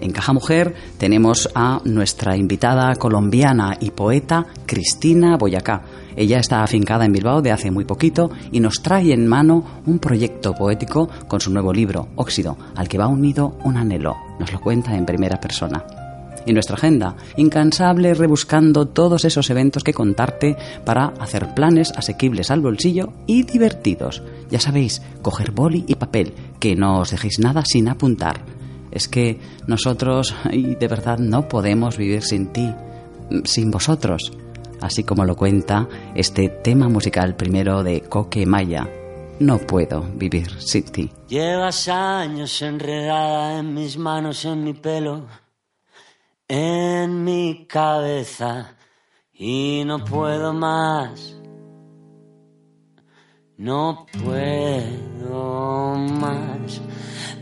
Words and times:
En 0.00 0.12
Caja 0.12 0.32
Mujer 0.32 0.74
tenemos 0.98 1.48
a 1.54 1.80
nuestra 1.84 2.36
invitada 2.36 2.94
colombiana 2.96 3.76
y 3.80 3.90
poeta 3.90 4.46
Cristina 4.66 5.36
Boyacá. 5.36 5.82
Ella 6.16 6.38
está 6.38 6.62
afincada 6.62 7.04
en 7.04 7.12
Bilbao 7.12 7.42
de 7.42 7.52
hace 7.52 7.70
muy 7.70 7.84
poquito 7.84 8.30
y 8.52 8.60
nos 8.60 8.82
trae 8.82 9.12
en 9.12 9.26
mano 9.26 9.82
un 9.86 9.98
proyecto 9.98 10.54
poético 10.54 11.08
con 11.28 11.40
su 11.40 11.50
nuevo 11.50 11.72
libro, 11.72 12.08
Óxido, 12.16 12.56
al 12.74 12.88
que 12.88 12.98
va 12.98 13.06
unido 13.06 13.56
un 13.64 13.76
anhelo. 13.76 14.16
Nos 14.38 14.52
lo 14.52 14.60
cuenta 14.60 14.94
en 14.96 15.06
primera 15.06 15.40
persona. 15.40 15.84
Y 16.46 16.52
nuestra 16.52 16.76
agenda, 16.76 17.16
incansable 17.36 18.14
rebuscando 18.14 18.86
todos 18.86 19.24
esos 19.24 19.50
eventos 19.50 19.82
que 19.82 19.92
contarte 19.92 20.56
para 20.84 21.06
hacer 21.18 21.54
planes 21.54 21.92
asequibles 21.96 22.52
al 22.52 22.60
bolsillo 22.60 23.12
y 23.26 23.42
divertidos. 23.42 24.22
Ya 24.48 24.60
sabéis, 24.60 25.02
coger 25.22 25.50
boli 25.50 25.84
y 25.88 25.96
papel, 25.96 26.34
que 26.60 26.76
no 26.76 27.00
os 27.00 27.10
dejéis 27.10 27.40
nada 27.40 27.64
sin 27.66 27.88
apuntar 27.88 28.55
es 28.96 29.08
que 29.08 29.38
nosotros 29.66 30.34
de 30.50 30.88
verdad 30.88 31.18
no 31.18 31.48
podemos 31.48 31.98
vivir 31.98 32.22
sin 32.22 32.50
ti, 32.50 32.74
sin 33.44 33.70
vosotros, 33.70 34.32
así 34.80 35.04
como 35.04 35.26
lo 35.26 35.36
cuenta 35.36 35.86
este 36.14 36.48
tema 36.48 36.88
musical 36.88 37.36
primero 37.36 37.82
de 37.82 38.00
Coque 38.00 38.46
Maya. 38.46 38.88
No 39.38 39.58
puedo 39.58 40.00
vivir 40.14 40.50
sin 40.62 40.84
ti. 40.84 41.10
Llevas 41.28 41.88
años 41.88 42.62
enredada 42.62 43.58
en 43.58 43.74
mis 43.74 43.98
manos, 43.98 44.46
en 44.46 44.64
mi 44.64 44.72
pelo, 44.72 45.26
en 46.48 47.22
mi 47.22 47.66
cabeza 47.66 48.76
y 49.34 49.82
no 49.84 50.02
puedo 50.02 50.54
más. 50.54 51.36
No 53.58 54.06
puedo 54.24 55.96
más. 55.96 56.80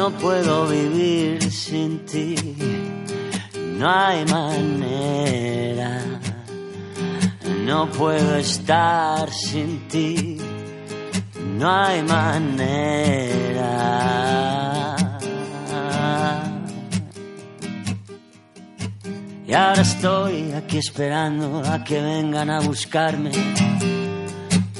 No 0.00 0.08
puedo 0.12 0.66
vivir 0.66 1.52
sin 1.52 2.06
ti, 2.06 2.34
no 3.76 3.86
hay 3.86 4.24
manera. 4.24 6.00
No 7.66 7.86
puedo 7.90 8.36
estar 8.36 9.30
sin 9.30 9.86
ti, 9.88 10.38
no 11.58 11.70
hay 11.70 12.02
manera. 12.02 13.76
Y 19.46 19.52
ahora 19.52 19.82
estoy 19.82 20.52
aquí 20.52 20.78
esperando 20.78 21.62
a 21.62 21.84
que 21.84 22.00
vengan 22.00 22.48
a 22.48 22.60
buscarme. 22.60 23.32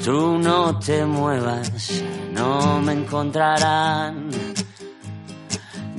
Tú 0.03 0.39
no 0.39 0.79
te 0.79 1.05
muevas, 1.05 2.03
no 2.33 2.81
me 2.81 2.95
encontrarán. 2.95 4.30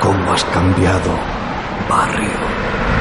cómo 0.00 0.32
has 0.32 0.44
cambiado, 0.46 1.10
barrio. 1.88 2.99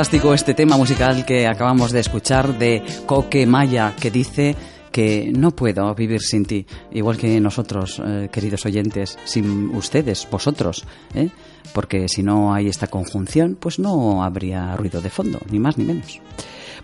Fantástico 0.00 0.32
este 0.32 0.54
tema 0.54 0.78
musical 0.78 1.26
que 1.26 1.46
acabamos 1.46 1.92
de 1.92 2.00
escuchar 2.00 2.58
de 2.58 2.82
Coque 3.04 3.46
Maya, 3.46 3.94
que 4.00 4.10
dice 4.10 4.56
que 4.90 5.30
no 5.30 5.50
puedo 5.50 5.94
vivir 5.94 6.22
sin 6.22 6.46
ti, 6.46 6.64
igual 6.90 7.18
que 7.18 7.38
nosotros, 7.38 8.00
eh, 8.02 8.30
queridos 8.32 8.64
oyentes, 8.64 9.18
sin 9.26 9.68
ustedes, 9.76 10.26
vosotros, 10.30 10.86
¿eh? 11.14 11.28
porque 11.74 12.08
si 12.08 12.22
no 12.22 12.54
hay 12.54 12.68
esta 12.68 12.86
conjunción, 12.86 13.58
pues 13.60 13.78
no 13.78 14.24
habría 14.24 14.74
ruido 14.74 15.02
de 15.02 15.10
fondo, 15.10 15.38
ni 15.50 15.58
más 15.58 15.76
ni 15.76 15.84
menos. 15.84 16.18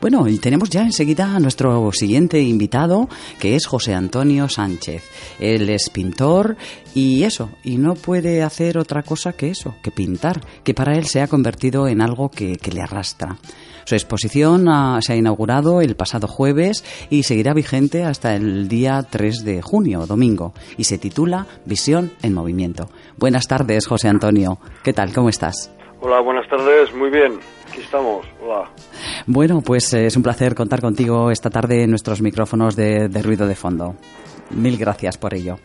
Bueno, 0.00 0.28
y 0.28 0.38
tenemos 0.38 0.68
ya 0.70 0.82
enseguida 0.82 1.34
a 1.34 1.40
nuestro 1.40 1.90
siguiente 1.92 2.40
invitado, 2.40 3.08
que 3.40 3.56
es 3.56 3.66
José 3.66 3.94
Antonio 3.94 4.48
Sánchez. 4.48 5.10
Él 5.40 5.68
es 5.70 5.90
pintor 5.90 6.56
y 6.94 7.22
eso, 7.24 7.50
y 7.64 7.78
no 7.78 7.94
puede 7.94 8.42
hacer 8.42 8.78
otra 8.78 9.02
cosa 9.02 9.32
que 9.32 9.50
eso, 9.50 9.74
que 9.82 9.90
pintar, 9.90 10.40
que 10.64 10.74
para 10.74 10.96
él 10.96 11.06
se 11.06 11.22
ha 11.22 11.28
convertido 11.28 11.88
en 11.88 12.02
algo 12.02 12.30
que, 12.30 12.56
le 12.72 12.82
arrastra. 12.82 13.36
Su 13.84 13.94
exposición 13.94 14.66
se 15.00 15.12
ha 15.12 15.16
inaugurado 15.16 15.80
el 15.80 15.94
pasado 15.94 16.26
jueves 16.26 16.84
y 17.08 17.22
seguirá 17.22 17.54
vigente 17.54 18.02
hasta 18.04 18.34
el 18.34 18.68
día 18.68 19.02
3 19.08 19.44
de 19.44 19.62
junio, 19.62 20.06
domingo, 20.06 20.52
y 20.76 20.84
se 20.84 20.98
titula 20.98 21.46
Visión 21.64 22.10
en 22.22 22.34
Movimiento. 22.34 22.90
Buenas 23.16 23.46
tardes, 23.46 23.86
José 23.86 24.08
Antonio. 24.08 24.58
¿Qué 24.82 24.92
tal? 24.92 25.14
¿Cómo 25.14 25.28
estás? 25.28 25.72
Hola, 26.00 26.20
buenas 26.20 26.48
tardes. 26.48 26.92
Muy 26.94 27.10
bien. 27.10 27.38
Aquí 27.76 27.84
estamos. 27.84 28.24
Hola. 28.42 28.70
Bueno, 29.26 29.60
pues 29.60 29.92
eh, 29.92 30.06
es 30.06 30.16
un 30.16 30.22
placer 30.22 30.54
contar 30.54 30.80
contigo 30.80 31.30
esta 31.30 31.50
tarde 31.50 31.82
en 31.82 31.90
nuestros 31.90 32.22
micrófonos 32.22 32.74
de, 32.74 33.06
ruido 33.22 33.46
de 33.46 33.54
fondo. 33.54 33.96
Mil 34.48 34.78
gracias 34.78 35.18
por 35.18 35.34
ello. 35.34 35.58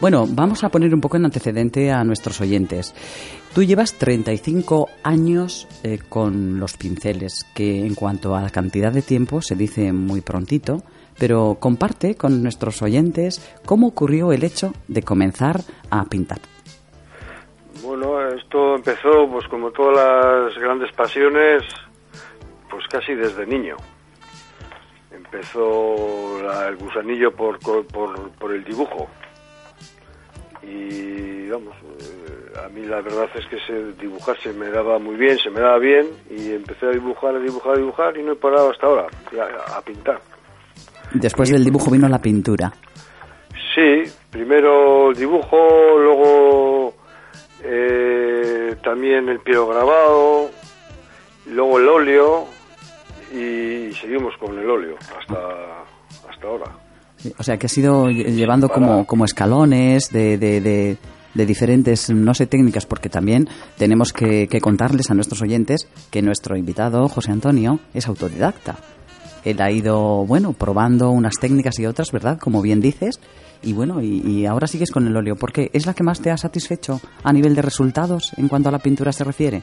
Bueno, 0.00 0.26
vamos 0.28 0.64
a 0.64 0.68
poner 0.68 0.92
un 0.92 1.00
poco 1.00 1.16
en 1.16 1.26
antecedente 1.26 1.92
a 1.92 2.02
nuestros 2.02 2.40
oyentes. 2.40 2.92
Tú 3.54 3.62
llevas 3.62 3.92
35 3.92 4.88
años 5.04 5.68
eh, 5.84 6.00
con 6.08 6.58
los 6.58 6.76
pinceles, 6.76 7.46
que 7.54 7.86
en 7.86 7.94
cuanto 7.94 8.34
a 8.34 8.42
la 8.42 8.50
cantidad 8.50 8.90
de 8.90 9.02
tiempo 9.02 9.40
se 9.40 9.54
dice 9.54 9.92
muy 9.92 10.22
prontito, 10.22 10.82
pero 11.20 11.58
comparte 11.60 12.16
con 12.16 12.42
nuestros 12.42 12.82
oyentes 12.82 13.40
cómo 13.64 13.86
ocurrió 13.86 14.32
el 14.32 14.42
hecho 14.42 14.72
de 14.88 15.04
comenzar 15.04 15.62
a 15.88 16.04
pintar. 16.06 16.40
Bueno, 17.84 18.28
esto 18.28 18.76
empezó, 18.76 19.28
pues 19.30 19.46
como 19.48 19.70
todas 19.70 20.46
las 20.46 20.58
grandes 20.58 20.90
pasiones, 20.92 21.62
pues 22.70 22.86
casi 22.88 23.14
desde 23.14 23.46
niño. 23.46 23.76
Empezó 25.12 26.40
el 26.66 26.76
gusanillo 26.76 27.30
por, 27.32 27.58
por, 27.58 28.54
el 28.54 28.64
dibujo. 28.64 29.06
Y 30.62 31.46
vamos, 31.50 31.74
eh, 32.00 32.58
a 32.64 32.68
mí 32.70 32.86
la 32.86 33.02
verdad 33.02 33.28
es 33.34 33.46
que 33.48 33.58
se 33.66 33.92
dibujar 34.00 34.38
se 34.40 34.54
me 34.54 34.70
daba 34.70 34.98
muy 34.98 35.16
bien, 35.16 35.36
se 35.36 35.50
me 35.50 35.60
daba 35.60 35.78
bien, 35.78 36.06
y 36.30 36.52
empecé 36.52 36.86
a 36.86 36.90
dibujar, 36.90 37.36
a 37.36 37.38
dibujar, 37.38 37.74
a 37.74 37.76
dibujar, 37.76 38.16
y 38.16 38.22
no 38.22 38.32
he 38.32 38.36
parado 38.36 38.70
hasta 38.70 38.86
ahora, 38.86 39.08
a, 39.68 39.76
a 39.76 39.82
pintar. 39.82 40.22
Después 41.12 41.50
del 41.50 41.62
dibujo 41.62 41.90
vino 41.90 42.08
la 42.08 42.18
pintura. 42.18 42.72
Sí, 43.74 44.10
primero 44.30 45.10
el 45.10 45.16
dibujo, 45.16 45.98
luego 45.98 47.03
eh, 47.64 48.76
también 48.82 49.28
el 49.28 49.40
grabado 49.40 50.50
luego 51.46 51.78
el 51.78 51.88
óleo 51.88 52.46
y 53.32 53.92
seguimos 53.94 54.34
con 54.38 54.58
el 54.58 54.68
óleo 54.68 54.96
hasta, 54.98 56.28
hasta 56.30 56.46
ahora. 56.46 56.66
o 57.38 57.42
sea, 57.42 57.56
que 57.56 57.66
ha 57.66 57.68
sido 57.68 58.08
llevando 58.08 58.68
como, 58.68 59.06
como 59.06 59.24
escalones 59.24 60.10
de, 60.10 60.38
de, 60.38 60.60
de, 60.60 61.46
diferentes, 61.46 62.10
no 62.10 62.34
sé, 62.34 62.46
técnicas, 62.46 62.86
porque 62.86 63.08
también 63.08 63.48
tenemos 63.76 64.12
que, 64.12 64.46
que 64.46 64.60
contarles 64.60 65.10
a 65.10 65.14
nuestros 65.14 65.42
oyentes 65.42 65.88
que 66.10 66.22
nuestro 66.22 66.56
invitado, 66.56 67.08
José 67.08 67.32
Antonio, 67.32 67.80
es 67.94 68.06
autodidacta. 68.06 68.76
Él 69.44 69.60
ha 69.60 69.70
ido, 69.70 70.24
bueno, 70.26 70.52
probando 70.52 71.10
unas 71.10 71.34
técnicas 71.38 71.78
y 71.78 71.86
otras, 71.86 72.12
¿verdad? 72.12 72.38
Como 72.38 72.62
bien 72.62 72.80
dices, 72.80 73.20
y 73.64 73.72
bueno, 73.72 74.00
y, 74.02 74.46
ahora 74.46 74.66
sigues 74.66 74.90
con 74.90 75.06
el 75.06 75.16
óleo. 75.16 75.36
¿Por 75.36 75.52
qué? 75.52 75.70
¿Es 75.72 75.86
la 75.86 75.94
que 75.94 76.02
más 76.02 76.20
te 76.20 76.30
ha 76.30 76.36
satisfecho 76.36 77.00
a 77.22 77.32
nivel 77.32 77.54
de 77.54 77.62
resultados 77.62 78.32
en 78.36 78.48
cuanto 78.48 78.68
a 78.68 78.72
la 78.72 78.78
pintura 78.78 79.12
se 79.12 79.24
refiere? 79.24 79.62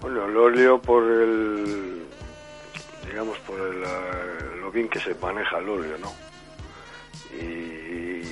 Bueno, 0.00 0.26
el 0.26 0.36
óleo 0.36 0.80
por 0.80 1.04
el, 1.04 2.02
digamos, 3.08 3.38
por 3.40 3.60
el, 3.60 4.60
lo 4.60 4.70
bien 4.72 4.88
que 4.88 4.98
se 4.98 5.14
maneja 5.22 5.58
el 5.58 5.68
óleo, 5.68 5.96
¿no? 5.98 6.12
Y 7.38 8.22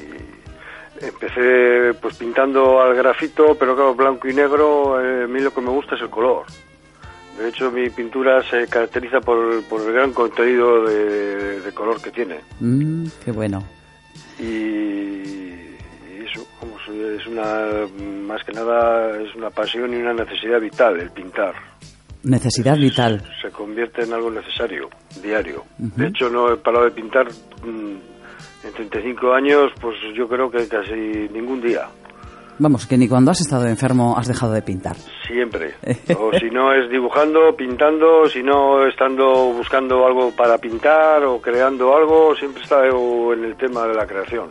empecé 1.01 1.95
pues 2.01 2.17
pintando 2.17 2.81
al 2.81 2.95
grafito, 2.95 3.55
pero 3.59 3.77
claro, 3.77 3.95
blanco 3.95 4.29
y 4.29 4.35
negro, 4.35 5.01
eh, 5.01 5.25
a 5.25 5.29
mí 5.29 5.41
lo 5.41 5.55
que 5.55 5.61
me 5.61 5.71
gusta 5.71 5.95
es 5.95 6.03
el 6.03 6.11
color. 6.11 6.47
De 7.39 7.49
hecho, 7.49 7.71
mi 7.71 7.89
pintura 7.91 8.43
se 8.43 8.67
caracteriza 8.67 9.21
por, 9.21 9.39
el 9.39 9.93
gran 9.93 10.13
contenido 10.13 10.85
de, 10.85 11.71
color 11.73 12.01
que 12.03 12.11
tiene. 12.11 12.41
Mm, 12.59 13.07
qué 13.25 13.31
bueno 13.31 13.78
y, 14.39 15.39
eso, 16.25 16.47
es 17.17 17.27
una, 17.27 17.87
más 18.27 18.43
que 18.45 18.53
nada, 18.53 19.21
es 19.21 19.35
una 19.35 19.51
pasión 19.51 19.93
y 19.93 19.97
una 19.97 20.13
necesidad 20.13 20.61
vital 20.61 21.01
el 21.01 21.11
pintar. 21.11 21.55
Necesidad 22.25 22.77
vital. 22.77 23.23
Se 23.41 23.51
convierte 23.51 24.03
en 24.03 24.13
algo 24.13 24.31
necesario, 24.31 24.89
diario. 25.23 25.65
De 25.79 26.09
hecho, 26.09 26.29
no 26.29 26.53
he 26.53 26.57
parado 26.57 26.85
de 26.85 26.91
pintar 26.91 27.29
mm, 27.29 27.97
en 28.65 28.73
35 28.75 29.33
años, 29.33 29.73
pues 29.81 29.97
yo 30.17 30.29
creo 30.29 30.51
que 30.51 30.67
casi 30.69 31.29
ningún 31.33 31.61
día. 31.61 31.89
Vamos, 32.59 32.87
que 32.87 32.99
ni 32.99 33.09
cuando 33.09 33.31
has 33.31 33.41
estado 33.41 33.67
enfermo 33.67 34.17
has 34.17 34.27
dejado 34.27 34.53
de 34.53 34.63
pintar. 34.63 34.97
Siempre. 35.27 35.75
O 36.19 36.33
si 36.39 36.51
no 36.51 36.73
es 36.73 36.91
dibujando, 36.91 37.55
pintando, 37.57 38.27
si 38.27 38.43
no 38.43 38.87
estando 38.87 39.53
buscando 39.53 40.07
algo 40.07 40.31
para 40.35 40.59
pintar 40.59 41.25
o 41.25 41.41
creando 41.41 41.95
algo, 41.97 42.35
siempre 42.35 42.63
está 42.63 42.87
en 42.87 43.45
el 43.45 43.57
tema 43.57 43.87
de 43.87 43.95
la 43.95 44.07
creación 44.07 44.51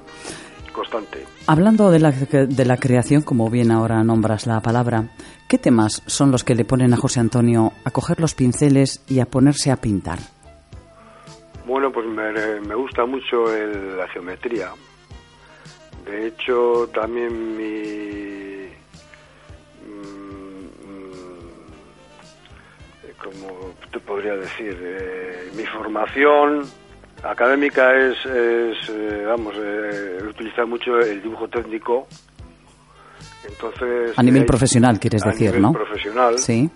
constante. 0.71 1.25
Hablando 1.47 1.89
de 1.89 1.99
la, 1.99 2.11
de 2.11 2.65
la 2.65 2.77
creación, 2.77 3.23
como 3.23 3.49
bien 3.49 3.71
ahora 3.71 4.03
nombras 4.03 4.45
la 4.45 4.61
palabra, 4.61 5.09
¿qué 5.47 5.57
temas 5.57 6.03
son 6.05 6.31
los 6.31 6.43
que 6.43 6.55
le 6.55 6.65
ponen 6.65 6.93
a 6.93 6.97
José 6.97 7.19
Antonio 7.19 7.73
a 7.83 7.91
coger 7.91 8.19
los 8.19 8.35
pinceles 8.35 9.03
y 9.09 9.19
a 9.19 9.25
ponerse 9.25 9.71
a 9.71 9.77
pintar? 9.77 10.19
Bueno, 11.65 11.91
pues 11.91 12.05
me, 12.05 12.31
me 12.61 12.75
gusta 12.75 13.05
mucho 13.05 13.53
el, 13.53 13.97
la 13.97 14.07
geometría. 14.07 14.69
De 16.07 16.27
hecho, 16.27 16.89
también 16.93 17.57
mi... 17.57 18.67
Mm, 19.85 20.67
como 23.23 23.73
te 23.91 23.99
podría 23.99 24.35
decir, 24.35 24.77
eh, 24.81 25.51
mi 25.55 25.65
formación 25.65 26.63
académica 27.23 27.93
es, 27.93 28.17
es 28.25 28.89
eh, 28.89 29.23
vamos, 29.25 29.55
eh, 29.57 30.19
utilizar 30.29 30.65
mucho 30.65 30.99
el 30.99 31.21
dibujo 31.21 31.47
técnico. 31.47 32.07
Entonces, 33.47 34.17
a 34.17 34.23
nivel 34.23 34.45
profesional, 34.45 34.99
quieres 34.99 35.25
a 35.25 35.29
decir, 35.29 35.47
nivel 35.47 35.61
¿no? 35.61 35.71
profesional. 35.73 36.37
Sí. 36.37 36.69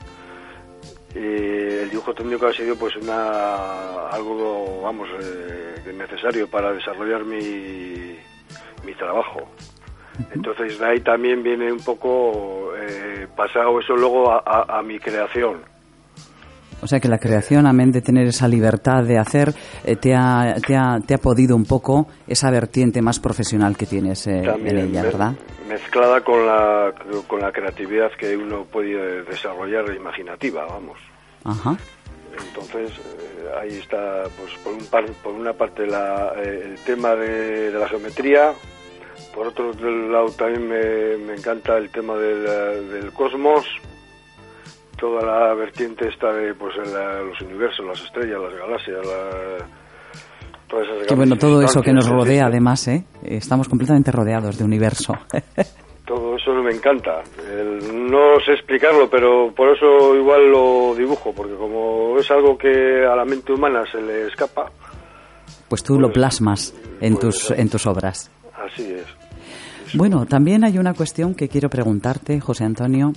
Y 1.13 1.19
el 1.19 1.89
dibujo 1.89 2.13
técnico 2.13 2.47
ha 2.47 2.53
sido 2.53 2.75
pues 2.75 2.95
una 2.95 4.07
algo, 4.09 4.81
vamos, 4.81 5.09
eh, 5.21 5.93
necesario 5.93 6.49
para 6.49 6.71
desarrollar 6.71 7.25
mi, 7.25 8.15
mi 8.85 8.93
trabajo. 8.95 9.41
Entonces 10.33 10.77
de 10.79 10.85
ahí 10.85 10.99
también 10.99 11.41
viene 11.41 11.71
un 11.71 11.79
poco 11.79 12.71
eh, 12.75 13.27
pasado 13.35 13.79
eso 13.79 13.95
luego 13.95 14.31
a, 14.31 14.43
a, 14.45 14.79
a 14.79 14.83
mi 14.83 14.99
creación. 14.99 15.61
O 16.83 16.87
sea 16.87 16.99
que 16.99 17.07
la 17.07 17.19
creación, 17.19 17.67
amén 17.67 17.91
de 17.91 18.01
tener 18.01 18.25
esa 18.27 18.47
libertad 18.47 19.03
de 19.03 19.19
hacer, 19.19 19.53
eh, 19.83 19.95
te, 19.95 20.15
ha, 20.15 20.55
te, 20.65 20.75
ha, 20.75 20.99
te 21.05 21.13
ha 21.13 21.17
podido 21.19 21.55
un 21.55 21.65
poco 21.65 22.07
esa 22.27 22.49
vertiente 22.49 23.01
más 23.01 23.19
profesional 23.19 23.77
que 23.77 23.85
tienes 23.85 24.25
eh, 24.25 24.41
en 24.43 24.77
ella, 24.77 25.03
¿verdad? 25.03 25.33
Mezclada 25.69 26.21
con 26.21 26.45
la, 26.45 26.91
con 27.27 27.39
la 27.39 27.51
creatividad 27.51 28.11
que 28.17 28.35
uno 28.35 28.65
puede 28.65 29.23
desarrollar 29.23 29.95
imaginativa, 29.95 30.65
vamos. 30.65 30.97
Ajá. 31.43 31.77
Entonces, 32.47 32.91
eh, 32.91 33.49
ahí 33.61 33.77
está, 33.77 34.23
pues 34.37 34.53
por, 34.63 34.73
un 34.73 34.85
par- 34.85 35.11
por 35.23 35.33
una 35.33 35.53
parte 35.53 35.85
la, 35.85 36.33
eh, 36.37 36.61
el 36.65 36.75
tema 36.83 37.15
de, 37.15 37.71
de 37.71 37.79
la 37.79 37.87
geometría, 37.87 38.53
por 39.33 39.47
otro 39.47 39.71
lado 39.73 40.29
también 40.31 40.67
me, 40.67 41.17
me 41.17 41.33
encanta 41.35 41.77
el 41.77 41.89
tema 41.89 42.15
del, 42.15 42.89
del 42.89 43.11
cosmos, 43.13 43.65
toda 44.97 45.23
la 45.25 45.53
vertiente 45.53 46.07
esta 46.07 46.31
de 46.33 46.53
pues, 46.53 46.75
la- 46.77 47.21
los 47.21 47.39
universos, 47.41 47.85
las 47.85 48.01
estrellas, 48.01 48.39
las 48.41 48.53
galaxias, 48.59 49.05
la- 49.05 49.65
todas 50.67 50.87
esas 50.87 51.07
Que 51.07 51.15
bueno, 51.15 51.35
todo 51.37 51.61
eso 51.61 51.81
que 51.81 51.93
nos 51.93 52.07
rodea, 52.07 52.45
además, 52.47 52.87
¿eh? 52.87 53.03
Estamos 53.23 53.67
completamente 53.67 54.11
rodeados 54.11 54.57
de 54.57 54.63
universo. 54.63 55.13
Todo 56.05 56.35
eso 56.35 56.51
me 56.55 56.71
encanta. 56.73 57.21
El- 57.49 58.09
no 58.11 58.39
sé 58.45 58.53
explicarlo, 58.53 59.09
pero 59.09 59.53
por 59.55 59.69
eso 59.75 60.15
igual 60.15 60.51
lo 60.51 60.93
dibujo, 60.95 61.31
porque 61.33 61.53
como 61.55 62.17
es 62.19 62.29
algo 62.31 62.57
que 62.57 63.05
a 63.05 63.15
la 63.15 63.23
mente 63.25 63.53
humana 63.53 63.83
se 63.91 64.01
le 64.01 64.27
escapa, 64.27 64.71
Pues 65.69 65.83
tú 65.83 65.95
lo 65.99 66.07
Pues- 66.07 66.15
plasmas 66.15 66.73
en 66.99 67.13
pues 67.15 67.37
tus, 67.47 67.51
en 67.51 67.69
tus 67.69 67.85
obras. 67.87 68.29
así 68.53 68.83
es. 68.83 69.05
Bueno, 69.93 70.25
también 70.25 70.63
hay 70.65 70.77
una 70.77 70.93
cuestión 70.93 71.33
que 71.33 71.47
quiero 71.49 71.69
preguntarte, 71.69 72.39
José 72.41 72.63
Antonio. 72.65 73.13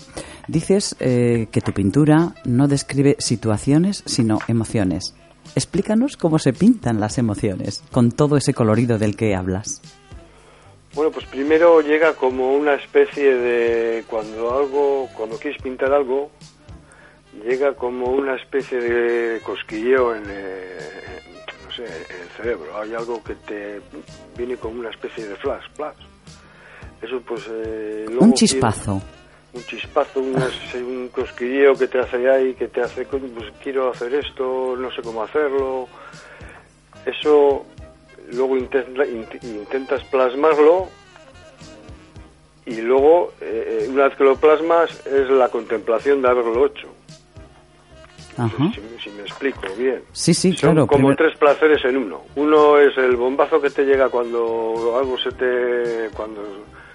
Dices 0.46 0.94
eh, 1.00 1.48
que 1.50 1.60
tu 1.60 1.72
pintura 1.72 2.32
no 2.44 2.68
describe 2.68 3.16
situaciones, 3.18 4.02
sino 4.06 4.38
emociones. 4.46 5.14
Explícanos 5.56 6.16
cómo 6.16 6.38
se 6.38 6.52
pintan 6.52 7.00
las 7.00 7.18
emociones, 7.18 7.82
con 7.92 8.10
todo 8.12 8.36
ese 8.36 8.54
colorido 8.54 8.98
del 8.98 9.16
que 9.16 9.34
hablas. 9.34 9.80
Bueno, 10.94 11.10
pues 11.10 11.26
primero 11.26 11.80
llega 11.80 12.14
como 12.14 12.54
una 12.54 12.74
especie 12.74 13.34
de 13.34 14.04
cuando 14.08 14.56
algo, 14.56 15.08
cuando 15.16 15.36
quieres 15.38 15.60
pintar 15.60 15.92
algo, 15.92 16.30
llega 17.44 17.74
como 17.74 18.06
una 18.12 18.36
especie 18.36 18.78
de 18.80 19.40
cosquilleo 19.40 20.14
en, 20.14 20.22
eh, 20.28 20.78
no 21.66 21.72
sé, 21.72 21.84
en 21.84 22.20
el 22.22 22.28
cerebro. 22.36 22.78
Hay 22.80 22.94
algo 22.94 23.22
que 23.24 23.34
te 23.34 23.80
viene 24.36 24.56
como 24.56 24.78
una 24.80 24.90
especie 24.90 25.26
de 25.26 25.34
flash, 25.36 25.64
flash. 25.74 25.96
Eso 27.02 27.20
pues 27.26 27.44
eh, 27.50 28.04
luego 28.06 28.24
Un 28.24 28.34
chispazo. 28.34 29.02
un 29.52 29.64
chispazo, 29.64 30.20
una- 30.20 30.48
un 30.76 31.08
cosquilleo 31.08 31.74
que 31.74 31.88
te 31.88 31.98
hace 31.98 32.30
ahí, 32.30 32.54
que 32.54 32.68
te 32.68 32.80
hace, 32.82 33.04
pues 33.04 33.52
quiero 33.62 33.90
hacer 33.90 34.14
esto, 34.14 34.76
no 34.78 34.92
sé 34.92 35.02
cómo 35.02 35.24
hacerlo. 35.24 35.88
Eso 37.04 37.66
luego 38.32 38.56
intenta- 38.56 39.04
int- 39.06 39.42
intentas 39.44 40.02
plasmarlo 40.04 40.88
y 42.66 42.76
luego, 42.80 43.32
eh, 43.40 43.86
una 43.90 44.04
vez 44.04 44.16
que 44.16 44.24
lo 44.24 44.36
plasmas, 44.36 44.90
es 45.06 45.28
la 45.30 45.48
contemplación 45.50 46.22
de 46.22 46.28
haberlo 46.28 46.66
hecho. 46.66 46.88
Ajá. 48.36 48.70
Si, 48.74 48.80
si 49.04 49.10
me 49.10 49.22
explico 49.22 49.60
bien. 49.78 50.02
Sí, 50.12 50.34
sí, 50.34 50.52
Son 50.54 50.72
claro. 50.72 50.86
como 50.86 51.08
primer- 51.08 51.16
tres 51.16 51.38
placeres 51.38 51.84
en 51.84 51.96
uno. 51.98 52.22
Uno 52.36 52.78
es 52.78 52.96
el 52.98 53.16
bombazo 53.16 53.60
que 53.60 53.70
te 53.70 53.84
llega 53.84 54.08
cuando 54.08 54.96
algo 54.98 55.16
se 55.18 55.30
te... 55.32 56.10
cuando 56.16 56.42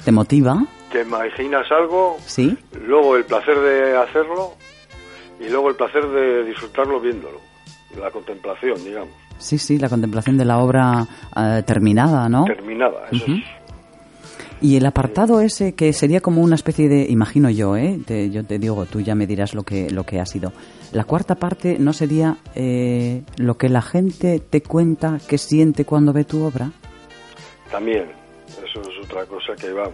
¿Te 0.03 0.11
motiva? 0.11 0.57
te 0.91 1.01
imaginas 1.01 1.71
algo 1.71 2.17
Sí. 2.25 2.57
luego 2.85 3.15
el 3.15 3.23
placer 3.25 3.57
de 3.59 3.95
hacerlo 3.95 4.53
y 5.39 5.47
luego 5.49 5.69
el 5.69 5.75
placer 5.75 6.05
de 6.07 6.43
disfrutarlo 6.45 6.99
viéndolo, 6.99 7.39
la 7.97 8.09
contemplación, 8.11 8.83
digamos, 8.83 9.13
Sí, 9.39 9.57
sí, 9.57 9.79
la 9.79 9.89
contemplación 9.89 10.37
de 10.37 10.45
la 10.45 10.59
obra 10.59 11.07
eh, 11.35 11.63
terminada, 11.65 12.29
¿no? 12.29 12.45
terminada. 12.45 13.07
Eso 13.11 13.23
Ujú. 13.23 13.33
es- 13.33 13.43
Y 14.61 14.75
el 14.75 14.85
apartado 14.85 15.39
ese 15.39 15.73
que 15.73 15.93
sería 15.93 16.19
como 16.19 16.41
una 16.41 16.55
especie 16.55 16.89
de, 16.89 17.05
imagino 17.09 17.49
yo, 17.49 17.77
¿eh? 17.77 17.97
Te- 18.05 18.29
yo 18.29 18.43
te 18.43 18.59
digo, 18.59 18.85
tú 18.85 18.99
ya 18.99 19.15
me 19.15 19.25
dirás 19.25 19.53
lo 19.53 19.63
que 19.63 19.89
lo 19.89 20.03
que 20.03 20.19
ha 20.19 20.25
sido. 20.25 20.51
La 20.91 21.05
cuarta 21.05 21.35
parte 21.35 21.77
no 21.79 21.93
sería 21.93 22.35
eh, 22.55 23.21
lo 23.37 23.55
que 23.57 23.69
la 23.69 23.81
gente 23.81 24.39
te 24.41 24.61
cuenta 24.61 25.17
que 25.27 25.37
siente 25.37 25.85
cuando 25.85 26.11
ve 26.11 26.25
tu 26.25 26.43
obra. 26.43 26.71
también, 27.71 28.05
eso 28.57 28.81
es 28.81 29.05
otra 29.05 29.25
cosa 29.25 29.55
que 29.55 29.71
va, 29.71 29.89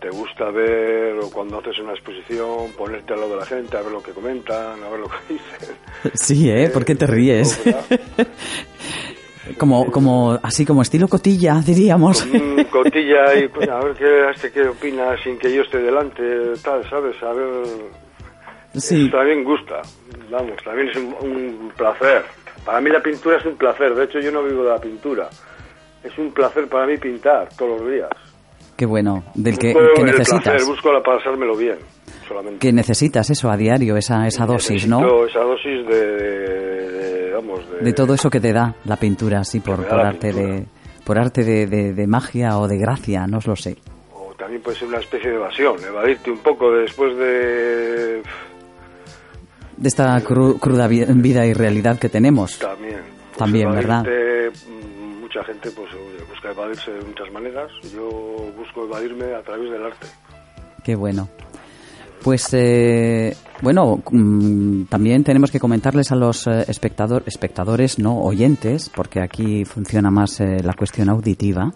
te 0.00 0.10
gusta 0.10 0.50
ver 0.50 1.18
o 1.22 1.30
cuando 1.30 1.58
haces 1.58 1.78
una 1.78 1.92
exposición, 1.92 2.72
ponerte 2.76 3.12
al 3.14 3.20
lado 3.20 3.32
de 3.32 3.40
la 3.40 3.46
gente, 3.46 3.76
a 3.76 3.82
ver 3.82 3.92
lo 3.92 4.02
que 4.02 4.12
comentan, 4.12 4.82
a 4.82 4.88
ver 4.88 5.00
lo 5.00 5.08
que 5.08 5.16
dicen. 5.34 5.76
Sí, 6.14 6.50
¿eh? 6.50 6.70
¿Por 6.72 6.84
qué 6.84 6.94
te 6.94 7.06
ríes? 7.06 7.60
obra. 7.60 7.80
como 9.58 9.90
como 9.90 10.38
así 10.42 10.64
como 10.64 10.82
estilo 10.82 11.08
cotilla, 11.08 11.60
diríamos. 11.64 12.22
Con 12.24 12.64
cotilla 12.64 13.34
y 13.34 13.48
coño, 13.48 13.72
a 13.76 13.84
ver 13.84 13.94
qué, 13.94 14.30
este 14.30 14.50
qué 14.52 14.68
opina 14.68 15.16
sin 15.22 15.38
que 15.38 15.54
yo 15.54 15.62
esté 15.62 15.78
delante, 15.78 16.22
tal, 16.62 16.88
¿sabes? 16.88 17.22
A 17.22 17.32
ver, 17.32 17.64
Sí. 18.76 19.06
Eso 19.06 19.16
también 19.18 19.44
gusta, 19.44 19.82
vamos, 20.30 20.56
también 20.64 20.88
es 20.88 20.96
un, 20.96 21.14
un 21.20 21.72
placer. 21.76 22.24
Para 22.64 22.80
mí 22.80 22.90
la 22.90 23.00
pintura 23.00 23.36
es 23.36 23.44
un 23.46 23.56
placer, 23.56 23.94
de 23.94 24.04
hecho 24.04 24.18
yo 24.18 24.32
no 24.32 24.42
vivo 24.42 24.64
de 24.64 24.70
la 24.70 24.80
pintura. 24.80 25.28
Es 26.04 26.16
un 26.18 26.30
placer 26.32 26.68
para 26.68 26.86
mí 26.86 26.96
pintar 26.98 27.48
todos 27.56 27.80
los 27.80 27.90
días. 27.90 28.08
Qué 28.76 28.86
bueno, 28.86 29.24
del 29.34 29.58
que, 29.58 29.72
Busco 29.72 29.94
que 29.94 30.00
el 30.02 30.06
necesitas. 30.06 30.42
placer, 30.42 30.66
busco 30.66 30.92
la 30.92 31.02
pasármelo 31.02 31.56
bien, 31.56 31.78
solamente. 32.28 32.58
Que 32.58 32.72
necesitas 32.72 33.30
eso 33.30 33.48
a 33.50 33.56
diario, 33.56 33.96
esa 33.96 34.26
esa 34.26 34.44
dosis, 34.46 34.86
¿no? 34.88 35.24
Esa 35.26 35.40
dosis 35.40 35.86
de, 35.86 36.06
de- 36.16 36.90
de, 36.90 37.32
vamos, 37.32 37.60
de, 37.70 37.78
de 37.84 37.92
todo 37.92 38.14
eso 38.14 38.28
que 38.28 38.40
te 38.40 38.52
da 38.52 38.74
la 38.84 38.96
pintura, 38.96 39.40
así 39.40 39.60
por, 39.60 39.84
por 39.86 40.00
arte 40.00 40.28
pintura. 40.30 40.54
de 40.56 40.66
por 41.04 41.18
arte 41.18 41.44
de, 41.66 42.06
magia 42.06 42.58
o 42.58 42.66
de 42.66 42.78
gracia, 42.78 43.26
no 43.26 43.38
os 43.38 43.46
lo 43.46 43.54
sé. 43.56 43.76
O 44.12 44.32
también 44.36 44.60
puede 44.62 44.76
ser 44.78 44.88
una 44.88 44.98
especie 44.98 45.30
de 45.30 45.36
evasión, 45.36 45.76
evadirte 45.86 46.30
un 46.30 46.38
poco 46.38 46.70
después 46.72 47.16
de... 47.16 48.22
De 49.76 49.88
esta 49.88 50.16
cru- 50.22 50.58
cruda 50.58 50.86
vi- 50.88 51.04
vida 51.04 51.44
y 51.46 51.52
realidad 51.52 51.98
que 51.98 52.08
tenemos. 52.08 52.58
También. 52.58 53.00
Pues 53.28 53.36
También, 53.38 53.70
¿verdad? 53.72 54.04
Mucha 55.34 55.46
gente 55.46 55.70
pues 55.72 55.90
busca 56.28 56.50
evadirse 56.50 56.92
de 56.92 57.02
muchas 57.02 57.32
maneras. 57.32 57.68
Yo 57.92 58.52
busco 58.56 58.84
evadirme 58.84 59.34
a 59.34 59.42
través 59.42 59.68
del 59.68 59.84
arte. 59.84 60.06
Qué 60.84 60.94
bueno. 60.94 61.28
Pues 62.22 62.54
eh, 62.54 63.36
bueno, 63.60 64.00
mm, 64.12 64.84
también 64.84 65.24
tenemos 65.24 65.50
que 65.50 65.58
comentarles 65.58 66.12
a 66.12 66.14
los 66.14 66.46
eh, 66.46 66.64
espectador, 66.68 67.24
espectadores, 67.26 67.98
no 67.98 68.20
oyentes, 68.20 68.90
porque 68.94 69.20
aquí 69.20 69.64
funciona 69.64 70.08
más 70.10 70.40
eh, 70.40 70.62
la 70.62 70.74
cuestión 70.74 71.08
auditiva, 71.08 71.72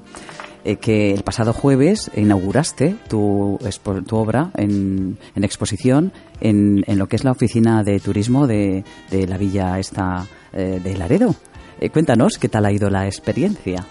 eh, 0.64 0.76
que 0.76 1.12
el 1.12 1.24
pasado 1.24 1.52
jueves 1.52 2.12
inauguraste 2.14 2.94
tu, 3.08 3.58
tu 4.06 4.16
obra 4.16 4.52
en, 4.54 5.18
en 5.34 5.44
exposición 5.44 6.12
en, 6.40 6.84
en, 6.86 6.96
lo 6.96 7.08
que 7.08 7.16
es 7.16 7.24
la 7.24 7.32
oficina 7.32 7.82
de 7.82 7.98
turismo 7.98 8.46
de, 8.46 8.84
de 9.10 9.26
la 9.26 9.36
villa 9.36 9.80
esta 9.80 10.26
de 10.52 10.96
Laredo. 10.96 11.34
Eh, 11.80 11.90
cuéntanos 11.90 12.38
qué 12.38 12.48
tal 12.48 12.66
ha 12.66 12.72
ido 12.72 12.90
la 12.90 13.06
experiencia. 13.06 13.84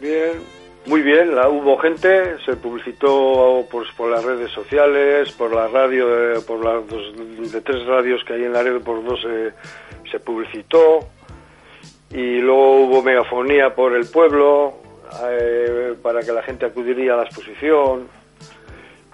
Bien, 0.00 0.32
muy 0.86 1.02
bien, 1.02 1.34
la, 1.34 1.48
hubo 1.48 1.78
gente, 1.78 2.36
se 2.44 2.56
publicitó 2.56 3.66
pues, 3.70 3.88
por 3.96 4.10
las 4.10 4.22
redes 4.22 4.50
sociales, 4.50 5.32
por 5.32 5.54
la 5.54 5.68
radio, 5.68 6.34
eh, 6.34 6.40
por 6.46 6.62
las 6.62 7.52
de 7.52 7.60
tres 7.62 7.86
radios 7.86 8.22
que 8.24 8.34
hay 8.34 8.44
en 8.44 8.52
Laredo, 8.52 8.80
por 8.80 9.02
dos 9.02 9.20
eh, 9.26 9.52
se 10.10 10.20
publicitó, 10.20 11.00
y 12.10 12.38
luego 12.38 12.84
hubo 12.84 13.02
megafonía 13.02 13.74
por 13.74 13.94
el 13.94 14.06
pueblo 14.06 14.74
para 16.02 16.20
que 16.20 16.32
la 16.32 16.42
gente 16.42 16.66
acudiría 16.66 17.14
a 17.14 17.16
la 17.16 17.22
exposición. 17.24 18.06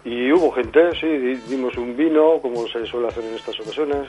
Y 0.04 0.30
hubo 0.30 0.52
gente, 0.52 0.90
sí, 1.00 1.06
dimos 1.48 1.76
un 1.78 1.96
vino, 1.96 2.38
como 2.40 2.66
se 2.68 2.86
suele 2.86 3.08
hacer 3.08 3.24
en 3.24 3.34
estas 3.34 3.58
ocasiones. 3.60 4.06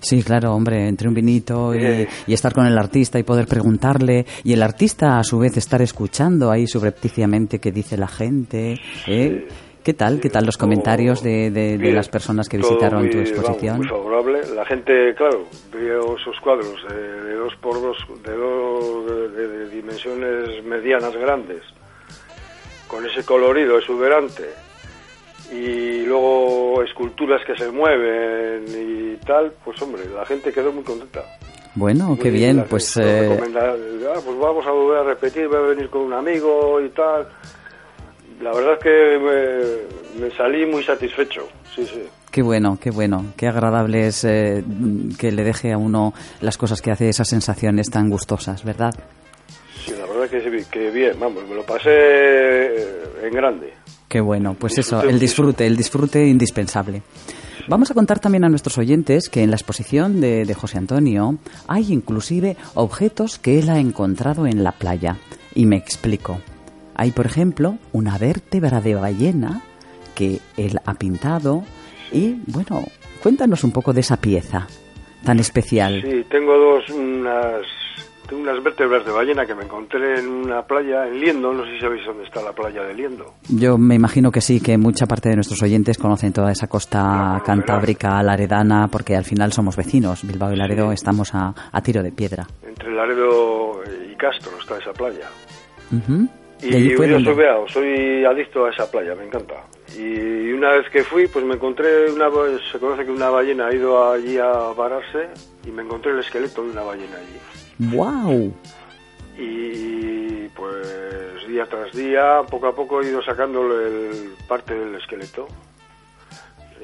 Sí, 0.00 0.22
claro, 0.22 0.54
hombre, 0.54 0.88
entre 0.88 1.08
un 1.08 1.14
vinito 1.14 1.74
y, 1.74 2.06
y, 2.26 2.32
estar 2.32 2.54
con 2.54 2.66
el 2.66 2.76
artista 2.78 3.18
y 3.18 3.22
poder 3.22 3.46
preguntarle, 3.46 4.24
y 4.44 4.52
el 4.52 4.62
artista 4.62 5.18
a 5.18 5.24
su 5.24 5.38
vez 5.38 5.56
estar 5.56 5.82
escuchando 5.82 6.50
ahí 6.50 6.66
subrepticiamente 6.66 7.58
qué 7.58 7.70
dice 7.70 7.96
la 7.96 8.08
gente. 8.08 8.76
¿eh? 9.06 9.46
¿Qué 9.84 9.94
tal? 9.94 10.20
¿Qué 10.20 10.28
tal 10.28 10.44
los 10.44 10.58
comentarios 10.58 11.22
de, 11.22 11.50
de, 11.50 11.78
de, 11.78 11.92
las 11.92 12.08
personas 12.08 12.48
que 12.48 12.58
visitaron 12.58 13.02
muy, 13.02 13.10
tu 13.10 13.18
exposición? 13.18 13.78
Vamos, 13.78 13.86
muy 13.86 13.88
favorable. 13.88 14.40
La 14.54 14.64
gente, 14.66 15.14
claro, 15.14 15.44
vio 15.72 16.16
esos 16.16 16.38
cuadros 16.42 16.76
de, 16.88 17.22
de 17.22 17.34
dos 17.34 17.54
por 17.56 17.80
dos, 17.80 17.96
de, 18.22 18.34
dos 18.34 19.32
de, 19.34 19.48
de, 19.48 19.70
dimensiones 19.70 20.64
medianas 20.64 21.14
grandes, 21.16 21.62
con 22.88 23.06
ese 23.06 23.24
colorido 23.24 23.78
exuberante 23.78 24.44
y 25.52 26.04
luego 26.04 26.82
esculturas 26.82 27.40
que 27.46 27.56
se 27.56 27.70
mueven 27.70 28.64
y 28.68 29.16
tal, 29.24 29.52
pues 29.64 29.80
hombre, 29.82 30.02
la 30.14 30.24
gente 30.24 30.52
quedó 30.52 30.72
muy 30.72 30.84
contenta. 30.84 31.22
Bueno, 31.74 32.08
muy 32.08 32.18
qué 32.18 32.30
bien, 32.30 32.64
pues... 32.68 32.96
Eh... 32.96 33.38
Ah, 33.56 34.18
pues 34.24 34.38
vamos 34.38 34.66
a 34.66 34.70
volver 34.70 34.98
a 34.98 35.02
repetir, 35.04 35.46
voy 35.48 35.58
a 35.58 35.60
venir 35.60 35.88
con 35.88 36.02
un 36.02 36.12
amigo 36.12 36.80
y 36.80 36.88
tal. 36.90 37.28
La 38.42 38.52
verdad 38.52 38.74
es 38.74 38.82
que 38.82 39.18
me, 40.18 40.24
me 40.24 40.36
salí 40.36 40.66
muy 40.66 40.82
satisfecho, 40.82 41.46
sí, 41.74 41.84
sí. 41.86 42.02
Qué 42.30 42.42
bueno, 42.42 42.78
qué 42.80 42.90
bueno, 42.90 43.26
qué 43.36 43.48
agradable 43.48 44.06
es 44.06 44.24
eh, 44.24 44.64
que 45.18 45.32
le 45.32 45.42
deje 45.42 45.72
a 45.72 45.78
uno 45.78 46.14
las 46.40 46.56
cosas 46.56 46.80
que 46.80 46.92
hace, 46.92 47.08
esas 47.08 47.28
sensaciones 47.28 47.90
tan 47.90 48.08
gustosas, 48.08 48.64
¿verdad? 48.64 48.94
Verdad 50.10 50.28
que, 50.28 50.64
que 50.70 50.90
bien, 50.90 51.12
vamos, 51.20 51.46
me 51.48 51.54
lo 51.54 51.62
pasé 51.64 51.90
en 53.22 53.32
grande. 53.32 53.72
Qué 54.08 54.20
bueno, 54.20 54.54
pues 54.58 54.76
eso, 54.78 55.02
el 55.02 55.20
disfrute, 55.20 55.66
el 55.66 55.76
disfrute 55.76 56.26
indispensable. 56.26 57.02
Vamos 57.68 57.92
a 57.92 57.94
contar 57.94 58.18
también 58.18 58.44
a 58.44 58.48
nuestros 58.48 58.76
oyentes 58.78 59.28
que 59.28 59.44
en 59.44 59.50
la 59.50 59.56
exposición 59.56 60.20
de, 60.20 60.44
de, 60.44 60.54
José 60.54 60.78
Antonio 60.78 61.38
hay 61.68 61.92
inclusive 61.92 62.56
objetos 62.74 63.38
que 63.38 63.60
él 63.60 63.70
ha 63.70 63.78
encontrado 63.78 64.46
en 64.48 64.64
la 64.64 64.72
playa. 64.72 65.16
Y 65.54 65.66
me 65.66 65.76
explico. 65.76 66.40
Hay, 66.96 67.12
por 67.12 67.26
ejemplo, 67.26 67.78
una 67.92 68.18
vértebra 68.18 68.80
de 68.80 68.96
ballena 68.96 69.62
que 70.16 70.40
él 70.56 70.78
ha 70.84 70.94
pintado 70.94 71.62
y, 72.10 72.40
bueno, 72.46 72.84
cuéntanos 73.22 73.62
un 73.62 73.70
poco 73.70 73.92
de 73.92 74.00
esa 74.00 74.16
pieza 74.16 74.66
tan 75.24 75.38
especial. 75.38 76.02
Sí, 76.02 76.24
tengo 76.28 76.56
dos, 76.56 76.90
unas 76.90 77.64
tengo 78.30 78.42
unas 78.42 78.62
vértebras 78.62 79.04
de 79.04 79.10
ballena 79.10 79.44
que 79.44 79.56
me 79.56 79.64
encontré 79.64 80.20
en 80.20 80.28
una 80.28 80.62
playa 80.62 81.04
en 81.08 81.18
Liendo, 81.18 81.52
no 81.52 81.64
sé 81.64 81.72
si 81.72 81.80
sabéis 81.80 82.06
dónde 82.06 82.22
está 82.22 82.40
la 82.40 82.52
playa 82.52 82.84
de 82.84 82.94
Liendo. 82.94 83.34
Yo 83.48 83.76
me 83.76 83.96
imagino 83.96 84.30
que 84.30 84.40
sí, 84.40 84.60
que 84.60 84.78
mucha 84.78 85.06
parte 85.06 85.30
de 85.30 85.34
nuestros 85.34 85.60
oyentes 85.64 85.98
conocen 85.98 86.32
toda 86.32 86.52
esa 86.52 86.68
costa 86.68 87.38
no, 87.38 87.42
cantábrica, 87.42 88.22
laredana, 88.22 88.86
porque 88.86 89.16
al 89.16 89.24
final 89.24 89.52
somos 89.52 89.76
vecinos, 89.76 90.24
Bilbao 90.24 90.52
y 90.52 90.56
Laredo 90.56 90.88
sí. 90.90 90.94
estamos 90.94 91.34
a, 91.34 91.52
a, 91.72 91.82
tiro 91.82 92.04
de 92.04 92.12
piedra. 92.12 92.46
Entre 92.64 92.94
Laredo 92.94 93.82
y 94.08 94.14
Castro 94.14 94.52
está 94.60 94.78
esa 94.78 94.92
playa. 94.92 95.28
Uh 95.90 95.96
-huh. 95.96 96.28
Y, 96.62 96.90
yo 96.90 96.98
soy, 96.98 97.34
veao, 97.34 97.66
soy 97.68 98.24
adicto 98.24 98.66
a 98.66 98.70
esa 98.70 98.88
playa, 98.88 99.16
me 99.16 99.24
encanta. 99.24 99.54
Y 99.98 100.52
una 100.52 100.70
vez 100.76 100.88
que 100.90 101.02
fui, 101.02 101.26
pues 101.26 101.44
me 101.44 101.54
encontré 101.54 102.12
una, 102.12 102.28
se 102.70 102.78
conoce 102.78 103.04
que 103.04 103.10
una 103.10 103.30
ballena 103.30 103.66
ha 103.66 103.74
ido 103.74 104.12
allí 104.12 104.38
a 104.38 104.52
vararse 104.76 105.30
y 105.66 105.70
me 105.72 105.82
encontré 105.82 106.12
el 106.12 106.20
esqueleto 106.20 106.62
de 106.62 106.70
una 106.70 106.82
ballena 106.82 107.16
allí. 107.16 107.49
¡Wow! 107.80 108.52
Y 109.38 110.48
pues 110.48 111.48
día 111.48 111.66
tras 111.66 111.92
día, 111.92 112.42
poco 112.50 112.66
a 112.66 112.74
poco 112.74 113.00
he 113.00 113.08
ido 113.08 113.22
sacándole 113.22 114.10
el, 114.10 114.34
parte 114.46 114.74
del 114.74 114.94
esqueleto. 114.96 115.48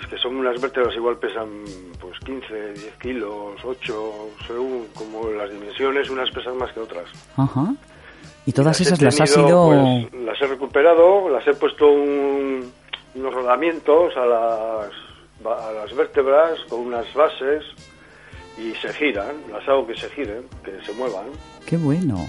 Es 0.01 0.07
que 0.07 0.17
son 0.19 0.37
unas 0.37 0.61
vértebras, 0.61 0.95
igual 0.95 1.19
pesan 1.19 1.49
pues 2.01 2.19
15, 2.21 2.73
10 2.73 2.97
kilos, 2.97 3.61
8, 3.63 4.13
según 4.47 4.87
como 4.95 5.31
las 5.31 5.51
dimensiones, 5.51 6.09
unas 6.09 6.31
pesan 6.31 6.57
más 6.57 6.73
que 6.73 6.81
otras. 6.81 7.05
Ajá. 7.37 7.75
¿Y 8.47 8.53
todas 8.53 8.67
las 8.67 8.81
esas 8.81 8.99
tenido, 8.99 9.19
las 9.19 9.21
has 9.21 9.37
ido...? 9.37 10.09
Pues, 10.11 10.25
las 10.25 10.41
he 10.41 10.47
recuperado, 10.47 11.29
las 11.29 11.47
he 11.47 11.55
puesto 11.55 11.91
un, 11.91 12.73
unos 13.15 13.35
rodamientos 13.35 14.17
a 14.17 14.25
las, 14.25 14.91
a 15.45 15.73
las 15.73 15.95
vértebras 15.95 16.61
con 16.69 16.81
unas 16.81 17.13
bases 17.13 17.65
y 18.59 18.73
se 18.75 18.93
giran, 18.95 19.37
las 19.51 19.67
hago 19.69 19.87
que 19.87 19.97
se 19.97 20.09
giren, 20.11 20.45
que 20.65 20.73
se 20.85 20.93
muevan. 20.93 21.27
¡Qué 21.67 21.77
bueno! 21.77 22.29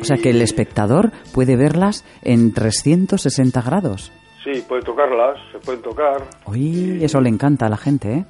O 0.00 0.04
sea 0.04 0.18
que 0.18 0.30
el 0.30 0.42
espectador 0.42 1.10
puede 1.32 1.56
verlas 1.56 2.04
en 2.22 2.52
360 2.52 3.62
grados. 3.62 4.12
Sí, 4.44 4.62
puede 4.68 4.82
tocarlas, 4.82 5.38
se 5.50 5.58
pueden 5.58 5.82
tocar. 5.82 6.22
Uy, 6.46 6.98
y... 7.00 7.04
eso 7.04 7.20
le 7.20 7.30
encanta 7.30 7.66
a 7.66 7.68
la 7.70 7.76
gente, 7.76 8.12
¿eh? 8.12 8.24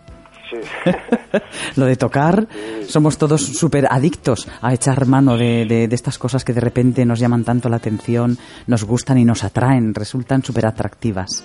Sí. 0.48 0.58
Lo 1.80 1.86
de 1.86 1.96
tocar, 1.96 2.46
sí. 2.48 2.84
somos 2.84 3.18
todos 3.18 3.42
súper 3.42 3.86
adictos 3.90 4.48
a 4.62 4.72
echar 4.72 5.06
mano 5.06 5.36
de, 5.36 5.66
de, 5.66 5.88
de, 5.88 5.94
estas 5.94 6.18
cosas 6.18 6.44
que 6.44 6.52
de 6.52 6.60
repente 6.60 7.04
nos 7.04 7.18
llaman 7.18 7.42
tanto 7.42 7.68
la 7.68 7.78
atención, 7.78 8.38
nos 8.68 8.84
gustan 8.84 9.18
y 9.18 9.24
nos 9.24 9.42
atraen, 9.42 9.92
resultan 9.92 10.44
súper 10.44 10.66
atractivas. 10.66 11.44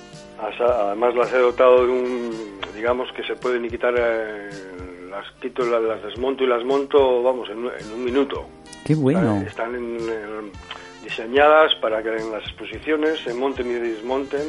Además 0.62 1.16
las 1.16 1.34
he 1.34 1.40
dotado 1.40 1.86
de 1.86 1.92
un, 1.92 2.32
digamos 2.76 3.08
que 3.16 3.24
se 3.24 3.36
pueden 3.36 3.68
quitar, 3.68 3.94
eh, 3.98 4.50
las 5.12 5.30
quito, 5.42 5.64
las, 5.66 5.82
las, 5.82 6.02
desmonto 6.04 6.44
y 6.44 6.48
las 6.48 6.64
monto, 6.64 7.22
vamos, 7.22 7.50
en, 7.50 7.60
en 7.60 7.94
un 7.94 8.04
minuto. 8.04 8.46
Qué 8.86 8.96
bueno. 8.96 9.44
Están 9.46 9.76
en, 9.76 10.00
en, 10.00 10.52
diseñadas 11.04 11.76
para 11.82 12.02
que 12.02 12.10
en 12.10 12.32
las 12.32 12.44
exposiciones 12.44 13.20
se 13.24 13.34
monten 13.34 13.70
y 13.70 13.74
desmonten. 13.74 14.48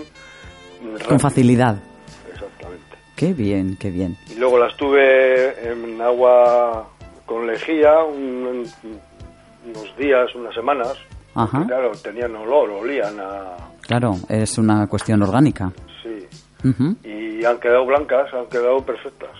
Rápido. 0.92 1.08
Con 1.08 1.20
facilidad. 1.20 1.76
Exactamente. 2.32 2.96
Qué 3.16 3.32
bien, 3.32 3.76
qué 3.78 3.90
bien. 3.90 4.16
Y 4.30 4.38
luego 4.38 4.58
las 4.58 4.76
tuve 4.76 5.70
en 5.70 6.00
agua 6.00 6.88
con 7.26 7.46
lejía 7.46 8.02
un, 8.02 8.66
unos 9.66 9.96
días, 9.96 10.34
unas 10.34 10.54
semanas. 10.54 10.94
Ajá. 11.34 11.64
Claro, 11.66 11.92
tenían 12.02 12.34
olor, 12.36 12.70
olían 12.70 13.18
a... 13.20 13.56
Claro, 13.82 14.16
es 14.28 14.58
una 14.58 14.86
cuestión 14.86 15.22
orgánica. 15.22 15.72
Sí. 16.02 16.26
Uh 16.64 16.72
-huh. 16.72 16.96
Y 17.04 17.44
han 17.44 17.58
quedado 17.58 17.86
blancas, 17.86 18.32
han 18.34 18.46
quedado 18.46 18.84
perfectas. 18.84 19.30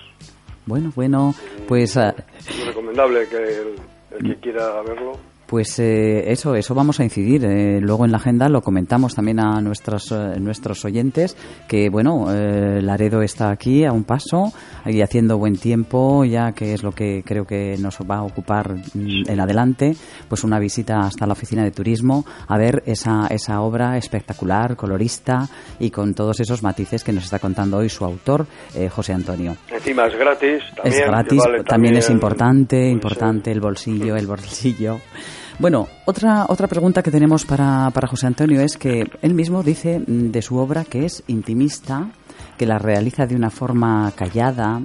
Bueno, 0.67 0.93
bueno, 0.95 1.35
pues... 1.69 1.97
Uh... 1.97 2.13
Es 2.39 2.57
muy 2.57 2.67
recomendable 2.67 3.29
que 3.29 3.37
el, 3.37 3.75
el 4.13 4.35
que 4.35 4.41
quiera 4.41 4.81
verlo 4.83 5.32
pues 5.53 5.79
eh, 5.81 6.33
eso, 6.33 6.55
eso 6.55 6.75
vamos 6.75 6.99
a 6.99 7.05
incidir. 7.05 7.45
Eh, 7.45 7.79
luego 7.79 8.07
en 8.07 8.11
la 8.11 8.17
agenda 8.17 8.49
lo 8.49 8.63
comentamos 8.63 9.15
también 9.15 9.39
a 9.39 9.61
nuestros, 9.61 10.11
eh, 10.11 10.41
nuestros 10.41 10.83
oyentes 10.87 11.37
que, 11.69 11.91
bueno, 11.91 12.33
eh, 12.33 12.81
Laredo 12.81 13.21
está 13.21 13.51
aquí 13.51 13.85
a 13.85 13.93
un 13.93 14.05
paso 14.05 14.51
y 14.87 15.03
haciendo 15.03 15.37
buen 15.37 15.59
tiempo, 15.59 16.25
ya 16.25 16.53
que 16.53 16.73
es 16.73 16.83
lo 16.83 16.93
que 16.93 17.23
creo 17.23 17.45
que 17.45 17.77
nos 17.79 17.99
va 17.99 18.17
a 18.17 18.23
ocupar 18.23 18.77
mm, 18.95 19.29
en 19.29 19.41
adelante, 19.41 19.95
pues 20.27 20.43
una 20.43 20.59
visita 20.59 21.01
hasta 21.01 21.27
la 21.27 21.35
oficina 21.35 21.63
de 21.65 21.71
turismo 21.71 22.25
a 22.49 22.57
ver 22.57 22.83
esa, 22.87 23.27
esa 23.29 23.61
obra 23.61 23.99
espectacular, 23.99 24.75
colorista 24.75 25.51
y 25.79 25.91
con 25.91 26.15
todos 26.15 26.41
esos 26.41 26.63
matices 26.63 27.05
que 27.05 27.13
nos 27.13 27.25
está 27.25 27.39
contando 27.39 27.77
hoy 27.77 27.91
su 27.91 28.07
autor, 28.07 28.47
eh, 28.75 28.89
José 28.89 29.13
Antonio. 29.13 29.59
Encima 29.71 30.07
es 30.07 30.17
gratis. 30.17 30.63
También, 30.75 31.03
es 31.03 31.07
gratis, 31.07 31.39
vale 31.39 31.57
también, 31.59 31.65
también, 31.67 31.97
es 31.97 32.09
importante, 32.09 32.89
importante 32.89 33.53
el 33.53 33.61
bolsillo, 33.61 34.17
el 34.17 34.27
bolsillo. 34.27 34.97
Bueno, 35.63 35.87
otra, 36.07 36.47
otra 36.49 36.67
pregunta 36.67 37.05
que 37.05 37.13
tenemos 37.13 37.45
para, 37.47 37.89
para 37.91 38.09
José 38.09 38.27
Antonio 38.27 38.61
es 38.61 38.77
que 38.77 39.09
él 39.23 39.33
mismo 39.33 39.63
dice 39.63 40.03
de 40.05 40.43
su 40.43 40.57
obra 40.57 40.83
que 40.83 41.05
es 41.05 41.23
intimista, 41.29 42.11
que 42.59 42.67
la 42.67 42.81
realiza 42.81 43.29
de 43.29 43.37
una 43.37 43.49
forma 43.49 44.11
callada, 44.17 44.83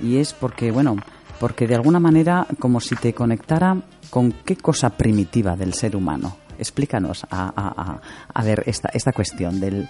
y 0.00 0.18
es 0.18 0.32
porque, 0.32 0.70
bueno, 0.70 0.94
porque 1.40 1.66
de 1.66 1.74
alguna 1.74 1.98
manera 1.98 2.46
como 2.60 2.78
si 2.78 2.94
te 2.94 3.12
conectara 3.12 3.76
con 4.08 4.30
qué 4.44 4.54
cosa 4.54 4.90
primitiva 4.90 5.56
del 5.56 5.74
ser 5.74 5.96
humano. 5.96 6.36
Explícanos 6.60 7.24
a, 7.28 7.46
a, 7.48 7.82
a, 7.82 8.00
a 8.32 8.44
ver 8.44 8.62
esta, 8.66 8.90
esta 8.94 9.10
cuestión 9.10 9.58
del... 9.58 9.88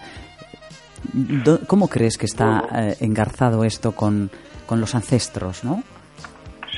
¿Cómo 1.66 1.88
crees 1.88 2.16
que 2.16 2.24
está 2.24 2.62
eh, 2.72 2.96
engarzado 3.00 3.62
esto 3.62 3.92
con, 3.92 4.30
con 4.64 4.80
los 4.80 4.94
ancestros, 4.94 5.64
no? 5.64 5.82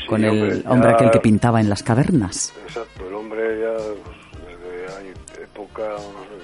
Sí, 0.06 0.10
con 0.10 0.24
el 0.24 0.30
hombre, 0.30 0.62
hombre 0.68 0.90
ya... 0.90 0.94
aquel 0.94 1.10
que 1.10 1.20
pintaba 1.20 1.60
en 1.60 1.68
las 1.68 1.82
cavernas. 1.82 2.54
Exacto, 2.66 3.08
el 3.08 3.14
hombre 3.14 3.60
ya 3.60 3.74
pues, 3.76 4.16
desde 4.46 4.96
hay 4.96 5.12
época, 5.42 5.96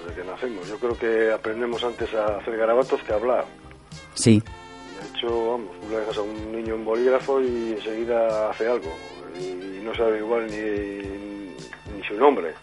desde 0.04 0.20
que 0.20 0.26
nacemos. 0.28 0.68
Yo 0.68 0.78
creo 0.78 0.98
que 0.98 1.32
aprendemos 1.32 1.82
antes 1.84 2.12
a 2.14 2.38
hacer 2.38 2.56
garabatos 2.56 3.00
que 3.02 3.12
a 3.12 3.16
hablar. 3.16 3.44
Sí. 4.14 4.42
De 5.00 5.18
hecho, 5.18 5.52
vamos, 5.52 5.70
tú 5.80 5.88
le 5.90 5.98
dejas 5.98 6.18
a 6.18 6.22
un 6.22 6.52
niño 6.52 6.74
un 6.74 6.84
bolígrafo 6.84 7.40
y 7.40 7.74
enseguida 7.78 8.50
hace 8.50 8.66
algo. 8.66 8.92
Y 9.40 9.84
no 9.84 9.94
sabe 9.94 10.18
igual 10.18 10.46
ni, 10.48 11.96
ni 11.96 12.04
su 12.04 12.14
nombre. 12.14 12.54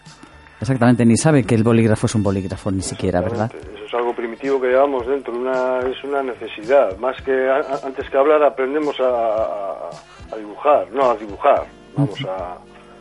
Exactamente, 0.60 1.06
ni 1.06 1.16
sabe 1.16 1.44
que 1.44 1.54
el 1.54 1.62
bolígrafo 1.62 2.06
es 2.06 2.14
un 2.14 2.22
bolígrafo, 2.22 2.70
ni 2.70 2.82
siquiera, 2.82 3.20
¿verdad? 3.20 3.50
Eso 3.54 3.84
es 3.86 3.94
algo 3.94 4.14
primitivo 4.14 4.60
que 4.60 4.68
llevamos 4.68 5.06
dentro, 5.06 5.34
una, 5.34 5.78
es 5.80 6.04
una 6.04 6.22
necesidad. 6.22 6.96
Más 6.98 7.16
que 7.22 7.50
antes 7.82 8.08
que 8.10 8.18
hablar 8.18 8.42
aprendemos 8.42 8.94
a, 9.00 9.88
a 10.32 10.36
dibujar, 10.36 10.90
no 10.92 11.10
a 11.10 11.16
dibujar, 11.16 11.64
vamos 11.96 12.24
a... 12.26 12.58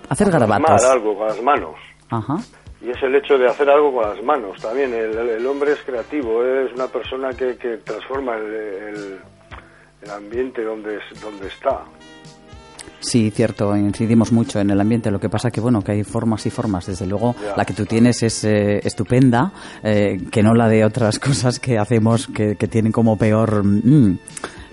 Hacer 0.09 0.31
garabatos. 0.31 0.85
algo 0.85 1.17
con 1.17 1.27
las 1.27 1.41
manos. 1.41 1.75
Ajá. 2.09 2.37
Y 2.81 2.89
es 2.89 3.03
el 3.03 3.15
hecho 3.15 3.37
de 3.37 3.47
hacer 3.47 3.69
algo 3.69 3.93
con 3.93 4.09
las 4.09 4.23
manos 4.23 4.59
también. 4.61 4.93
El, 4.93 5.45
hombre 5.45 5.73
es 5.73 5.79
creativo, 5.81 6.43
es 6.43 6.73
una 6.73 6.87
persona 6.87 7.29
que, 7.31 7.57
que 7.57 7.77
transforma 7.77 8.35
el, 8.37 9.19
el, 10.01 10.09
ambiente 10.09 10.63
donde, 10.63 10.99
donde 11.21 11.47
está. 11.47 11.83
Sí, 12.99 13.31
cierto, 13.31 13.75
incidimos 13.75 14.31
mucho 14.31 14.59
en 14.59 14.69
el 14.69 14.79
ambiente. 14.79 15.11
Lo 15.11 15.19
que 15.19 15.29
pasa 15.29 15.51
que, 15.51 15.61
bueno, 15.61 15.81
que 15.81 15.93
hay 15.93 16.03
formas 16.03 16.45
y 16.45 16.49
formas. 16.49 16.87
Desde 16.87 17.05
luego, 17.05 17.35
la 17.55 17.65
que 17.65 17.73
tú 17.73 17.85
tienes 17.85 18.21
es 18.23 18.43
eh, 18.43 18.79
estupenda, 18.83 19.51
eh, 19.83 20.17
que 20.31 20.43
no 20.43 20.53
la 20.53 20.67
de 20.67 20.83
otras 20.83 21.19
cosas 21.19 21.59
que 21.59 21.77
hacemos 21.77 22.27
que, 22.27 22.55
que 22.55 22.67
tienen 22.67 22.91
como 22.91 23.17
peor... 23.17 23.63
Mm. 23.63 24.17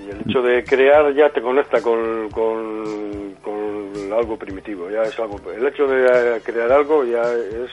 Y 0.06 0.10
el 0.10 0.20
hecho 0.20 0.40
de 0.40 0.64
crear 0.64 1.14
ya 1.14 1.28
te 1.30 1.40
conecta 1.40 1.80
con, 1.80 2.30
con, 2.30 3.34
con, 3.42 4.12
algo 4.12 4.36
primitivo. 4.36 4.88
Ya 4.90 5.02
es 5.02 5.18
algo. 5.18 5.38
El 5.50 5.66
hecho 5.66 5.86
de 5.86 6.40
crear 6.42 6.72
algo 6.72 7.04
ya 7.04 7.22
es 7.22 7.70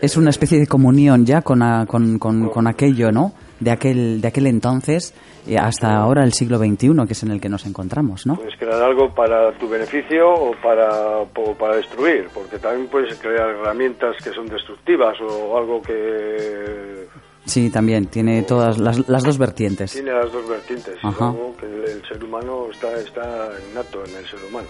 es 0.00 0.16
una 0.16 0.30
especie 0.30 0.58
de 0.58 0.66
comunión 0.66 1.26
ya 1.26 1.42
con, 1.42 1.60
con, 1.86 2.18
con, 2.18 2.48
con, 2.48 2.66
aquello, 2.66 3.10
¿no? 3.10 3.32
De 3.60 3.70
aquel, 3.70 4.20
de 4.20 4.28
aquel 4.28 4.46
entonces 4.46 5.14
hasta 5.56 5.96
ahora 5.96 6.24
el 6.24 6.32
siglo 6.32 6.58
XXI, 6.58 7.06
que 7.06 7.12
es 7.12 7.22
en 7.22 7.30
el 7.30 7.40
que 7.40 7.48
nos 7.48 7.64
encontramos, 7.66 8.26
¿no? 8.26 8.36
Puedes 8.36 8.56
crear 8.56 8.82
algo 8.82 9.14
para 9.14 9.52
tu 9.52 9.68
beneficio 9.68 10.28
o 10.28 10.52
para, 10.62 11.24
para 11.58 11.76
destruir, 11.76 12.28
porque 12.34 12.58
también 12.58 12.88
puedes 12.88 13.18
crear 13.18 13.48
herramientas 13.48 14.16
que 14.22 14.30
son 14.30 14.46
destructivas 14.46 15.16
o 15.20 15.56
algo 15.56 15.80
que... 15.80 17.06
Sí, 17.46 17.70
también, 17.70 18.06
tiene 18.08 18.42
todas 18.42 18.78
las, 18.78 19.08
las 19.08 19.24
dos 19.24 19.38
vertientes. 19.38 19.92
Tiene 19.92 20.12
las 20.12 20.30
dos 20.30 20.46
vertientes, 20.46 20.96
algo 21.02 21.54
que 21.58 21.64
el, 21.64 22.02
ser 22.06 22.22
humano 22.22 22.66
está, 22.70 22.94
está 22.98 23.48
innato 23.70 24.04
en 24.04 24.16
el 24.16 24.26
ser 24.26 24.40
humano. 24.50 24.68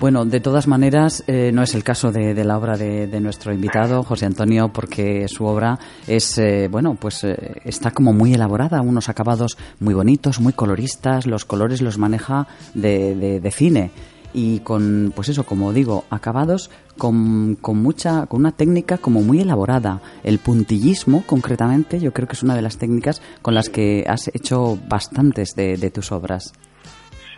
Bueno, 0.00 0.24
de 0.24 0.38
todas 0.38 0.68
maneras, 0.68 1.24
eh, 1.26 1.50
no 1.52 1.64
es 1.64 1.74
el 1.74 1.82
caso 1.82 2.12
de, 2.12 2.32
la 2.44 2.56
obra 2.56 2.76
de, 2.76 3.20
nuestro 3.20 3.52
invitado, 3.52 4.04
José 4.04 4.26
Antonio, 4.26 4.68
porque 4.68 5.26
su 5.26 5.44
obra 5.44 5.76
es, 6.06 6.38
eh, 6.38 6.68
bueno, 6.70 6.94
pues 6.94 7.24
eh, 7.24 7.60
está 7.64 7.90
como 7.90 8.12
muy 8.12 8.32
elaborada, 8.32 8.80
unos 8.80 9.08
acabados 9.08 9.58
muy 9.80 9.94
bonitos, 9.94 10.38
muy 10.38 10.52
coloristas, 10.52 11.26
los 11.26 11.44
colores 11.44 11.82
los 11.82 11.98
maneja 11.98 12.46
de, 12.74 13.50
cine 13.52 13.90
y 14.32 14.60
con, 14.60 15.12
pues 15.16 15.30
eso, 15.30 15.44
como 15.44 15.72
digo, 15.72 16.04
acabados 16.10 16.70
con, 16.96 17.56
con, 17.60 17.82
mucha, 17.82 18.26
con 18.26 18.38
una 18.38 18.52
técnica 18.52 18.98
como 18.98 19.22
muy 19.22 19.40
elaborada. 19.40 20.00
El 20.22 20.38
puntillismo, 20.38 21.24
concretamente, 21.26 21.98
yo 21.98 22.12
creo 22.12 22.28
que 22.28 22.34
es 22.34 22.44
una 22.44 22.54
de 22.54 22.62
las 22.62 22.78
técnicas 22.78 23.20
con 23.42 23.52
las 23.52 23.68
que 23.68 24.04
has 24.06 24.28
hecho 24.28 24.78
bastantes 24.88 25.56
de 25.56 25.90
tus 25.90 26.12
obras. 26.12 26.52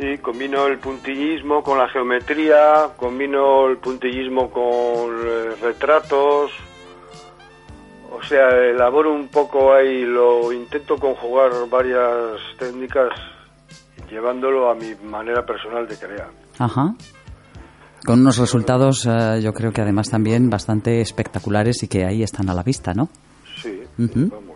Sí, 0.01 0.17
combino 0.17 0.67
el 0.67 0.79
puntillismo 0.79 1.63
con 1.63 1.77
la 1.77 1.87
geometría, 1.91 2.89
combino 2.97 3.69
el 3.69 3.77
puntillismo 3.77 4.51
con 4.51 4.65
eh, 4.65 5.57
retratos. 5.61 6.51
O 8.11 8.23
sea, 8.23 8.49
elaboro 8.49 9.13
un 9.13 9.29
poco 9.29 9.75
ahí, 9.75 10.07
lo 10.07 10.53
intento 10.53 10.97
conjugar 10.97 11.51
varias 11.69 12.41
técnicas 12.59 13.11
llevándolo 14.11 14.71
a 14.71 14.75
mi 14.75 14.95
manera 15.05 15.45
personal 15.45 15.87
de 15.87 15.97
crear. 15.99 16.31
Ajá. 16.59 16.95
Con 18.07 18.21
unos 18.21 18.39
resultados, 18.39 19.05
eh, 19.05 19.43
yo 19.43 19.53
creo 19.53 19.71
que 19.71 19.83
además 19.83 20.09
también 20.09 20.49
bastante 20.49 21.03
espectaculares 21.03 21.83
y 21.83 21.89
que 21.89 22.07
ahí 22.07 22.23
están 22.23 22.49
a 22.49 22.55
la 22.55 22.63
vista, 22.63 22.95
¿no? 22.95 23.11
Sí, 23.61 23.83
vamos. 23.99 24.50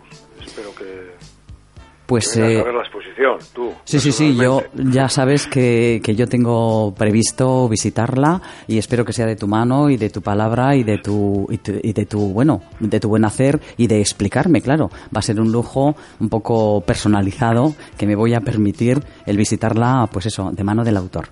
Pues 2.05 2.37
eh, 2.37 2.63
la 2.63 2.81
exposición, 2.81 3.39
tú. 3.53 3.73
Sí, 3.83 3.99
sí, 3.99 4.11
sí, 4.11 4.35
yo 4.35 4.61
ya 4.75 5.09
sabes 5.09 5.47
que, 5.47 6.01
que, 6.03 6.15
yo 6.15 6.27
tengo 6.27 6.93
previsto 6.93 7.67
visitarla 7.67 8.41
y 8.67 8.77
espero 8.77 9.03
que 9.03 9.11
sea 9.11 9.25
de 9.25 9.35
tu 9.35 9.47
mano 9.47 9.89
y 9.89 9.97
de 9.97 10.11
tu 10.11 10.21
palabra 10.21 10.75
y 10.75 10.83
de 10.83 10.99
tu, 10.99 11.47
y, 11.49 11.93
de 11.93 12.05
tu 12.05 12.19
bueno, 12.31 12.61
de 12.79 12.99
tu 12.99 13.09
buen 13.09 13.25
hacer 13.25 13.59
y 13.77 13.87
de 13.87 14.01
explicarme, 14.01 14.61
claro. 14.61 14.89
Va 15.15 15.19
a 15.19 15.23
ser 15.23 15.39
un 15.39 15.51
lujo 15.51 15.95
un 16.19 16.29
poco 16.29 16.81
personalizado 16.81 17.73
que 17.97 18.05
me 18.05 18.15
voy 18.15 18.35
a 18.35 18.41
permitir 18.41 19.01
el 19.25 19.37
visitarla, 19.37 20.07
pues 20.11 20.27
eso, 20.27 20.51
de 20.51 20.63
mano 20.63 20.83
del 20.83 20.97
autor. 20.97 21.29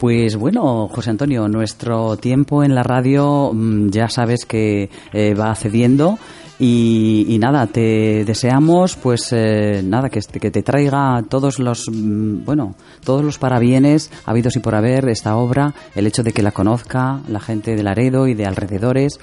Pues 0.00 0.36
bueno, 0.36 0.88
José 0.88 1.10
Antonio, 1.10 1.46
nuestro 1.46 2.16
tiempo 2.16 2.64
en 2.64 2.74
la 2.74 2.82
radio 2.82 3.50
mm, 3.52 3.90
ya 3.90 4.08
sabes 4.08 4.46
que 4.46 4.88
eh, 5.12 5.34
va 5.34 5.54
cediendo 5.54 6.18
y, 6.62 7.38
nada, 7.40 7.66
te 7.66 8.24
deseamos, 8.26 8.94
pues 8.96 9.32
eh, 9.32 9.80
nada, 9.82 10.10
que, 10.10 10.20
que 10.20 10.50
te 10.50 10.62
traiga 10.62 11.22
todos 11.28 11.58
los, 11.58 11.88
mm, 11.90 12.44
bueno, 12.44 12.74
todos 13.02 13.24
los 13.24 13.38
parabienes 13.38 14.10
habidos 14.26 14.56
y 14.56 14.60
por 14.60 14.74
haber 14.74 15.08
esta 15.08 15.36
obra, 15.36 15.74
el 15.94 16.06
hecho 16.06 16.22
de 16.22 16.32
que 16.32 16.42
la 16.42 16.52
conozca 16.52 17.20
la 17.28 17.40
gente 17.40 17.76
de 17.76 17.82
Laredo 17.82 18.26
y 18.26 18.34
de 18.34 18.44
alrededores 18.44 19.18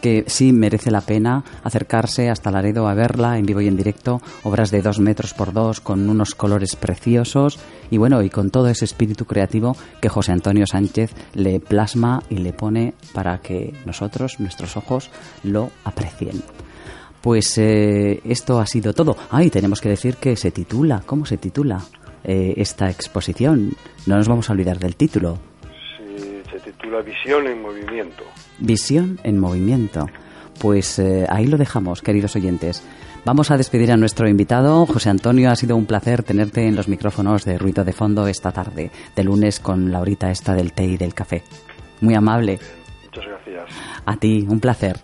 que 0.00 0.24
sí 0.28 0.52
merece 0.52 0.90
la 0.90 1.00
pena 1.00 1.44
acercarse 1.62 2.30
hasta 2.30 2.50
Laredo 2.50 2.88
a 2.88 2.94
verla 2.94 3.36
en 3.36 3.44
vivo 3.44 3.60
y 3.60 3.68
en 3.68 3.76
directo, 3.76 4.22
obras 4.44 4.70
de 4.70 4.80
dos 4.80 4.98
metros 4.98 5.34
por 5.34 5.52
dos 5.52 5.80
con 5.80 6.08
unos 6.08 6.34
colores 6.34 6.76
preciosos 6.76 7.58
y 7.90 7.98
bueno, 7.98 8.22
y 8.22 8.30
con 8.30 8.50
todo 8.50 8.68
ese 8.68 8.84
espíritu 8.84 9.24
creativo 9.24 9.76
que 10.00 10.08
José 10.08 10.32
Antonio 10.32 10.66
Sánchez 10.66 11.12
le 11.34 11.60
plasma 11.60 12.22
y 12.30 12.36
le 12.36 12.52
pone 12.52 12.94
para 13.12 13.38
que 13.38 13.74
nosotros, 13.84 14.40
nuestros 14.40 14.76
ojos, 14.76 15.10
lo 15.42 15.70
aprecien. 15.84 16.42
Pues 17.20 17.58
eh, 17.58 18.20
esto 18.24 18.60
ha 18.60 18.66
sido 18.66 18.92
todo. 18.92 19.16
Ah, 19.30 19.42
tenemos 19.50 19.80
que 19.80 19.88
decir 19.88 20.16
que 20.16 20.36
se 20.36 20.50
titula, 20.50 21.02
¿cómo 21.04 21.26
se 21.26 21.36
titula 21.36 21.82
eh, 22.24 22.54
esta 22.56 22.88
exposición? 22.90 23.72
No 24.06 24.16
nos 24.16 24.28
vamos 24.28 24.48
a 24.48 24.52
olvidar 24.52 24.78
del 24.78 24.96
título. 24.96 25.38
Sí, 25.98 26.42
se 26.50 26.60
titula 26.60 27.02
Visión 27.02 27.46
en 27.46 27.60
Movimiento. 27.62 28.22
Visión 28.58 29.18
en 29.24 29.38
Movimiento. 29.38 30.06
Pues 30.60 30.98
eh, 30.98 31.26
ahí 31.28 31.46
lo 31.46 31.56
dejamos, 31.56 32.02
queridos 32.02 32.34
oyentes. 32.36 32.82
Vamos 33.24 33.50
a 33.50 33.56
despedir 33.56 33.92
a 33.92 33.96
nuestro 33.96 34.28
invitado. 34.28 34.86
José 34.86 35.10
Antonio, 35.10 35.50
ha 35.50 35.56
sido 35.56 35.76
un 35.76 35.86
placer 35.86 36.22
tenerte 36.22 36.66
en 36.66 36.76
los 36.76 36.88
micrófonos 36.88 37.44
de 37.44 37.58
Ruido 37.58 37.84
de 37.84 37.92
Fondo 37.92 38.26
esta 38.26 38.52
tarde, 38.52 38.90
de 39.14 39.24
lunes 39.24 39.60
con 39.60 39.92
la 39.92 40.00
horita 40.00 40.30
esta 40.30 40.54
del 40.54 40.72
té 40.72 40.84
y 40.84 40.96
del 40.96 41.14
café. 41.14 41.42
Muy 42.00 42.14
amable. 42.14 42.58
Muchas 43.04 43.26
gracias. 43.26 43.64
A 44.06 44.16
ti, 44.16 44.46
un 44.48 44.60
placer. 44.60 44.98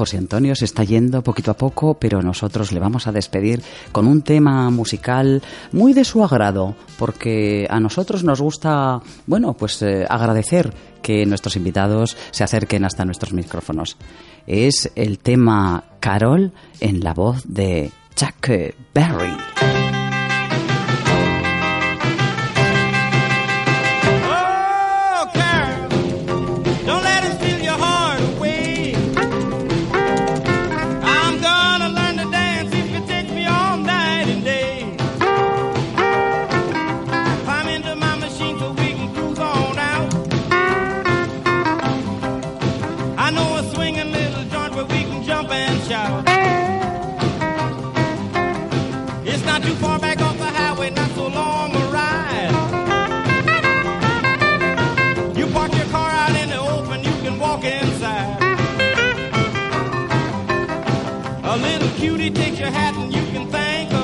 José 0.00 0.16
Antonio 0.16 0.54
se 0.54 0.64
está 0.64 0.82
yendo 0.82 1.22
poquito 1.22 1.50
a 1.50 1.58
poco, 1.58 1.98
pero 1.98 2.22
nosotros 2.22 2.72
le 2.72 2.80
vamos 2.80 3.06
a 3.06 3.12
despedir 3.12 3.62
con 3.92 4.06
un 4.06 4.22
tema 4.22 4.70
musical 4.70 5.42
muy 5.72 5.92
de 5.92 6.06
su 6.06 6.24
agrado, 6.24 6.74
porque 6.98 7.66
a 7.68 7.80
nosotros 7.80 8.24
nos 8.24 8.40
gusta, 8.40 9.02
bueno, 9.26 9.52
pues 9.52 9.82
eh, 9.82 10.06
agradecer 10.08 10.72
que 11.02 11.26
nuestros 11.26 11.56
invitados 11.56 12.16
se 12.30 12.44
acerquen 12.44 12.86
hasta 12.86 13.04
nuestros 13.04 13.34
micrófonos. 13.34 13.98
Es 14.46 14.90
el 14.94 15.18
tema 15.18 15.84
Carol 16.00 16.54
en 16.80 17.00
la 17.00 17.12
voz 17.12 17.42
de 17.44 17.90
Chuck 18.14 18.48
Berry. 18.94 19.99
little 61.62 61.90
cutie, 61.98 62.30
take 62.30 62.58
your 62.58 62.70
hat 62.70 62.94
and 62.96 63.12
you 63.12 63.22
can 63.32 63.46
thank 63.50 63.90
her. 63.92 63.99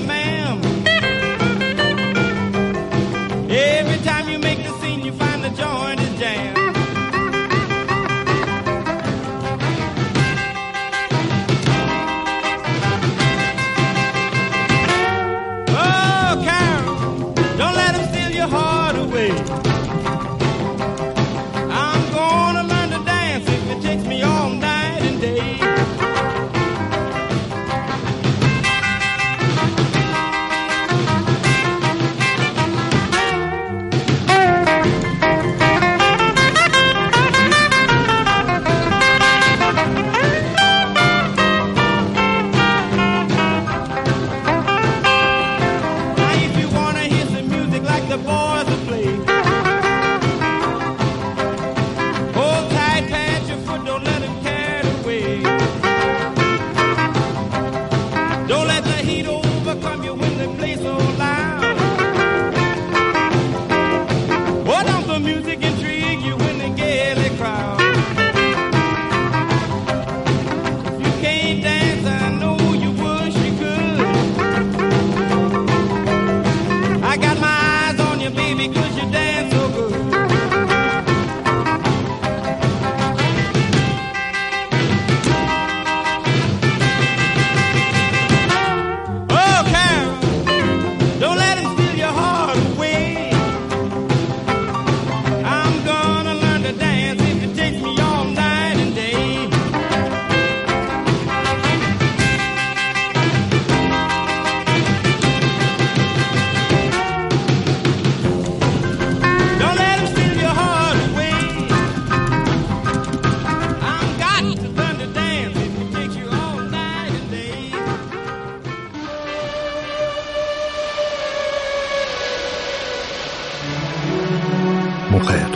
mujer, 125.16 125.48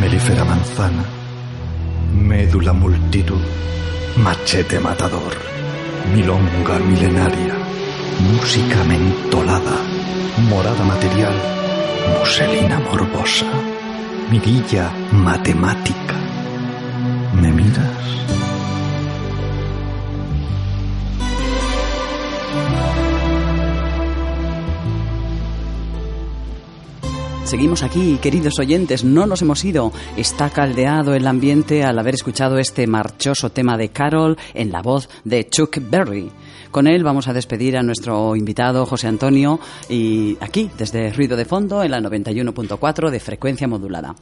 melífera 0.00 0.44
manzana, 0.44 1.04
médula 2.12 2.74
multitud, 2.74 3.40
machete 4.24 4.78
matador, 4.78 5.34
milonga 6.14 6.76
milenaria, 6.90 7.54
música 8.28 8.84
mentolada, 8.84 9.76
morada 10.50 10.84
material, 10.84 11.36
muselina 12.18 12.78
morbosa, 12.80 13.50
mirilla 14.30 14.92
matemática 15.10 16.17
Seguimos 27.48 27.82
aquí, 27.82 28.18
queridos 28.20 28.58
oyentes, 28.58 29.04
no 29.04 29.24
nos 29.24 29.40
hemos 29.40 29.64
ido. 29.64 29.90
Está 30.18 30.50
caldeado 30.50 31.14
el 31.14 31.26
ambiente 31.26 31.82
al 31.82 31.98
haber 31.98 32.12
escuchado 32.12 32.58
este 32.58 32.86
marchoso 32.86 33.48
tema 33.48 33.78
de 33.78 33.88
Carol 33.88 34.36
en 34.52 34.70
la 34.70 34.82
voz 34.82 35.08
de 35.24 35.48
Chuck 35.48 35.78
Berry. 35.88 36.30
Con 36.70 36.86
él 36.86 37.02
vamos 37.02 37.26
a 37.26 37.32
despedir 37.32 37.78
a 37.78 37.82
nuestro 37.82 38.36
invitado 38.36 38.84
José 38.84 39.08
Antonio 39.08 39.58
y 39.88 40.36
aquí, 40.40 40.70
desde 40.76 41.10
Ruido 41.10 41.38
de 41.38 41.46
Fondo, 41.46 41.82
en 41.82 41.92
la 41.92 42.00
91.4 42.00 43.08
de 43.08 43.20
frecuencia 43.20 43.66
modulada. 43.66 44.14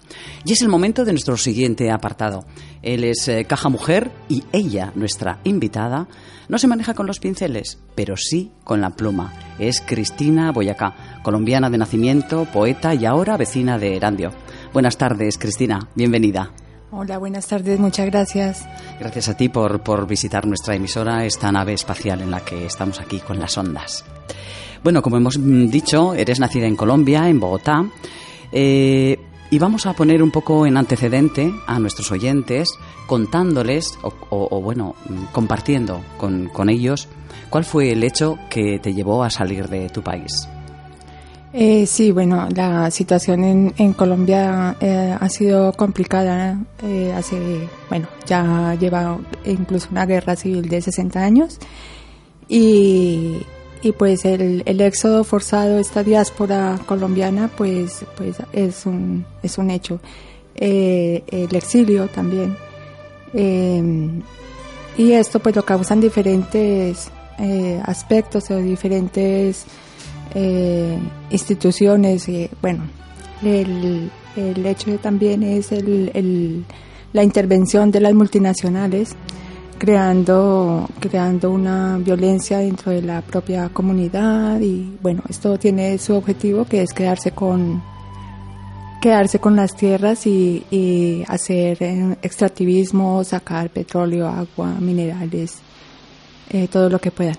Y 0.44 0.52
es 0.52 0.62
el 0.62 0.68
momento 0.68 1.04
de 1.04 1.10
nuestro 1.10 1.36
siguiente 1.36 1.90
apartado. 1.90 2.44
Él 2.86 3.02
es 3.02 3.26
eh, 3.26 3.44
Caja 3.46 3.68
Mujer 3.68 4.12
y 4.28 4.44
ella, 4.52 4.92
nuestra 4.94 5.40
invitada, 5.42 6.06
no 6.48 6.56
se 6.56 6.68
maneja 6.68 6.94
con 6.94 7.08
los 7.08 7.18
pinceles, 7.18 7.80
pero 7.96 8.16
sí 8.16 8.52
con 8.62 8.80
la 8.80 8.90
pluma. 8.90 9.32
Es 9.58 9.80
Cristina 9.80 10.52
Boyacá, 10.52 11.20
colombiana 11.24 11.68
de 11.68 11.78
nacimiento, 11.78 12.44
poeta 12.44 12.94
y 12.94 13.04
ahora 13.04 13.36
vecina 13.36 13.76
de 13.76 13.96
Erandio. 13.96 14.30
Buenas 14.72 14.96
tardes, 14.96 15.36
Cristina. 15.36 15.88
Bienvenida. 15.96 16.52
Hola, 16.92 17.18
buenas 17.18 17.48
tardes, 17.48 17.80
muchas 17.80 18.06
gracias. 18.06 18.64
Gracias 19.00 19.28
a 19.30 19.36
ti 19.36 19.48
por, 19.48 19.82
por 19.82 20.06
visitar 20.06 20.46
nuestra 20.46 20.76
emisora, 20.76 21.24
esta 21.24 21.50
nave 21.50 21.72
espacial 21.72 22.20
en 22.20 22.30
la 22.30 22.44
que 22.44 22.66
estamos 22.66 23.00
aquí 23.00 23.18
con 23.18 23.40
las 23.40 23.58
ondas. 23.58 24.04
Bueno, 24.84 25.02
como 25.02 25.16
hemos 25.16 25.38
mm, 25.38 25.66
dicho, 25.66 26.14
eres 26.14 26.38
nacida 26.38 26.66
en 26.66 26.76
Colombia, 26.76 27.28
en 27.28 27.40
Bogotá. 27.40 27.84
Eh, 28.52 29.18
y 29.50 29.58
vamos 29.58 29.86
a 29.86 29.92
poner 29.92 30.22
un 30.22 30.30
poco 30.30 30.66
en 30.66 30.76
antecedente 30.76 31.52
a 31.66 31.78
nuestros 31.78 32.10
oyentes, 32.10 32.68
contándoles 33.06 33.98
o, 34.02 34.60
bueno, 34.60 34.94
compartiendo 35.32 36.02
con, 36.18 36.48
con, 36.48 36.68
ellos 36.68 37.08
cuál 37.50 37.64
fue 37.64 37.92
el 37.92 38.02
hecho 38.02 38.38
que 38.50 38.78
te 38.80 38.92
llevó 38.92 39.22
a 39.22 39.30
salir 39.30 39.68
de 39.68 39.88
tu 39.88 40.02
país. 40.02 40.48
Eh, 41.52 41.86
sí, 41.86 42.12
bueno, 42.12 42.48
la 42.54 42.90
situación 42.90 43.42
en, 43.42 43.74
en 43.78 43.94
Colombia 43.94 44.76
eh, 44.78 45.16
ha 45.18 45.28
sido 45.30 45.72
complicada. 45.72 46.60
Eh, 46.82 47.14
hace, 47.16 47.66
bueno, 47.88 48.08
ya 48.26 48.74
lleva 48.78 49.18
incluso 49.46 49.88
una 49.90 50.04
guerra 50.04 50.36
civil 50.36 50.68
de 50.68 50.82
60 50.82 51.18
años. 51.18 51.58
Y, 52.48 53.38
y 53.82 53.92
pues 53.92 54.24
el, 54.24 54.62
el, 54.66 54.80
éxodo 54.80 55.24
forzado, 55.24 55.78
esta 55.78 56.02
diáspora 56.02 56.78
colombiana, 56.86 57.50
pues, 57.56 58.04
pues 58.16 58.36
es, 58.52 58.86
un, 58.86 59.24
es 59.42 59.58
un 59.58 59.70
hecho. 59.70 60.00
Eh, 60.54 61.22
el 61.28 61.54
exilio 61.54 62.08
también. 62.08 62.56
Eh, 63.34 63.82
y 64.96 65.12
esto 65.12 65.40
pues 65.40 65.54
lo 65.54 65.64
causan 65.64 66.00
diferentes 66.00 67.10
eh, 67.38 67.80
aspectos 67.84 68.50
o 68.50 68.56
diferentes 68.56 69.64
instituciones. 71.30 72.26
bueno, 72.60 72.84
el, 73.42 74.10
el 74.36 74.66
hecho 74.66 74.98
también 74.98 75.42
es 75.42 75.72
el, 75.72 76.10
el, 76.12 76.64
la 77.14 77.22
intervención 77.22 77.90
de 77.90 78.00
las 78.00 78.12
multinacionales 78.12 79.16
creando, 79.78 80.88
creando 81.00 81.50
una 81.50 81.98
violencia 81.98 82.58
dentro 82.58 82.92
de 82.92 83.02
la 83.02 83.22
propia 83.22 83.68
comunidad 83.68 84.60
y 84.60 84.96
bueno, 85.02 85.22
esto 85.28 85.58
tiene 85.58 85.98
su 85.98 86.14
objetivo 86.14 86.64
que 86.64 86.82
es 86.82 86.92
quedarse 86.92 87.32
con 87.32 87.82
quedarse 89.00 89.38
con 89.38 89.54
las 89.54 89.76
tierras 89.76 90.26
y, 90.26 90.64
y 90.70 91.22
hacer 91.28 91.82
eh, 91.82 92.16
extractivismo, 92.22 93.22
sacar 93.24 93.70
petróleo, 93.70 94.26
agua, 94.26 94.74
minerales, 94.80 95.58
eh, 96.50 96.66
todo 96.68 96.88
lo 96.88 96.98
que 96.98 97.10
puedan. 97.10 97.36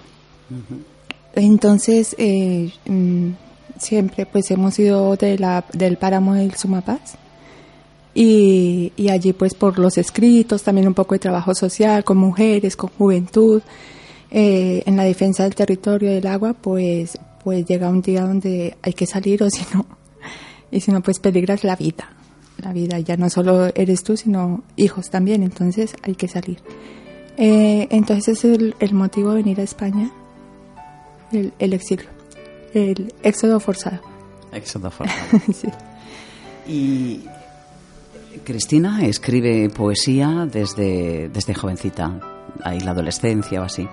Entonces, 1.35 2.15
eh, 2.17 2.71
mm, 2.85 3.31
siempre 3.77 4.25
pues 4.25 4.49
hemos 4.51 4.77
ido 4.79 5.15
de 5.17 5.37
la, 5.37 5.65
del 5.73 5.97
páramo 5.97 6.35
del 6.35 6.55
Sumapaz 6.55 7.17
y, 8.19 8.93
y, 8.97 9.09
allí 9.09 9.31
pues 9.31 9.53
por 9.53 9.77
los 9.77 9.99
escritos, 9.99 10.63
también 10.63 10.87
un 10.87 10.95
poco 10.95 11.13
de 11.13 11.19
trabajo 11.19 11.53
social 11.53 12.03
con 12.03 12.17
mujeres, 12.17 12.75
con 12.75 12.89
juventud, 12.89 13.61
eh, 14.31 14.81
en 14.87 14.97
la 14.97 15.03
defensa 15.03 15.43
del 15.43 15.53
territorio 15.53 16.09
del 16.09 16.25
agua, 16.25 16.53
pues, 16.53 17.19
pues 17.43 17.63
llega 17.67 17.89
un 17.89 18.01
día 18.01 18.23
donde 18.23 18.75
hay 18.81 18.93
que 18.93 19.05
salir 19.05 19.43
o 19.43 19.51
si 19.51 19.63
no, 19.71 19.85
y 20.71 20.79
si 20.79 20.91
no 20.91 21.03
pues 21.03 21.19
peligras 21.19 21.63
la 21.63 21.75
vida, 21.75 22.09
la 22.57 22.73
vida, 22.73 22.97
ya 22.97 23.17
no 23.17 23.29
solo 23.29 23.67
eres 23.75 24.01
tú, 24.01 24.17
sino 24.17 24.63
hijos 24.77 25.11
también, 25.11 25.43
entonces 25.43 25.93
hay 26.01 26.15
que 26.15 26.27
salir. 26.27 26.57
Eh, 27.37 27.87
entonces 27.91 28.43
es 28.43 28.45
el, 28.45 28.73
el, 28.79 28.95
motivo 28.95 29.29
de 29.29 29.43
venir 29.43 29.59
a 29.59 29.63
España, 29.63 30.09
el, 31.31 31.53
el 31.59 31.73
exilio, 31.73 32.09
el 32.73 33.13
éxodo 33.21 33.59
forzado. 33.59 34.01
Éxodo 34.51 34.89
forzado. 34.89 35.39
sí. 35.53 35.67
Y 36.67 37.21
Cristina 38.47 39.05
escribe 39.05 39.69
poesía 39.69 40.47
desde, 40.49 41.27
desde 41.27 41.53
jovencita, 41.53 42.17
ahí 42.63 42.79
la 42.79 42.91
adolescencia 42.91 43.59
o 43.59 43.65
así. 43.65 43.85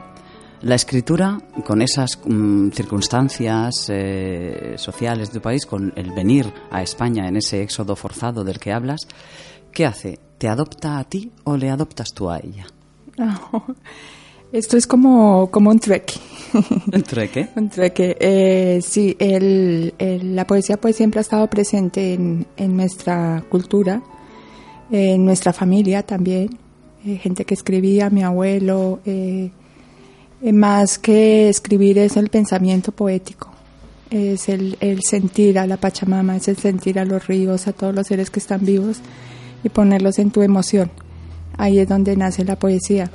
La 0.61 0.77
escritura, 0.77 1.41
con 1.67 1.83
esas 1.83 2.21
mm, 2.25 2.69
circunstancias 2.69 3.87
eh, 3.89 4.75
sociales 4.77 5.33
de 5.33 5.41
tu 5.41 5.43
país, 5.43 5.67
con 5.67 5.93
el 5.97 6.13
venir 6.13 6.55
a 6.71 6.83
España 6.83 7.27
en 7.27 7.37
ese 7.37 7.63
éxodo 7.63 7.97
forzado 7.97 8.45
del 8.45 8.61
que 8.61 8.73
hablas, 8.73 9.09
¿qué 9.73 9.87
hace? 9.87 10.21
¿Te 10.39 10.47
adopta 10.47 11.01
a 11.01 11.05
ti 11.05 11.33
o 11.43 11.57
le 11.57 11.69
adoptas 11.69 12.15
tú 12.15 12.31
a 12.31 12.39
ella? 12.39 12.65
Esto 14.53 14.77
es 14.77 14.87
como, 14.87 15.51
como 15.51 15.71
un 15.71 15.81
trueque. 15.81 16.15
¿Un 16.93 17.03
trueque? 17.03 17.49
un 17.57 17.71
trueque. 17.71 18.17
Eh, 18.21 18.81
sí, 18.87 19.17
el, 19.19 19.95
el, 19.99 20.37
la 20.37 20.47
poesía 20.47 20.77
pues 20.77 20.95
siempre 20.95 21.19
ha 21.19 21.23
estado 21.23 21.51
presente 21.51 22.15
en, 22.15 22.47
en 22.57 22.77
nuestra 22.77 23.45
cultura 23.49 24.01
en 24.91 25.25
nuestra 25.25 25.53
familia 25.53 26.03
también, 26.03 26.59
eh, 27.07 27.17
gente 27.17 27.45
que 27.45 27.55
escribía, 27.55 28.11
mi 28.11 28.23
abuelo, 28.23 29.01
eh, 29.05 29.51
eh, 30.43 30.53
más 30.53 30.99
que 30.99 31.49
escribir 31.49 31.99
es 31.99 32.17
el 32.17 32.29
pensamiento 32.29 32.93
poético, 32.93 33.51
es 34.11 34.49
el, 34.49 34.77
el, 34.81 35.03
sentir 35.03 35.59
a 35.59 35.67
la 35.67 35.77
Pachamama, 35.77 36.37
es 36.37 36.49
el 36.49 36.57
sentir 36.57 36.99
a 36.99 37.05
los 37.05 37.27
ríos, 37.27 37.67
a 37.67 37.73
todos 37.73 37.95
los 37.95 38.07
seres 38.07 38.31
que 38.31 38.41
están 38.41 38.65
vivos 38.65 38.99
y 39.63 39.69
ponerlos 39.69 40.19
en 40.19 40.31
tu 40.31 40.43
emoción. 40.43 40.91
Ahí 41.57 41.79
es 41.79 41.89
donde 41.89 42.17
nace 42.17 42.45
la 42.45 42.57
poesía. 42.57 43.11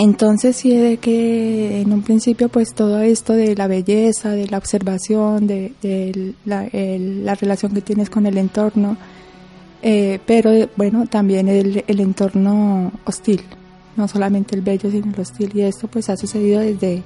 Entonces 0.00 0.54
sí 0.54 0.76
de 0.76 0.98
que 0.98 1.80
en 1.80 1.92
un 1.92 2.02
principio 2.02 2.48
pues 2.48 2.72
todo 2.72 3.00
esto 3.00 3.32
de 3.32 3.56
la 3.56 3.66
belleza, 3.66 4.30
de 4.30 4.46
la 4.46 4.56
observación, 4.56 5.48
de, 5.48 6.34
la, 6.44 6.66
el, 6.66 7.24
la, 7.24 7.34
relación 7.34 7.74
que 7.74 7.80
tienes 7.80 8.08
con 8.08 8.24
el 8.24 8.38
entorno, 8.38 8.96
eh, 9.82 10.20
pero 10.24 10.52
bueno, 10.76 11.08
también 11.08 11.48
el, 11.48 11.82
el, 11.84 11.98
entorno 11.98 12.92
hostil, 13.06 13.42
no 13.96 14.06
solamente 14.06 14.54
el 14.54 14.62
bello 14.62 14.88
sino 14.88 15.12
el 15.12 15.20
hostil 15.20 15.50
y 15.52 15.62
esto 15.62 15.88
pues 15.88 16.08
ha 16.10 16.16
sucedido 16.16 16.60
desde, 16.60 17.02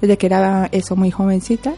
desde 0.00 0.18
que 0.18 0.26
era 0.26 0.68
eso 0.72 0.96
muy 0.96 1.12
jovencita 1.12 1.72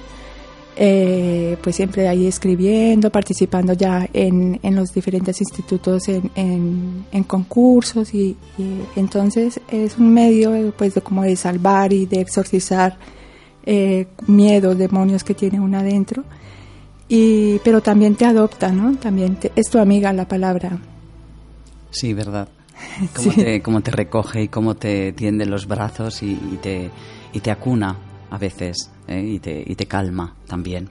eh, 0.78 1.56
pues 1.62 1.76
siempre 1.76 2.06
ahí 2.06 2.26
escribiendo, 2.26 3.10
participando 3.10 3.72
ya 3.72 4.06
en, 4.12 4.60
en 4.62 4.76
los 4.76 4.92
diferentes 4.92 5.40
institutos 5.40 6.06
en, 6.08 6.30
en, 6.34 7.06
en 7.10 7.24
concursos 7.24 8.12
y, 8.12 8.36
y, 8.58 8.82
entonces 8.94 9.58
es 9.70 9.96
un 9.96 10.12
medio 10.12 10.74
pues 10.76 10.94
de 10.94 11.00
como 11.00 11.22
de 11.22 11.34
salvar 11.34 11.94
y 11.94 12.04
de 12.04 12.20
exorcizar 12.20 12.98
eh, 13.64 14.06
miedos, 14.26 14.76
demonios 14.76 15.24
que 15.24 15.32
tiene 15.32 15.58
uno 15.58 15.78
adentro 15.78 16.24
y 17.08 17.58
pero 17.60 17.80
también 17.80 18.14
te 18.14 18.26
adopta, 18.26 18.70
¿no? 18.70 18.96
También 18.96 19.36
te, 19.36 19.52
es 19.56 19.70
tu 19.70 19.78
amiga 19.78 20.12
la 20.12 20.28
palabra. 20.28 20.78
Sí, 21.90 22.12
verdad. 22.12 22.48
Cómo, 23.16 23.32
sí. 23.32 23.42
te, 23.42 23.62
cómo 23.62 23.80
te 23.80 23.90
recoge 23.92 24.42
y 24.42 24.48
cómo 24.48 24.74
te 24.74 25.14
tiende 25.14 25.46
los 25.46 25.66
brazos 25.66 26.22
y, 26.22 26.32
y 26.32 26.58
te, 26.60 26.90
y 27.32 27.40
te 27.40 27.50
acuna 27.50 27.96
a 28.28 28.36
veces 28.36 28.90
¿eh? 29.08 29.20
y, 29.20 29.38
te, 29.38 29.62
y, 29.64 29.74
te, 29.74 29.86
calma 29.86 30.34
también. 30.46 30.90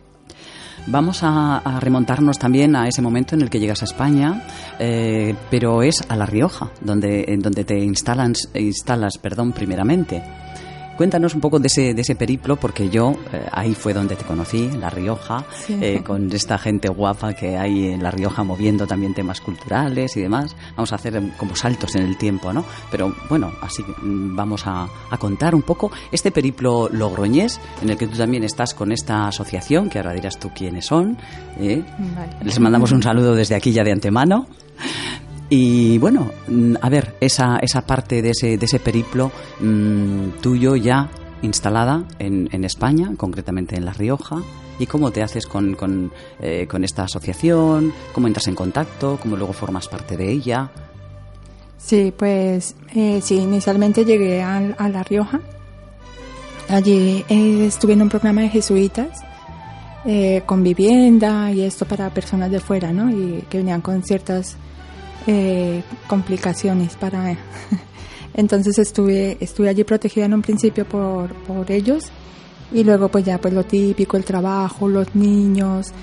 Vamos 0.88 1.20
a, 1.24 1.80
remontarnos 1.80 2.38
también 2.38 2.76
a 2.76 2.88
ese 2.88 3.02
momento 3.02 3.36
en 3.36 3.42
el 3.42 3.50
que 3.50 3.60
llegas 3.60 3.82
a 3.82 3.86
España, 3.86 4.44
eh, 4.80 5.36
pero 5.50 5.82
es 5.82 6.04
a 6.10 6.16
La 6.16 6.26
Rioja, 6.26 6.72
donde, 6.82 7.26
donde 7.40 7.64
te 7.64 7.80
instalan, 7.80 8.34
instalas 8.54 9.18
perdón, 9.18 9.52
primeramente. 9.52 10.22
Cuéntanos 10.98 11.36
un 11.36 11.42
poco 11.42 11.60
de 11.60 11.68
ese, 11.68 11.94
de 11.94 12.02
ese 12.02 12.16
periplo, 12.16 12.56
porque 12.56 12.90
yo 12.90 13.16
eh, 13.34 13.46
ahí 13.52 13.76
fue 13.76 13.94
donde 13.94 14.16
te 14.16 14.24
conocí, 14.24 14.64
en 14.64 14.80
La 14.80 14.90
Rioja, 14.90 15.46
eh, 15.68 16.02
con 16.04 16.32
esta 16.32 16.58
gente 16.58 16.88
guapa 16.88 17.34
que 17.34 17.58
hay 17.58 17.92
en 17.92 18.02
La 18.02 18.12
Rioja 18.12 18.44
moviendo 18.44 18.88
también 18.88 19.14
temas 19.14 19.42
culturales 19.42 20.16
y 20.16 20.22
demás. 20.22 20.56
Vamos 20.76 20.94
a 20.94 20.96
hacer 20.96 21.22
como 21.38 21.56
saltos 21.56 21.96
en 21.96 22.04
el 22.04 22.18
tiempo, 22.18 22.54
¿no? 22.54 22.64
Pero 22.92 23.14
bueno, 23.30 23.52
así 23.62 23.84
mm, 23.84 24.36
vamos 24.36 24.64
a, 24.66 24.88
contar 25.20 25.56
un 25.56 25.64
poco 25.64 25.92
este 26.12 26.32
periplo 26.32 26.90
logroñés, 26.90 27.60
en 27.82 27.90
el 27.90 27.98
que 27.98 28.08
tú 28.08 28.18
también 28.18 28.44
estás 28.44 28.74
con 28.74 28.92
esta 28.92 29.28
asociación, 29.28 29.90
que 29.90 30.00
ahora 30.00 30.14
dirás 30.14 30.38
tú 30.38 30.52
quiénes 30.56 30.86
son. 30.86 31.18
¿eh? 31.60 31.84
Les 32.44 32.60
mandamos 32.60 32.92
un 32.92 33.02
saludo 33.02 33.34
desde 33.34 33.56
aquí 33.56 33.72
ya 33.72 33.84
de 33.84 33.92
antemano. 33.92 34.48
Y 35.50 35.98
bueno, 36.00 36.32
mm, 36.48 36.76
a 36.82 36.90
ver, 36.90 37.16
esa, 37.20 37.58
esa 37.60 37.86
parte 37.86 38.22
de 38.22 38.32
ese, 38.32 38.58
de 38.58 38.66
ese 38.66 38.80
periplo 38.80 39.32
mm, 39.60 40.42
tuyo 40.42 40.76
ya 40.76 41.10
instalada 41.42 42.04
en, 42.18 42.50
en, 42.52 42.64
España, 42.64 43.12
concretamente 43.18 43.76
en 43.76 43.86
La 43.86 43.94
Rioja, 43.94 44.42
y 44.80 44.88
cómo 44.88 45.12
te 45.12 45.22
haces 45.22 45.46
con, 45.46 45.76
con, 45.76 46.12
eh, 46.40 46.68
con, 46.68 46.84
esta 46.84 47.04
asociación, 47.04 47.94
cómo 48.14 48.28
entras 48.28 48.48
en 48.48 48.56
contacto, 48.56 49.20
cómo 49.22 49.38
luego 49.38 49.54
formas 49.54 49.88
parte 49.88 50.18
de 50.18 50.32
ella. 50.32 50.72
Sí, 51.78 52.12
pues 52.18 52.76
eh, 52.96 53.20
sí, 53.22 53.36
inicialmente 53.36 54.06
llegué 54.06 54.42
a, 54.42 54.58
a 54.58 54.90
La 54.90 55.04
Rioja. 55.04 55.40
Allí 56.68 57.24
eh, 57.30 57.66
estuve 57.68 57.94
en 57.94 58.02
un 58.02 58.10
programa 58.10 58.42
de 58.42 58.50
jesuitas 58.50 59.22
eh, 60.04 60.42
con 60.46 60.64
vivienda 60.64 61.52
y 61.52 61.62
esto 61.62 61.86
para 61.86 62.10
personas 62.10 62.50
de 62.52 62.60
fuera, 62.60 62.92
¿no? 62.92 63.10
Y 63.12 63.44
que 63.50 63.60
venían 63.60 63.82
con 63.82 64.04
ciertas 64.04 64.58
eh, 65.28 65.84
complicaciones 66.08 66.96
para... 66.96 67.38
Entonces 68.34 68.78
estuve, 68.80 69.38
estuve 69.40 69.70
allí 69.70 69.86
protegida 69.86 70.26
en 70.26 70.34
un 70.34 70.42
principio 70.42 70.84
por, 70.86 71.34
por 71.34 71.72
ellos 71.72 72.12
y 72.74 72.84
luego 72.84 73.08
pues 73.08 73.24
ya 73.24 73.38
pues 73.38 73.54
lo 73.54 73.64
típico, 73.64 74.18
el 74.18 74.26
trabajo, 74.26 74.90
los 74.90 75.16
niños, 75.16 75.94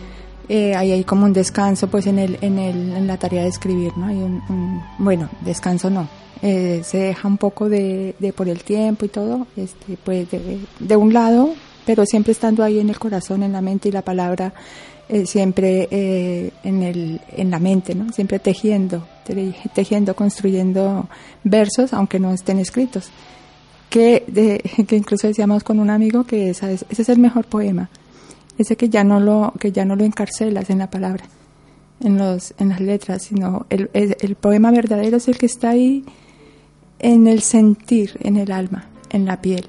eh, 0.48 0.74
ahí 0.74 0.92
hay 0.92 1.04
como 1.04 1.26
un 1.26 1.32
descanso 1.32 1.88
pues 1.88 2.06
en, 2.06 2.18
el, 2.18 2.38
en, 2.40 2.58
el, 2.58 2.92
en 2.92 3.06
la 3.06 3.18
tarea 3.18 3.42
de 3.42 3.48
escribir, 3.48 3.92
¿no? 3.98 4.06
Hay 4.06 4.16
un, 4.16 4.82
bueno, 4.98 5.28
descanso 5.42 5.90
no, 5.90 6.08
eh, 6.40 6.80
se 6.84 6.98
deja 6.98 7.28
un 7.28 7.36
poco 7.36 7.68
de, 7.68 8.14
de, 8.18 8.32
por 8.32 8.48
el 8.48 8.64
tiempo 8.64 9.04
y 9.04 9.08
todo, 9.08 9.46
este, 9.56 9.98
pues 10.02 10.30
de, 10.30 10.58
de, 10.78 10.96
un 10.96 11.12
lado, 11.12 11.50
pero 11.84 12.06
siempre 12.06 12.32
estando 12.32 12.64
ahí 12.64 12.80
en 12.80 12.88
el 12.88 12.98
corazón, 12.98 13.42
en 13.42 13.52
la 13.52 13.60
mente 13.60 13.90
y 13.90 13.92
la 13.92 14.02
palabra 14.02 14.54
eh, 15.08 15.26
siempre 15.26 15.88
eh, 15.90 16.50
en, 16.64 16.82
el, 16.82 17.20
en 17.36 17.50
la 17.50 17.58
mente, 17.58 17.94
¿no? 17.94 18.12
Siempre 18.12 18.38
tejiendo, 18.38 19.06
tejiendo, 19.74 20.14
construyendo 20.14 21.08
versos, 21.44 21.92
aunque 21.92 22.18
no 22.18 22.32
estén 22.32 22.58
escritos. 22.58 23.10
Que, 23.90 24.62
que 24.88 24.96
incluso 24.96 25.26
decíamos 25.26 25.64
con 25.64 25.78
un 25.78 25.90
amigo 25.90 26.24
que 26.24 26.50
ese 26.50 26.78
es 26.88 27.08
el 27.08 27.18
mejor 27.18 27.44
poema, 27.44 27.90
ese 28.58 28.76
que 28.76 28.88
ya 28.88 29.04
no 29.04 29.20
lo, 29.20 29.52
que 29.58 29.72
ya 29.72 29.84
no 29.84 29.96
lo 29.96 30.04
encarcelas 30.04 30.70
en 30.70 30.78
la 30.78 30.90
palabra, 30.90 31.24
en, 32.00 32.16
los, 32.16 32.54
en 32.58 32.70
las 32.70 32.80
letras, 32.80 33.22
sino 33.22 33.66
el, 33.70 33.90
el, 33.92 34.34
poema 34.36 34.70
verdadero 34.70 35.18
es 35.18 35.28
el 35.28 35.38
que 35.38 35.46
está 35.46 35.70
ahí 35.70 36.04
en 36.98 37.26
el 37.26 37.42
sentir, 37.42 38.18
en 38.20 38.36
el 38.36 38.50
alma, 38.50 38.86
en 39.10 39.26
la 39.26 39.40
piel. 39.40 39.66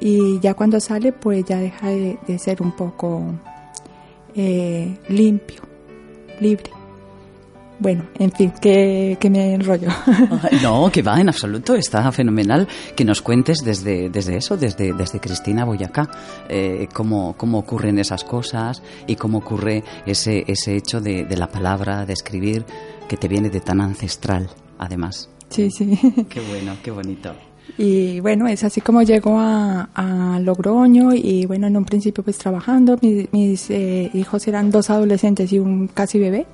Y 0.00 0.40
ya 0.40 0.54
cuando 0.54 0.80
sale, 0.80 1.12
pues 1.12 1.44
ya 1.44 1.58
deja 1.58 1.88
de, 1.88 2.18
de 2.26 2.38
ser 2.38 2.62
un 2.62 2.72
poco 2.72 3.22
eh, 4.34 4.98
limpio, 5.08 5.62
libre. 6.40 6.75
Bueno, 7.78 8.06
en 8.18 8.32
fin, 8.32 8.52
que, 8.60 9.18
me 9.30 9.54
enrollo. 9.54 9.88
No, 10.62 10.90
que 10.90 11.02
va, 11.02 11.20
en 11.20 11.28
absoluto, 11.28 11.74
está 11.74 12.10
fenomenal 12.10 12.66
que 12.94 13.04
nos 13.04 13.20
cuentes 13.20 13.58
desde, 13.64 14.08
desde 14.08 14.36
eso, 14.36 14.56
desde, 14.56 14.92
desde 14.94 15.20
Cristina 15.20 15.64
Boyacá, 15.64 16.08
eh, 16.48 16.88
cómo, 16.92 17.34
cómo 17.36 17.58
ocurren 17.58 17.98
esas 17.98 18.24
cosas 18.24 18.82
y 19.06 19.16
cómo 19.16 19.38
ocurre 19.38 19.84
ese, 20.06 20.44
ese 20.46 20.76
hecho 20.76 21.00
de, 21.00 21.24
de 21.24 21.36
la 21.36 21.48
palabra, 21.48 22.06
de 22.06 22.14
escribir, 22.14 22.64
que 23.08 23.16
te 23.16 23.28
viene 23.28 23.50
de 23.50 23.60
tan 23.60 23.80
ancestral, 23.80 24.48
además. 24.78 25.28
Sí, 25.50 25.70
sí. 25.70 25.98
Qué 26.28 26.40
bueno, 26.40 26.76
qué 26.82 26.90
bonito. 26.90 27.34
Y 27.78 28.20
bueno, 28.20 28.46
es 28.46 28.64
así 28.64 28.80
como 28.80 29.02
llego 29.02 29.38
a, 29.38 29.90
a 29.94 30.38
Logroño 30.40 31.12
y 31.12 31.46
bueno, 31.46 31.66
en 31.66 31.76
un 31.76 31.84
principio 31.84 32.24
pues 32.24 32.38
trabajando, 32.38 32.96
mis, 33.02 33.30
mis 33.32 33.70
eh, 33.70 34.10
hijos 34.14 34.46
eran 34.48 34.70
dos 34.70 34.88
adolescentes 34.88 35.52
y 35.52 35.58
un 35.58 35.88
casi 35.88 36.18
bebé. 36.18 36.46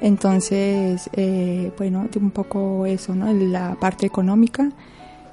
Entonces, 0.00 1.10
eh, 1.14 1.72
bueno, 1.76 2.08
un 2.20 2.30
poco 2.30 2.86
eso, 2.86 3.14
¿no? 3.14 3.32
La 3.32 3.76
parte 3.80 4.06
económica. 4.06 4.70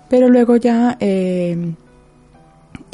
Pero 0.10 0.30
luego 0.30 0.56
ya 0.58 0.98
eh, 1.00 1.74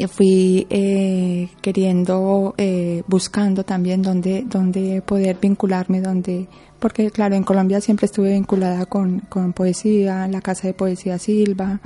fui 0.07 0.67
eh, 0.69 1.49
queriendo, 1.61 2.53
eh, 2.57 3.03
buscando 3.07 3.63
también 3.63 4.01
dónde, 4.01 4.43
dónde 4.45 5.01
poder 5.01 5.38
vincularme, 5.41 6.01
dónde, 6.01 6.47
porque 6.80 7.11
claro, 7.11 7.36
en 7.36 7.43
Colombia 7.43 7.82
siempre 7.82 8.05
estuve 8.05 8.34
vinculada 8.34 8.86
con, 8.86 9.19
con 9.22 9.53
poesía, 9.53 10.28
la 10.28 10.41
Casa 10.41 10.67
de 10.67 10.74
Poesía 10.74 11.17
Silva, 11.19 11.80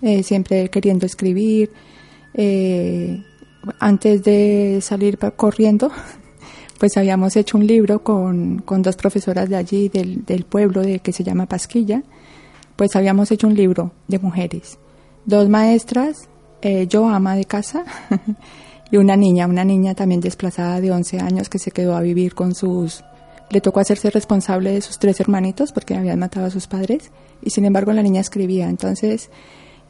eh, 0.00 0.22
siempre 0.22 0.68
queriendo 0.70 1.06
escribir. 1.06 1.70
Eh, 2.34 3.22
antes 3.78 4.24
de 4.24 4.80
salir 4.82 5.18
corriendo, 5.36 5.90
pues 6.82 6.96
habíamos 6.96 7.36
hecho 7.36 7.58
un 7.58 7.64
libro 7.64 8.02
con, 8.02 8.58
con 8.58 8.82
dos 8.82 8.96
profesoras 8.96 9.48
de 9.48 9.54
allí, 9.54 9.88
del, 9.88 10.24
del, 10.24 10.44
pueblo, 10.44 10.80
de 10.80 10.98
que 10.98 11.12
se 11.12 11.22
llama 11.22 11.46
Pasquilla, 11.46 12.02
pues 12.74 12.96
habíamos 12.96 13.30
hecho 13.30 13.46
un 13.46 13.54
libro 13.54 13.92
de 14.08 14.18
mujeres. 14.18 14.80
Dos 15.24 15.48
maestras, 15.48 16.28
eh, 16.60 16.88
yo 16.88 17.08
ama 17.08 17.36
de 17.36 17.44
casa, 17.44 17.84
y 18.90 18.96
una 18.96 19.14
niña, 19.14 19.46
una 19.46 19.64
niña 19.64 19.94
también 19.94 20.20
desplazada 20.20 20.80
de 20.80 20.90
11 20.90 21.20
años 21.20 21.48
que 21.48 21.60
se 21.60 21.70
quedó 21.70 21.94
a 21.94 22.00
vivir 22.00 22.34
con 22.34 22.52
sus... 22.52 23.04
Le 23.50 23.60
tocó 23.60 23.78
hacerse 23.78 24.10
responsable 24.10 24.72
de 24.72 24.80
sus 24.80 24.98
tres 24.98 25.20
hermanitos 25.20 25.70
porque 25.70 25.94
habían 25.94 26.18
matado 26.18 26.46
a 26.46 26.50
sus 26.50 26.66
padres 26.66 27.12
y 27.42 27.50
sin 27.50 27.64
embargo 27.64 27.92
la 27.92 28.02
niña 28.02 28.20
escribía. 28.20 28.68
Entonces 28.68 29.30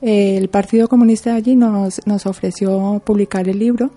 el 0.03 0.51
Partido 0.51 0.89
Comunista 0.89 1.31
de 1.31 1.37
allí 1.37 1.57
nos, 1.57 2.07
nos 2.07 2.27
ofreció 2.27 3.01
publicar 3.03 3.49
el 3.49 3.61
libro 3.61 3.93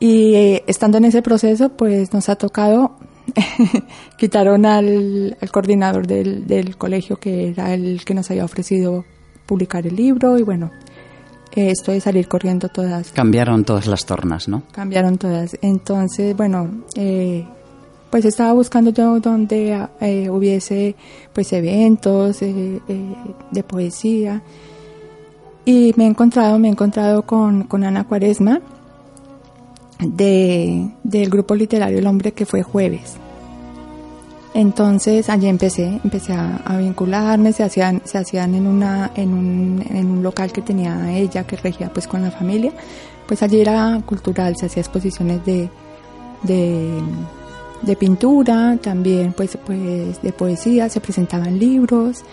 y 0.00 0.34
eh, 0.34 0.64
estando 0.66 0.98
en 0.98 1.06
ese 1.06 1.22
proceso 1.22 1.70
pues 1.70 2.12
nos 2.12 2.28
ha 2.28 2.36
tocado 2.36 2.96
quitaron 4.16 4.64
al, 4.64 5.36
al 5.40 5.50
coordinador 5.50 6.06
del, 6.06 6.46
del, 6.46 6.76
colegio 6.76 7.16
que 7.16 7.48
era 7.48 7.74
el 7.74 8.04
que 8.04 8.14
nos 8.14 8.30
había 8.30 8.44
ofrecido 8.44 9.04
publicar 9.46 9.86
el 9.86 9.96
libro. 9.96 10.38
Y 10.38 10.42
bueno 10.42 10.70
eh, 11.54 11.70
esto 11.70 11.92
de 11.92 12.00
salir 12.00 12.28
corriendo 12.28 12.68
todas 12.68 13.10
cambiaron 13.12 13.64
todas 13.64 13.86
las 13.86 14.06
tornas 14.06 14.48
no 14.48 14.62
cambiaron 14.72 15.18
todas. 15.18 15.58
Entonces 15.62 16.36
bueno 16.36 16.84
eh, 16.94 17.46
pues 18.10 18.24
estaba 18.24 18.52
buscando 18.52 18.90
yo 18.90 19.20
donde 19.20 19.86
eh, 20.00 20.30
hubiese 20.30 20.96
pues 21.32 21.52
eventos 21.52 22.40
eh, 22.42 22.80
de 23.50 23.62
poesía. 23.62 24.42
Y 25.64 25.92
me 25.96 26.04
he 26.04 26.06
encontrado, 26.06 26.58
me 26.58 26.68
he 26.68 26.70
encontrado 26.70 27.22
con, 27.22 27.64
con 27.64 27.84
Ana 27.84 28.04
Cuaresma 28.04 28.62
de, 29.98 30.90
del 31.02 31.30
grupo 31.30 31.54
literario 31.54 31.98
El 31.98 32.06
Hombre 32.06 32.32
que 32.32 32.46
fue 32.46 32.62
jueves. 32.62 33.16
Entonces 34.54 35.28
allí 35.28 35.46
empecé, 35.46 36.00
empecé 36.02 36.32
a, 36.32 36.76
vincularme, 36.78 37.52
se 37.52 37.62
hacían, 37.62 38.00
se 38.04 38.18
hacían 38.18 38.54
en 38.54 38.66
una, 38.66 39.12
en 39.14 39.32
un, 39.32 39.84
en 39.90 40.10
un 40.10 40.22
local 40.22 40.52
que 40.52 40.62
tenía 40.62 41.16
ella, 41.16 41.46
que 41.46 41.56
regía 41.56 41.92
pues 41.92 42.08
con 42.08 42.22
la 42.22 42.30
familia, 42.30 42.72
pues 43.26 43.42
allí 43.42 43.60
era 43.60 44.00
cultural, 44.04 44.56
se 44.56 44.66
hacía 44.66 44.80
exposiciones 44.80 45.44
de, 45.44 45.68
de, 46.42 46.90
de 47.82 47.96
pintura, 47.96 48.78
también 48.82 49.32
pues, 49.32 49.58
pues 49.64 50.20
de 50.22 50.32
poesía, 50.32 50.88
se 50.88 51.00
presentaban 51.00 51.58
libros, 51.58 52.24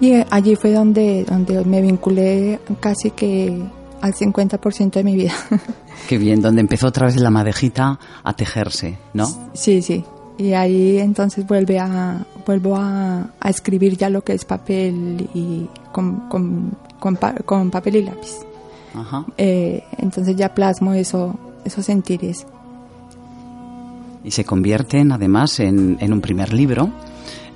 y 0.00 0.14
allí 0.30 0.56
fue 0.56 0.72
donde, 0.72 1.24
donde 1.24 1.64
me 1.64 1.80
vinculé 1.80 2.60
casi 2.80 3.10
que 3.10 3.58
al 4.04 4.12
50% 4.12 4.90
de 4.90 5.02
mi 5.02 5.16
vida. 5.16 5.32
Qué 6.08 6.18
bien, 6.18 6.42
donde 6.42 6.60
empezó 6.60 6.88
otra 6.88 7.06
vez 7.06 7.16
la 7.16 7.30
madejita 7.30 7.98
a 8.22 8.34
tejerse, 8.34 8.98
¿no? 9.14 9.26
Sí, 9.54 9.80
sí. 9.80 10.04
Y 10.36 10.52
ahí 10.52 10.98
entonces 10.98 11.46
vuelve 11.46 11.78
a, 11.78 12.26
vuelvo 12.44 12.76
a, 12.76 13.30
a 13.40 13.48
escribir 13.48 13.96
ya 13.96 14.10
lo 14.10 14.22
que 14.22 14.34
es 14.34 14.44
papel 14.44 15.30
y 15.32 15.66
con, 15.90 16.28
con, 16.28 16.76
con, 17.00 17.18
con 17.46 17.70
papel 17.70 17.96
y 17.96 18.02
lápiz. 18.02 18.40
Ajá. 18.94 19.24
Eh, 19.38 19.82
entonces 19.96 20.36
ya 20.36 20.52
plasmo 20.52 20.92
eso, 20.92 21.38
esos 21.64 21.86
sentires. 21.86 22.46
Y 24.22 24.32
se 24.32 24.44
convierten 24.44 25.12
además 25.12 25.60
en, 25.60 25.96
en 25.98 26.12
un 26.12 26.20
primer 26.20 26.52
libro 26.52 26.90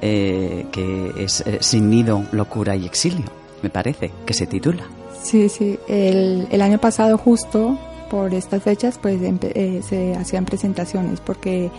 eh, 0.01 0.67
que 0.73 1.13
es 1.19 1.43
eh, 1.43 1.59
Sin 1.61 1.91
Nido, 1.91 2.25
Locura 2.33 2.75
y 2.75 2.87
Exilio, 2.87 3.27
me 3.63 3.69
parece, 3.69 4.13
que 4.25 4.33
se 4.33 4.47
titula. 4.47 4.85
Sí, 5.23 5.49
sí. 5.49 5.79
El, 5.89 6.47
el 6.51 6.62
año 6.62 6.79
pasado 6.79 7.19
justo 7.19 7.79
por 8.11 8.35
estas 8.35 8.62
fechas 8.62 8.99
pues 9.01 9.21
eh, 9.23 9.81
se 9.83 10.14
hacían 10.14 10.45
presentaciones 10.45 11.21
porque 11.21 11.71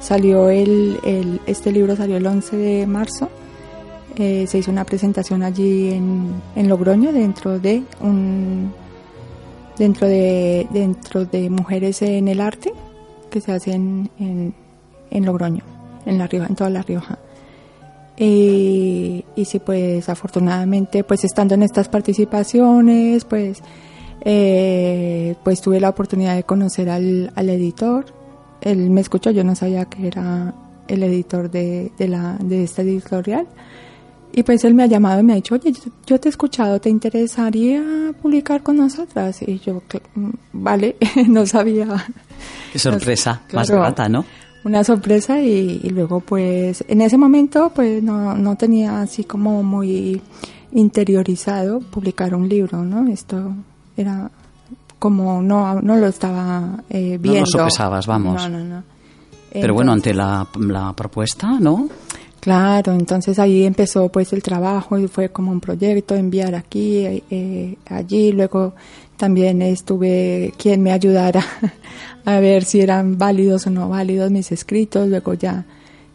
salió 0.00 0.48
el, 0.48 0.98
el, 1.04 1.40
este 1.46 1.72
libro 1.72 1.96
salió 1.96 2.16
el 2.16 2.26
11 2.26 2.56
de 2.56 2.86
marzo 2.86 3.30
eh, 4.16 4.46
se 4.46 4.58
hizo 4.58 4.70
una 4.70 4.84
presentación 4.84 5.42
allí 5.42 5.90
en, 5.92 6.32
en 6.56 6.68
Logroño 6.68 7.12
dentro 7.12 7.58
de 7.58 7.82
un 8.00 8.72
dentro 9.78 10.08
de 10.08 10.66
dentro 10.70 11.24
de 11.24 11.48
mujeres 11.50 12.02
en 12.02 12.28
el 12.28 12.40
arte 12.40 12.72
que 13.30 13.40
se 13.40 13.52
hace 13.52 13.72
en, 13.72 14.10
en, 14.18 15.24
Logroño 15.24 15.62
en 16.04 16.18
la 16.18 16.26
Rioja 16.26 16.48
en 16.48 16.56
toda 16.56 16.70
la 16.70 16.82
Rioja 16.82 17.18
y, 18.18 19.24
y 19.36 19.44
sí 19.44 19.60
pues 19.60 20.08
afortunadamente 20.08 21.04
pues 21.04 21.24
estando 21.24 21.54
en 21.54 21.62
estas 21.62 21.88
participaciones 21.88 23.24
pues 23.24 23.62
eh, 24.22 25.36
pues 25.44 25.60
tuve 25.60 25.80
la 25.80 25.90
oportunidad 25.90 26.34
de 26.34 26.42
conocer 26.42 26.90
al, 26.90 27.32
al 27.36 27.48
editor 27.48 28.06
él 28.60 28.90
me 28.90 29.00
escuchó 29.00 29.30
yo 29.30 29.44
no 29.44 29.54
sabía 29.54 29.84
que 29.84 30.08
era 30.08 30.54
el 30.88 31.02
editor 31.02 31.50
de, 31.50 31.92
de, 31.96 32.08
la, 32.08 32.36
de 32.40 32.64
esta 32.64 32.82
editorial 32.82 33.46
y 34.32 34.42
pues 34.42 34.64
él 34.64 34.74
me 34.74 34.82
ha 34.82 34.86
llamado 34.86 35.20
y 35.20 35.22
me 35.22 35.32
ha 35.32 35.36
dicho, 35.36 35.54
oye, 35.54 35.72
yo 36.06 36.20
te 36.20 36.28
he 36.28 36.30
escuchado, 36.30 36.80
¿te 36.80 36.90
interesaría 36.90 37.82
publicar 38.20 38.62
con 38.62 38.76
nosotras? 38.76 39.40
Y 39.42 39.58
yo, 39.58 39.82
mm, 40.14 40.30
vale, 40.52 40.96
no 41.28 41.46
sabía. 41.46 42.06
Qué 42.72 42.78
sorpresa, 42.78 43.42
más 43.52 43.70
barata, 43.70 44.08
¿no? 44.08 44.24
Una 44.68 44.84
sorpresa 44.84 45.40
y, 45.40 45.80
luego 45.88 46.20
pues 46.20 46.84
en 46.88 47.00
ese 47.00 47.16
momento 47.16 47.72
pues 47.74 48.02
no, 48.02 48.34
no 48.36 48.54
tenía 48.56 49.00
así 49.00 49.24
como 49.24 49.62
muy 49.62 50.20
interiorizado 50.72 51.80
publicar 51.80 52.34
un 52.34 52.46
libro, 52.46 52.84
¿no? 52.84 53.10
Esto 53.10 53.54
era 53.96 54.30
como 54.98 55.40
no, 55.40 55.80
no 55.80 55.96
lo 55.96 56.06
estaba 56.08 56.82
eh, 56.90 57.16
viendo. 57.18 57.40
No 57.40 57.40
lo 57.40 57.46
sopesabas, 57.46 58.06
vamos. 58.06 58.34
No, 58.42 58.58
no, 58.58 58.64
no. 58.64 58.82
Pero 59.50 59.72
bueno, 59.72 59.92
ante 59.92 60.12
la, 60.12 60.46
la 60.58 60.92
propuesta, 60.92 61.58
¿no? 61.58 61.88
Claro, 62.38 62.92
entonces 62.92 63.38
ahí 63.38 63.64
empezó 63.64 64.10
pues 64.10 64.34
el 64.34 64.42
trabajo 64.42 64.98
y 64.98 65.08
fue 65.08 65.30
como 65.30 65.50
un 65.50 65.60
proyecto, 65.60 66.14
enviar 66.14 66.54
aquí, 66.54 67.06
eh, 67.30 67.78
allí, 67.88 68.32
luego 68.32 68.74
también 69.18 69.60
estuve 69.60 70.54
quien 70.56 70.82
me 70.82 70.92
ayudara 70.92 71.44
a 72.24 72.40
ver 72.40 72.64
si 72.64 72.80
eran 72.80 73.18
válidos 73.18 73.66
o 73.66 73.70
no 73.70 73.88
válidos 73.90 74.30
mis 74.30 74.50
escritos, 74.52 75.08
luego 75.08 75.34
ya 75.34 75.66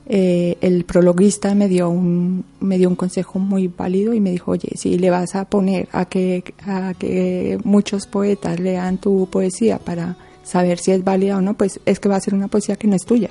eh, 0.07 0.57
el 0.61 0.83
prologuista 0.85 1.53
me 1.53 1.67
dio 1.67 1.89
un 1.89 2.43
me 2.59 2.77
dio 2.77 2.89
un 2.89 2.95
consejo 2.95 3.39
muy 3.39 3.67
válido 3.67 4.13
y 4.13 4.19
me 4.19 4.31
dijo 4.31 4.51
oye 4.51 4.69
si 4.75 4.97
le 4.97 5.09
vas 5.09 5.35
a 5.35 5.45
poner 5.45 5.87
a 5.91 6.05
que 6.05 6.43
a 6.65 6.93
que 6.97 7.57
muchos 7.63 8.07
poetas 8.07 8.59
lean 8.59 8.97
tu 8.97 9.29
poesía 9.29 9.77
para 9.77 10.17
saber 10.43 10.79
si 10.79 10.91
es 10.91 11.03
válida 11.05 11.37
o 11.37 11.41
no 11.41 11.53
pues 11.53 11.79
es 11.85 11.99
que 12.01 12.09
va 12.09 12.17
a 12.17 12.19
ser 12.19 12.33
una 12.33 12.49
poesía 12.49 12.75
que 12.75 12.87
no 12.87 12.95
es 12.95 13.05
tuya 13.05 13.29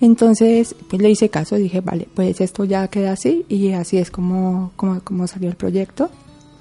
entonces, 0.00 0.74
pues 0.88 1.00
le 1.00 1.10
hice 1.10 1.30
caso, 1.30 1.56
dije, 1.56 1.80
vale, 1.80 2.06
pues 2.14 2.40
esto 2.40 2.64
ya 2.64 2.86
queda 2.88 3.12
así 3.12 3.46
y 3.48 3.72
así 3.72 3.96
es 3.96 4.10
como, 4.10 4.72
como, 4.76 5.00
como 5.00 5.26
salió 5.26 5.48
el 5.48 5.56
proyecto. 5.56 6.10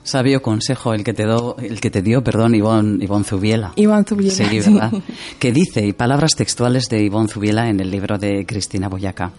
Sabio 0.06 0.40
consejo 0.44 0.94
el 0.94 1.04
que 1.04 1.16
te, 1.16 1.26
do, 1.26 1.56
el 1.58 1.82
que 1.82 1.90
te 1.90 2.04
dio, 2.04 2.24
perdón, 2.24 2.54
Ivonne, 2.54 3.04
Ivonne 3.04 3.26
Zubiela. 3.26 3.74
Ivonne 3.76 4.04
Zubiela. 4.04 4.36
Sí, 4.36 4.60
¿verdad? 4.60 4.94
que 5.40 5.52
dice, 5.52 5.84
y 5.84 5.94
palabras 5.94 6.36
textuales 6.36 6.90
de 6.90 7.04
Ivonne 7.04 7.28
Zubiela 7.28 7.70
en 7.70 7.80
el 7.80 7.90
libro 7.90 8.20
de 8.20 8.46
Cristina 8.46 8.88
Boyaca. 8.88 9.32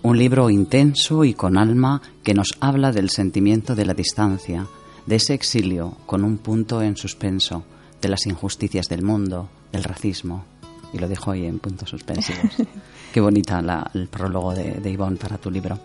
Un 0.00 0.16
libro 0.16 0.48
intenso 0.48 1.22
y 1.22 1.34
con 1.34 1.58
alma 1.58 2.00
que 2.24 2.32
nos 2.32 2.56
habla 2.60 2.92
del 2.92 3.10
sentimiento 3.10 3.74
de 3.74 3.84
la 3.84 3.92
distancia, 3.92 4.66
de 5.04 5.16
ese 5.16 5.34
exilio 5.34 5.98
con 6.06 6.24
un 6.24 6.38
punto 6.38 6.80
en 6.80 6.96
suspenso, 6.96 7.64
de 8.00 8.08
las 8.08 8.24
injusticias 8.24 8.88
del 8.88 9.02
mundo, 9.02 9.50
del 9.70 9.84
racismo. 9.84 10.46
Y 10.94 10.98
lo 10.98 11.08
dejo 11.08 11.32
ahí 11.32 11.44
en 11.44 11.58
puntos 11.58 11.90
suspensivos. 11.90 12.56
Qué 13.12 13.20
bonita 13.20 13.62
el 13.92 14.08
prólogo 14.08 14.54
de, 14.54 14.80
de 14.80 14.90
Ivonne 14.90 15.18
para 15.18 15.36
tu 15.36 15.50
libro. 15.50 15.78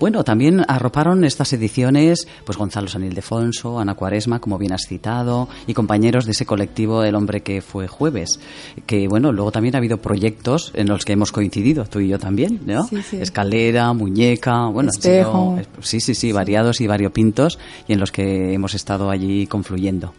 Bueno, 0.00 0.24
también 0.24 0.64
arroparon 0.66 1.24
estas 1.24 1.52
ediciones 1.52 2.26
pues 2.44 2.56
Gonzalo 2.56 2.88
San 2.88 3.04
Ildefonso, 3.04 3.78
Ana 3.78 3.94
Cuaresma, 3.94 4.40
como 4.40 4.56
bien 4.56 4.72
has 4.72 4.86
citado, 4.88 5.48
y 5.66 5.74
compañeros 5.74 6.24
de 6.24 6.32
ese 6.32 6.46
colectivo 6.46 7.04
El 7.04 7.14
hombre 7.14 7.42
que 7.42 7.60
fue 7.60 7.86
jueves. 7.86 8.40
Que 8.86 9.06
bueno, 9.08 9.30
luego 9.30 9.52
también 9.52 9.74
ha 9.74 9.78
habido 9.78 9.98
proyectos 9.98 10.72
en 10.74 10.88
los 10.88 11.04
que 11.04 11.12
hemos 11.12 11.32
coincidido, 11.32 11.84
tú 11.84 12.00
y 12.00 12.08
yo 12.08 12.18
también, 12.18 12.60
¿no? 12.64 12.88
Escalera, 13.12 13.92
muñeca, 13.92 14.66
bueno, 14.68 14.90
sí, 14.90 16.00
sí, 16.00 16.14
sí, 16.14 16.32
variados 16.32 16.80
y 16.80 16.86
variopintos, 16.86 17.58
y 17.86 17.92
en 17.92 18.00
los 18.00 18.10
que 18.10 18.54
hemos 18.54 18.74
estado 18.74 19.10
allí 19.10 19.46
confluyendo. 19.46 20.14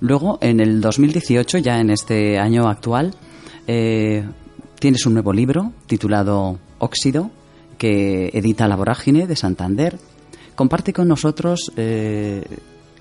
Luego, 0.00 0.38
en 0.40 0.60
el 0.60 0.80
2018, 0.80 1.58
ya 1.58 1.80
en 1.80 1.90
este 1.90 2.38
año 2.38 2.68
actual, 2.68 3.12
eh, 3.66 4.24
Tienes 4.82 5.06
un 5.06 5.12
nuevo 5.12 5.32
libro 5.32 5.70
titulado 5.86 6.58
Óxido, 6.80 7.30
que 7.82 8.30
edita 8.32 8.68
La 8.68 8.76
Vorágine 8.76 9.26
de 9.26 9.34
Santander. 9.34 9.98
Comparte 10.54 10.92
con 10.92 11.08
nosotros 11.08 11.72
eh, 11.76 12.44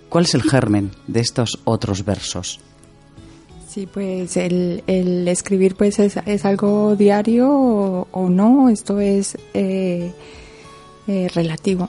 cuál 0.09 0.23
es 0.23 0.33
el 0.33 0.41
germen 0.41 0.89
de 1.05 1.19
estos 1.19 1.59
otros 1.65 2.03
versos. 2.03 2.59
Sí, 3.69 3.85
pues 3.85 4.37
el, 4.37 4.81
escribir 5.27 5.75
pues 5.75 5.99
es, 5.99 6.45
algo 6.45 6.95
diario 6.95 7.47
o, 7.47 8.29
no, 8.31 8.69
esto 8.69 8.99
es 8.99 9.37
eh, 9.53 10.13
eh, 11.07 11.29
relativo. 11.31 11.87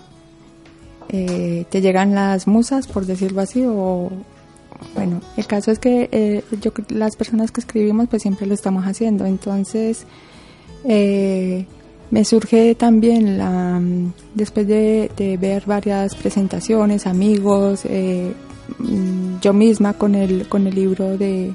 te 1.09 1.80
llegan 1.80 2.14
las 2.14 2.47
musas, 2.47 2.88
por 2.88 3.07
decirlo 3.07 3.40
así, 3.40 3.64
o, 3.66 4.11
bueno, 4.95 5.22
el 5.38 5.47
caso 5.47 5.70
es 5.70 5.78
que 5.78 6.45
yo, 6.61 6.72
las 6.90 7.16
personas 7.16 7.51
que 7.53 7.62
escribimos 7.62 8.09
pues 8.11 8.20
siempre 8.20 8.47
lo 8.47 8.53
estamos 8.53 8.84
haciendo, 8.84 9.24
entonces 9.24 10.05
me 12.12 12.26
surge 12.26 12.74
también 12.74 13.38
la, 13.38 13.80
después 14.34 14.68
de, 14.68 15.10
ver 15.40 15.64
varias 15.64 16.14
presentaciones, 16.14 17.06
amigos, 17.06 17.86
eh, 17.86 18.34
mm, 18.78 19.40
yo 19.40 19.54
misma 19.54 19.94
con 19.94 20.14
el, 20.14 20.46
con 20.46 20.66
el 20.66 20.74
libro 20.74 21.16
de, 21.16 21.54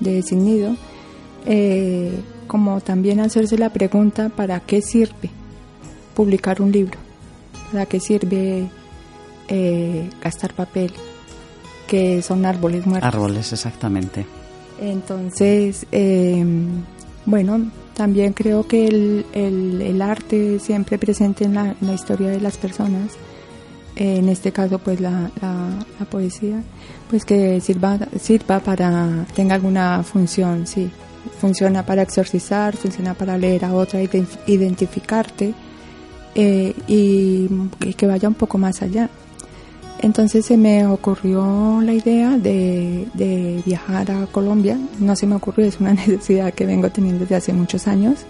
de 0.00 0.22
Sin 0.22 0.44
Nido, 0.44 0.76
como 2.48 2.80
también 2.80 3.20
hacerse 3.20 3.56
la 3.56 3.72
pregunta 3.72 4.30
para 4.30 4.58
qué 4.58 4.82
sirve 4.82 5.30
publicar 6.16 6.60
un 6.60 6.72
libro, 6.72 6.98
para 7.70 7.86
qué 7.86 8.00
sirve 8.00 8.68
gastar 10.20 10.54
papel, 10.54 10.90
que 11.86 12.20
son 12.20 12.44
árboles 12.46 12.84
muertos. 12.84 13.14
Árboles, 13.14 13.52
exactamente. 13.52 14.26
Entonces, 14.80 15.86
em, 15.92 16.82
bueno, 17.26 17.70
también 17.94 18.32
creo 18.32 18.66
que 18.66 18.86
el, 18.86 19.24
el, 19.32 20.02
arte 20.02 20.58
siempre 20.58 20.98
presente 20.98 21.44
en 21.44 21.54
la, 21.54 21.74
historia 21.94 22.28
de 22.28 22.40
las 22.40 22.56
personas, 22.56 23.12
en 23.96 24.28
este 24.28 24.52
caso 24.52 24.78
pues 24.78 25.00
la, 25.00 25.30
la, 25.40 26.04
poesía, 26.10 26.62
pues 27.08 27.24
que 27.24 27.60
sirva, 27.60 27.98
sirva 28.20 28.60
para, 28.60 29.26
tenga 29.34 29.54
alguna 29.54 30.02
función, 30.02 30.66
sí. 30.66 30.90
Funciona 31.40 31.86
para 31.86 32.02
exorcizar, 32.02 32.76
funciona 32.76 33.14
para 33.14 33.38
leer 33.38 33.64
a 33.64 33.72
otra, 33.72 34.00
identificarte 34.46 35.54
eh, 36.34 36.74
y 36.86 37.48
que 37.96 38.06
vaya 38.06 38.28
un 38.28 38.34
poco 38.34 38.58
más 38.58 38.82
allá. 38.82 39.08
Entonces 40.04 40.44
se 40.44 40.58
me 40.58 40.86
ocurrió 40.86 41.80
la 41.80 41.94
idea 41.94 42.36
de, 42.36 43.62
viajar 43.64 44.10
a 44.10 44.26
Colombia. 44.26 44.78
No 44.98 45.16
se 45.16 45.26
me 45.26 45.34
ocurrió, 45.34 45.64
es 45.64 45.80
una 45.80 45.94
necesidad 45.94 46.52
que 46.52 46.66
vengo 46.66 46.90
teniendo 46.90 47.20
desde 47.20 47.36
hace 47.36 47.52
muchos 47.54 47.88
años. 47.88 48.26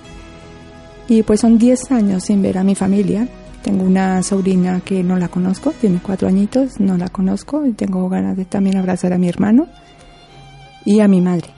Y 1.08 1.24
pues 1.24 1.40
son 1.40 1.58
10 1.58 1.90
años 1.90 2.22
sin 2.22 2.42
ver 2.42 2.58
a 2.58 2.62
mi 2.62 2.76
familia. 2.76 3.26
Tengo 3.64 3.82
una 3.82 4.22
sobrina 4.22 4.82
que 4.84 5.02
no 5.02 5.16
la 5.16 5.26
conozco, 5.26 5.72
tiene 5.72 5.98
cuatro 6.00 6.28
añitos, 6.28 6.78
no 6.78 6.96
la 6.96 7.08
conozco 7.08 7.66
y 7.66 7.72
tengo 7.72 8.08
ganas 8.08 8.36
de 8.36 8.44
también 8.44 8.76
abrazar 8.76 9.12
a 9.12 9.18
mi 9.18 9.28
hermano 9.28 9.66
y 10.84 11.00
a 11.00 11.08
mi 11.08 11.20
madre. 11.20 11.48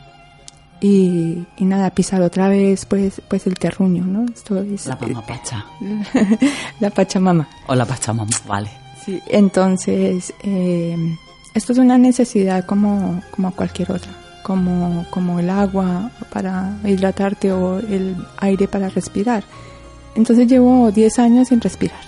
Y, 0.80 1.44
nada, 1.58 1.90
pisar 1.90 2.22
otra 2.22 2.48
vez 2.48 2.86
pues 2.86 3.20
pues 3.28 3.46
el 3.46 3.54
terruño, 3.54 4.06
¿no? 4.06 4.24
Esto 4.32 4.62
es, 4.62 4.86
la 4.86 4.96
pacha. 4.96 5.66
la 6.80 6.88
pachamama. 6.88 7.46
O 7.66 7.74
la 7.74 7.84
pachamama, 7.84 8.30
vale. 8.46 8.85
Sí, 9.06 9.22
entonces, 9.28 10.34
eh, 10.42 11.16
esto 11.54 11.72
es 11.72 11.78
una 11.78 11.96
necesidad 11.96 12.64
como, 12.64 13.22
como 13.30 13.52
cualquier 13.52 13.92
otra, 13.92 14.10
como, 14.42 15.06
como 15.10 15.38
el 15.38 15.48
agua 15.48 16.10
para 16.32 16.76
hidratarte 16.84 17.52
o 17.52 17.78
el 17.78 18.16
aire 18.38 18.66
para 18.66 18.88
respirar. 18.88 19.44
Entonces 20.16 20.48
llevo 20.48 20.90
10 20.90 21.20
años 21.20 21.48
sin 21.48 21.60
respirar. 21.60 22.00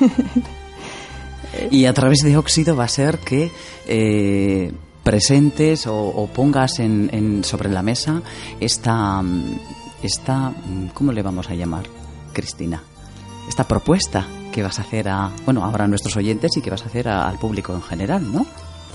y 1.70 1.84
a 1.84 1.94
través 1.94 2.18
de 2.24 2.36
óxido 2.36 2.74
va 2.74 2.84
a 2.84 2.88
ser 2.88 3.18
que 3.18 3.52
eh, 3.86 4.72
presentes 5.04 5.86
o, 5.86 6.28
pongas 6.34 6.80
en, 6.80 7.44
sobre 7.44 7.68
la 7.70 7.82
mesa 7.82 8.22
esta, 8.58 9.22
esta, 10.02 10.52
¿cómo 10.94 11.12
le 11.12 11.22
vamos 11.22 11.48
a 11.48 11.54
llamar, 11.54 11.84
Cristina? 12.32 12.82
Esta 13.48 13.68
propuesta 13.68 14.26
que 14.50 14.62
vas 14.62 14.78
a 14.78 14.82
hacer 14.82 15.08
a, 15.08 15.30
bueno, 15.44 15.64
ahora 15.64 15.84
a 15.84 15.88
nuestros 15.88 16.16
oyentes 16.16 16.56
y 16.56 16.60
que 16.60 16.70
vas 16.70 16.82
a 16.82 16.86
hacer 16.86 17.08
al 17.08 17.38
público 17.38 17.74
en 17.74 17.82
general, 17.82 18.32
¿no? 18.32 18.46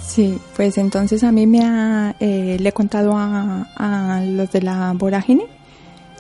Sí, 0.05 0.39
pues 0.55 0.77
entonces 0.77 1.23
a 1.23 1.31
mí 1.31 1.47
me 1.47 1.65
ha, 1.65 2.15
eh, 2.19 2.57
le 2.59 2.69
he 2.69 2.73
contado 2.73 3.13
a, 3.15 4.21
los 4.25 4.51
de 4.51 4.61
la 4.61 4.93
vorágine 4.93 5.47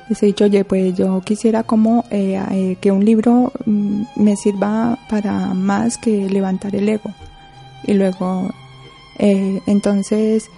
les 0.09 0.21
he 0.21 0.27
dicho, 0.27 0.45
oye, 0.45 0.63
pues 0.63 0.95
yo 0.95 1.21
quisiera 1.21 1.63
como 1.63 2.05
eh, 2.11 2.39
eh, 2.51 2.77
que 2.79 2.91
un 2.91 3.03
libro 3.03 3.51
mm, 3.65 4.03
me 4.17 4.35
sirva 4.35 4.99
para 5.09 5.53
más 5.53 5.97
que 5.97 6.29
levantar 6.29 6.75
el 6.75 6.87
ego. 6.87 7.11
Y 7.83 7.93
luego, 7.93 8.51
eh, 9.17 9.61
entonces, 9.65 10.49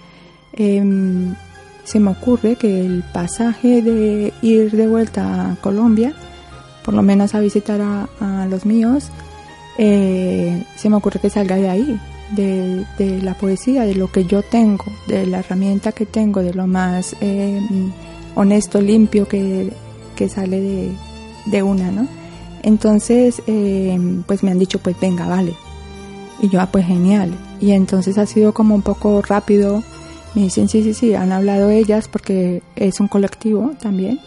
em, 0.52 1.34
se 1.84 2.00
me 2.00 2.10
ocurre 2.10 2.56
que 2.56 2.80
el 2.84 3.02
pasaje 3.12 3.80
de 3.80 4.34
ir 4.42 4.70
de 4.72 4.86
vuelta 4.86 5.52
a 5.52 5.56
Colombia, 5.56 6.14
por 6.88 6.94
lo 6.94 7.02
menos 7.02 7.34
a 7.34 7.40
visitar 7.40 7.82
a, 7.82 8.46
los 8.46 8.64
míos, 8.64 9.10
se 9.76 10.88
me 10.88 10.96
ocurre 10.96 11.20
que 11.20 11.28
salga 11.28 11.56
de 11.56 11.68
ahí, 11.68 12.00
de, 12.30 12.86
de, 12.96 13.20
la 13.20 13.34
poesía, 13.34 13.82
de 13.82 13.94
lo 13.94 14.10
que 14.10 14.24
yo 14.24 14.40
tengo, 14.40 14.86
de 15.06 15.26
la 15.26 15.40
herramienta 15.40 15.92
que 15.92 16.06
tengo, 16.06 16.42
de 16.42 16.54
lo 16.54 16.66
más 16.66 17.14
em, 17.20 17.92
honesto, 18.34 18.80
limpio 18.80 19.28
que, 19.28 19.70
sale 20.30 20.62
de, 20.62 20.92
de, 21.44 21.62
una, 21.62 21.90
¿no? 21.90 22.08
Entonces, 22.62 23.42
eh, 23.46 23.98
pues 24.26 24.42
me 24.42 24.50
han 24.50 24.58
dicho, 24.58 24.78
pues 24.78 24.98
venga, 24.98 25.28
vale. 25.28 25.54
Y 26.40 26.48
yo, 26.48 26.58
ah, 26.58 26.70
pues 26.72 26.86
genial. 26.86 27.34
Y 27.60 27.72
entonces 27.72 28.16
ha 28.16 28.24
sido 28.24 28.54
como 28.54 28.74
un 28.74 28.80
poco 28.80 29.20
rápido. 29.20 29.82
Me 30.34 30.44
dicen, 30.44 30.70
sí, 30.70 30.82
sí, 30.82 30.94
sí, 30.94 31.14
han 31.14 31.32
hablado 31.32 31.68
ellas 31.68 32.08
porque 32.08 32.62
es 32.76 32.98
un 32.98 33.08
colectivo 33.08 33.72
también. 33.78 34.20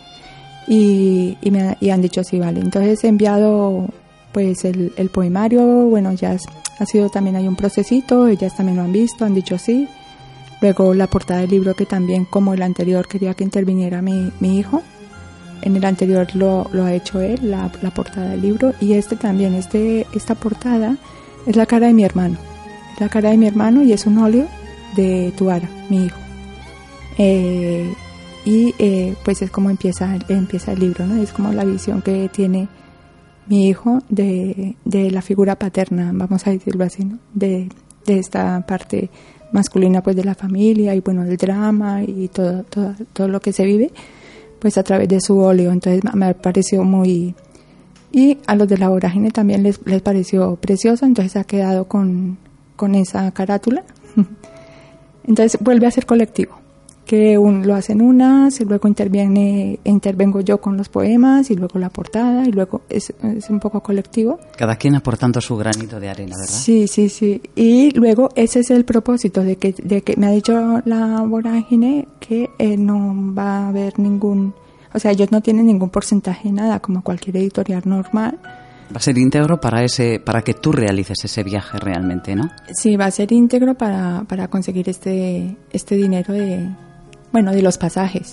Y, 0.68 1.38
y 1.42 1.90
han 1.90 2.02
dicho, 2.02 2.24
sí, 2.24 2.40
vale. 2.40 2.60
Entonces 2.60 3.04
he 3.04 3.08
enviado 3.08 3.88
pues 4.32 4.64
el, 4.66 4.94
el 4.96 5.10
poemario, 5.10 5.62
bueno, 5.88 6.14
ya 6.14 6.38
ha 6.80 6.86
sido 6.86 7.10
también 7.10 7.36
hay 7.36 7.48
un 7.48 7.56
procesito, 7.56 8.28
ellas 8.28 8.56
también 8.56 8.78
lo 8.78 8.84
han 8.84 8.92
visto, 8.92 9.26
han 9.26 9.34
dicho 9.34 9.58
sí. 9.58 9.88
Luego 10.62 10.94
la 10.94 11.08
portada 11.08 11.42
del 11.42 11.50
libro 11.50 11.74
que 11.74 11.86
también 11.86 12.26
como 12.26 12.54
el 12.54 12.62
anterior 12.62 13.08
quería 13.08 13.34
que 13.34 13.44
interviniera 13.44 14.02
mi, 14.02 14.32
mi 14.40 14.60
hijo. 14.60 14.82
En 15.64 15.76
el 15.76 15.86
anterior 15.86 16.28
lo, 16.36 16.68
lo 16.72 16.86
ha 16.86 16.94
hecho 16.94 17.20
él, 17.20 17.40
la, 17.44 17.72
la, 17.82 17.92
portada 17.92 18.30
del 18.30 18.42
libro. 18.42 18.74
Y 18.80 18.94
este 18.94 19.16
también, 19.16 19.54
este, 19.56 20.08
esta 20.14 20.36
portada 20.36 20.98
es 21.46 21.56
la 21.56 21.66
cara 21.66 21.88
de 21.88 21.94
mi 21.94 22.04
hermano. 22.04 22.38
Es 22.94 23.02
la 23.02 23.10
cara 23.10 23.32
de 23.32 23.38
mi 23.38 23.48
hermano 23.48 23.84
y 23.84 23.92
es 23.92 24.06
un 24.06 24.18
óleo 24.20 24.48
de 24.96 25.34
Tuara, 25.36 25.70
mi 25.90 26.06
hijo. 26.06 26.18
Eh, 27.18 27.92
y 28.46 28.74
eh, 28.80 29.16
pues 29.24 29.42
es 29.42 29.52
como 29.52 29.70
empieza, 29.70 30.18
empieza 30.28 30.72
el 30.72 30.80
libro, 30.80 31.06
¿no? 31.06 31.22
Es 31.22 31.32
como 31.32 31.52
la 31.52 31.64
visión 31.64 32.02
que 32.02 32.30
tiene 32.30 32.68
mi 33.48 33.68
hijo 33.68 34.00
de, 34.10 34.76
de 34.86 35.12
la 35.12 35.22
figura 35.22 35.58
paterna, 35.58 36.12
vamos 36.14 36.48
a 36.48 36.52
decirlo 36.52 36.84
así, 36.84 37.06
¿no? 37.06 37.20
De, 37.34 37.70
de 38.06 38.20
esta 38.20 38.66
parte 38.66 39.10
masculina 39.52 40.02
pues 40.02 40.16
de 40.16 40.24
la 40.24 40.36
familia 40.36 40.96
y 40.96 41.02
bueno 41.02 41.24
del 41.24 41.38
drama 41.38 42.04
y 42.04 42.30
todo, 42.30 42.64
todo, 42.64 42.96
todo 43.14 43.28
lo 43.28 43.40
que 43.40 43.52
se 43.52 43.66
vive 43.66 43.92
pues 44.60 44.78
a 44.78 44.84
través 44.84 45.10
de 45.10 45.20
su 45.20 45.38
óleo 45.40 45.72
entonces 45.72 46.02
me 46.14 46.34
pareció 46.34 46.84
muy 46.84 47.36
y 48.12 48.38
a 48.48 48.56
los 48.56 48.68
de 48.68 48.78
la 48.78 48.90
vorágine 48.90 49.32
también 49.32 49.64
les, 49.64 49.86
les 49.86 50.02
pareció 50.02 50.56
precioso 50.56 51.06
entonces 51.06 51.36
ha 51.36 51.44
quedado 51.44 51.86
con, 51.86 52.38
con 52.76 52.96
esa 52.96 53.30
carátula 53.32 53.84
entonces 55.28 55.60
vuelve 55.62 55.88
a 55.88 55.92
ser 55.92 56.06
colectivo 56.06 56.61
que 57.12 57.38
un, 57.38 57.68
lo 57.68 57.76
hacen 57.76 58.02
unas, 58.02 58.62
y 58.62 58.64
luego 58.64 58.88
interviene, 58.88 59.82
intervengo 59.84 60.40
yo 60.40 60.62
con 60.62 60.78
los 60.78 60.88
poemas 60.88 61.52
y 61.52 61.56
luego 61.56 61.78
la 61.78 61.90
portada 61.90 62.48
y 62.48 62.54
luego 62.54 62.84
es, 62.88 63.14
es, 63.22 63.50
un 63.50 63.60
poco 63.60 63.84
colectivo. 63.84 64.40
Cada 64.56 64.78
quien 64.78 64.96
aportando 64.96 65.42
su 65.42 65.58
granito 65.58 66.00
de 66.00 66.08
arena, 66.08 66.38
¿verdad? 66.38 66.54
Sí, 66.54 66.88
sí, 66.88 67.10
sí. 67.10 67.42
Y 67.54 67.92
luego 68.00 68.30
ese 68.38 68.62
es 68.62 68.72
el 68.72 68.86
propósito 68.86 69.44
de 69.44 69.58
que, 69.58 69.76
de 69.84 70.04
que 70.04 70.16
me 70.16 70.28
ha 70.28 70.32
dicho 70.32 70.82
la 70.86 71.22
vorágine 71.24 72.08
que 72.22 72.50
eh, 72.58 72.78
no 72.78 73.14
va 73.38 73.66
a 73.66 73.68
haber 73.68 74.00
ningún, 74.00 74.54
o 74.94 74.98
sea, 74.98 75.12
ellos 75.12 75.34
no 75.34 75.42
tienen 75.42 75.66
ningún 75.66 75.90
porcentaje, 75.90 76.50
nada, 76.50 76.80
como 76.80 77.04
cualquier 77.04 77.36
editorial 77.36 77.82
normal. 77.84 78.40
Va 78.90 78.96
a 78.96 79.02
ser 79.02 79.18
íntegro 79.18 79.60
para 79.60 79.84
ese, 79.84 80.22
para 80.22 80.44
que 80.44 80.54
tú 80.54 80.72
realices 80.72 81.18
ese 81.26 81.44
viaje 81.44 81.78
realmente, 81.78 82.38
¿no? 82.38 82.50
Sí, 82.74 82.96
va 82.96 83.08
a 83.08 83.12
ser 83.12 83.34
íntegro 83.34 83.74
para, 83.74 84.24
para 84.30 84.48
conseguir 84.48 84.88
este, 84.88 85.58
este 85.74 85.96
dinero 85.98 86.34
de, 86.34 86.70
bueno, 87.32 87.52
de 87.52 87.62
los 87.62 87.78
pasajes. 87.78 88.32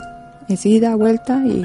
Es 0.49 0.65
ida, 0.67 0.95
vuelta 0.97 1.43
y, 1.47 1.65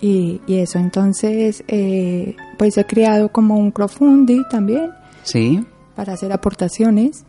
y, 0.00 0.40
y 0.46 0.54
eso. 0.56 0.78
Entonces, 0.78 1.62
eh, 1.68 2.36
pues 2.58 2.76
he 2.78 2.84
creado 2.84 3.30
como 3.30 3.56
un 3.56 3.70
crowdfunding 3.70 4.44
también. 4.50 4.90
Sí. 5.22 5.64
Para 5.94 6.14
hacer 6.14 6.32
aportaciones. 6.32 7.24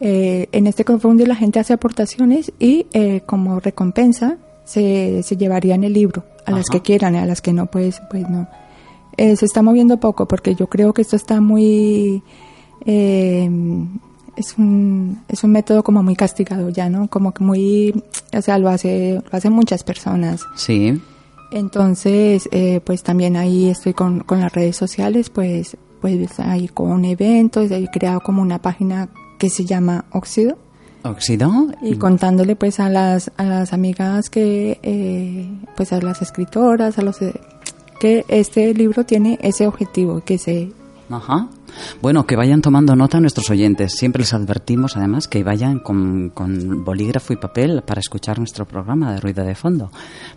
eh, 0.00 0.48
en 0.52 0.66
este 0.66 0.84
crowdfunding 0.84 1.26
la 1.26 1.36
gente 1.36 1.60
hace 1.60 1.72
aportaciones 1.72 2.52
y 2.58 2.86
eh, 2.92 3.22
como 3.24 3.60
recompensa 3.60 4.36
se, 4.64 5.22
se 5.22 5.36
llevarían 5.36 5.84
el 5.84 5.92
libro. 5.92 6.24
A 6.44 6.50
Ajá. 6.50 6.58
las 6.58 6.66
que 6.68 6.80
quieran, 6.82 7.14
a 7.16 7.24
las 7.26 7.40
que 7.40 7.52
no, 7.52 7.66
pues, 7.66 8.00
pues 8.10 8.28
no. 8.28 8.48
Eh, 9.16 9.36
se 9.36 9.46
está 9.46 9.62
moviendo 9.62 9.98
poco 9.98 10.26
porque 10.28 10.54
yo 10.54 10.66
creo 10.66 10.92
que 10.92 11.02
esto 11.02 11.16
está 11.16 11.40
muy 11.40 12.22
eh, 12.84 13.48
es 14.36 14.56
un, 14.58 15.22
es 15.28 15.44
un 15.44 15.52
método 15.52 15.82
como 15.82 16.02
muy 16.02 16.14
castigado 16.14 16.68
ya, 16.68 16.88
¿no? 16.88 17.08
Como 17.08 17.32
que 17.32 17.42
muy, 17.42 18.04
o 18.32 18.42
sea, 18.42 18.58
lo 18.58 18.68
hace, 18.68 19.22
lo 19.30 19.36
hacen 19.36 19.52
muchas 19.52 19.82
personas. 19.82 20.42
Sí. 20.56 21.00
Entonces, 21.50 22.48
eh, 22.52 22.80
pues 22.84 23.02
también 23.02 23.36
ahí 23.36 23.68
estoy 23.68 23.94
con, 23.94 24.20
con 24.20 24.40
las 24.40 24.52
redes 24.52 24.76
sociales, 24.76 25.30
pues, 25.30 25.76
pues 26.00 26.38
ahí 26.40 26.68
con 26.68 27.04
eventos, 27.04 27.70
he 27.70 27.88
creado 27.88 28.20
como 28.20 28.42
una 28.42 28.60
página 28.60 29.08
que 29.38 29.48
se 29.48 29.64
llama 29.64 30.04
Óxido. 30.12 30.58
Óxido. 31.02 31.68
Y 31.82 31.96
contándole 31.96 32.56
pues 32.56 32.80
a 32.80 32.88
las, 32.88 33.30
a 33.36 33.44
las 33.44 33.72
amigas 33.72 34.28
que, 34.28 34.80
eh, 34.82 35.48
pues 35.76 35.92
a 35.92 36.00
las 36.00 36.20
escritoras, 36.20 36.98
a 36.98 37.02
los, 37.02 37.18
que 38.00 38.24
este 38.28 38.74
libro 38.74 39.04
tiene 39.04 39.38
ese 39.40 39.66
objetivo, 39.66 40.20
que 40.20 40.38
se 40.38 40.72
Ajá. 41.08 41.48
Bueno, 42.00 42.26
que 42.26 42.36
vayan 42.36 42.62
tomando 42.62 42.94
nota 42.96 43.20
nuestros 43.20 43.50
oyentes. 43.50 43.94
Siempre 43.96 44.20
les 44.20 44.34
advertimos, 44.34 44.96
además, 44.96 45.28
que 45.28 45.42
vayan 45.42 45.78
con, 45.78 46.32
bolígrafo 46.84 47.32
y 47.32 47.36
papel 47.36 47.82
para 47.82 48.00
escuchar 48.00 48.38
nuestro 48.38 48.66
programa 48.66 49.12
de 49.12 49.20
ruido 49.20 49.44
de 49.44 49.54
fondo, 49.54 49.90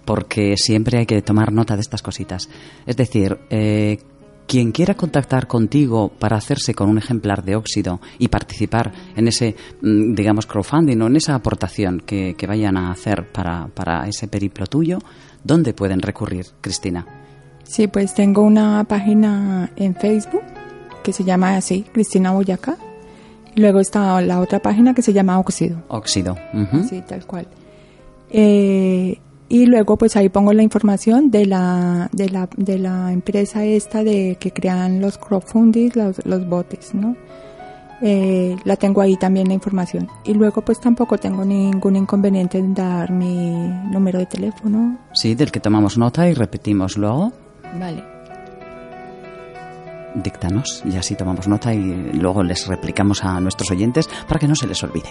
porque 0.06 0.56
siempre 0.58 1.00
hay 1.00 1.06
que 1.06 1.22
tomar 1.22 1.52
nota 1.52 1.76
de 1.76 1.82
estas 1.82 2.02
cositas. 2.02 2.50
Es 2.86 2.98
decir, 2.98 3.38
eh, 3.50 4.00
quien 4.48 4.72
quiera 4.72 4.96
contactar 4.96 5.46
contigo 5.46 6.10
para 6.10 6.38
hacerse 6.38 6.74
con 6.74 6.90
un 6.90 6.98
ejemplar 6.98 7.44
de 7.44 7.56
óxido 7.56 8.02
y 8.18 8.30
participar 8.30 8.92
en 9.16 9.28
ese, 9.28 9.56
mm, 9.82 10.16
digamos, 10.16 10.48
crowdfunding 10.48 11.00
o 11.02 11.08
en 11.08 11.16
esa 11.18 11.36
aportación 11.36 12.02
que, 12.04 12.34
que 12.36 12.48
vayan 12.48 12.76
a 12.76 12.92
hacer 12.92 13.32
para, 13.32 13.68
para 13.68 14.08
ese 14.08 14.28
periplo 14.28 14.66
tuyo, 14.66 14.98
¿dónde 15.44 15.74
pueden 15.74 16.02
recurrir, 16.02 16.48
Cristina? 16.62 17.06
Sí, 17.64 17.88
pues 17.88 18.16
tengo 18.16 18.42
una 18.42 18.84
página 18.86 19.72
en 19.76 19.94
Facebook 19.94 20.42
que 21.04 21.14
se 21.14 21.24
llama 21.24 21.56
así, 21.56 21.86
Cristina 21.92 22.32
Boyacá. 22.32 22.78
Y 23.56 23.62
luego 23.62 23.80
está 23.80 24.22
la 24.22 24.40
otra 24.40 24.60
página 24.60 24.94
que 24.94 25.02
se 25.02 25.14
llama 25.14 25.40
Óxido. 25.40 25.82
Óxido. 25.88 26.36
Uh 26.54 26.58
-huh. 26.58 26.88
Sí, 26.88 27.02
tal 27.08 27.26
cual. 27.26 27.48
Eh, 28.30 29.20
y 29.50 29.66
luego 29.66 29.98
pues 29.98 30.16
ahí 30.16 30.30
pongo 30.30 30.54
la 30.54 30.62
información 30.62 31.32
de 31.32 31.48
la, 31.48 32.10
de 32.12 32.30
la, 32.30 32.48
de 32.56 32.78
la 32.78 33.12
empresa 33.12 33.66
esta 33.66 34.04
de 34.04 34.38
que 34.40 34.52
crean 34.52 35.02
los 35.02 35.18
crowdfunding, 35.18 35.90
los, 35.96 36.24
los 36.26 36.48
botes, 36.48 36.94
¿no? 36.94 37.16
Eh, 38.02 38.56
la 38.64 38.76
tengo 38.78 39.02
ahí 39.02 39.18
también 39.18 39.48
la 39.48 39.56
información. 39.56 40.08
Y 40.24 40.34
luego 40.36 40.62
pues 40.62 40.80
tampoco 40.80 41.18
tengo 41.18 41.44
ningún 41.44 41.96
inconveniente 41.96 42.60
en 42.60 42.74
dar 42.76 43.12
mi 43.12 43.50
número 43.92 44.20
de 44.20 44.28
teléfono. 44.28 45.00
Sí, 45.14 45.34
del 45.34 45.52
que 45.52 45.60
tomamos 45.60 45.98
nota 45.98 46.30
y 46.30 46.34
repetimos 46.36 46.96
luego. 46.96 47.34
Vale 47.80 48.19
díctanos 50.24 50.84
y 50.86 50.98
así 50.98 51.16
tomamos 51.16 51.48
nota 51.48 51.74
y 51.74 52.12
luego 52.14 52.44
les 52.44 52.68
replicamos 52.68 53.24
a 53.24 53.40
nuestros 53.40 53.72
oyentes 53.72 54.10
para 54.28 54.40
que 54.40 54.48
no 54.48 54.56
se 54.56 54.68
les 54.68 54.82
olvide. 54.84 55.10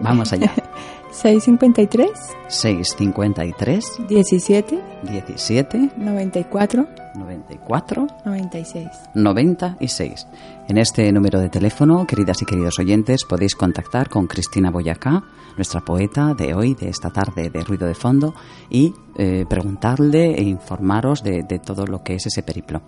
Vamos 0.00 0.32
allá. 0.32 0.52
653 1.16 2.10
653 2.48 4.06
17 4.06 4.82
17 5.02 5.90
94 5.96 6.86
94 7.14 8.06
96 8.24 8.88
96. 9.14 10.26
En 10.68 10.78
este 10.78 11.10
número 11.12 11.40
de 11.40 11.48
teléfono, 11.48 12.06
queridas 12.06 12.42
y 12.42 12.44
queridos 12.44 12.78
oyentes, 12.78 13.24
podéis 13.24 13.54
contactar 13.54 14.10
con 14.10 14.26
Cristina 14.26 14.70
Boyacá, 14.70 15.24
nuestra 15.56 15.80
poeta 15.80 16.34
de 16.34 16.52
hoy, 16.52 16.74
de 16.74 16.90
esta 16.90 17.10
tarde 17.10 17.48
de 17.48 17.64
ruido 17.64 17.86
de 17.86 17.94
fondo, 17.94 18.34
y 18.68 18.92
eh, 19.16 19.46
preguntarle 19.48 20.34
e 20.34 20.42
informaros 20.42 21.22
de, 21.22 21.44
de, 21.44 21.58
todo 21.58 21.86
lo 21.86 22.02
que 22.02 22.16
es 22.16 22.26
ese 22.26 22.42
periplo. 22.42 22.82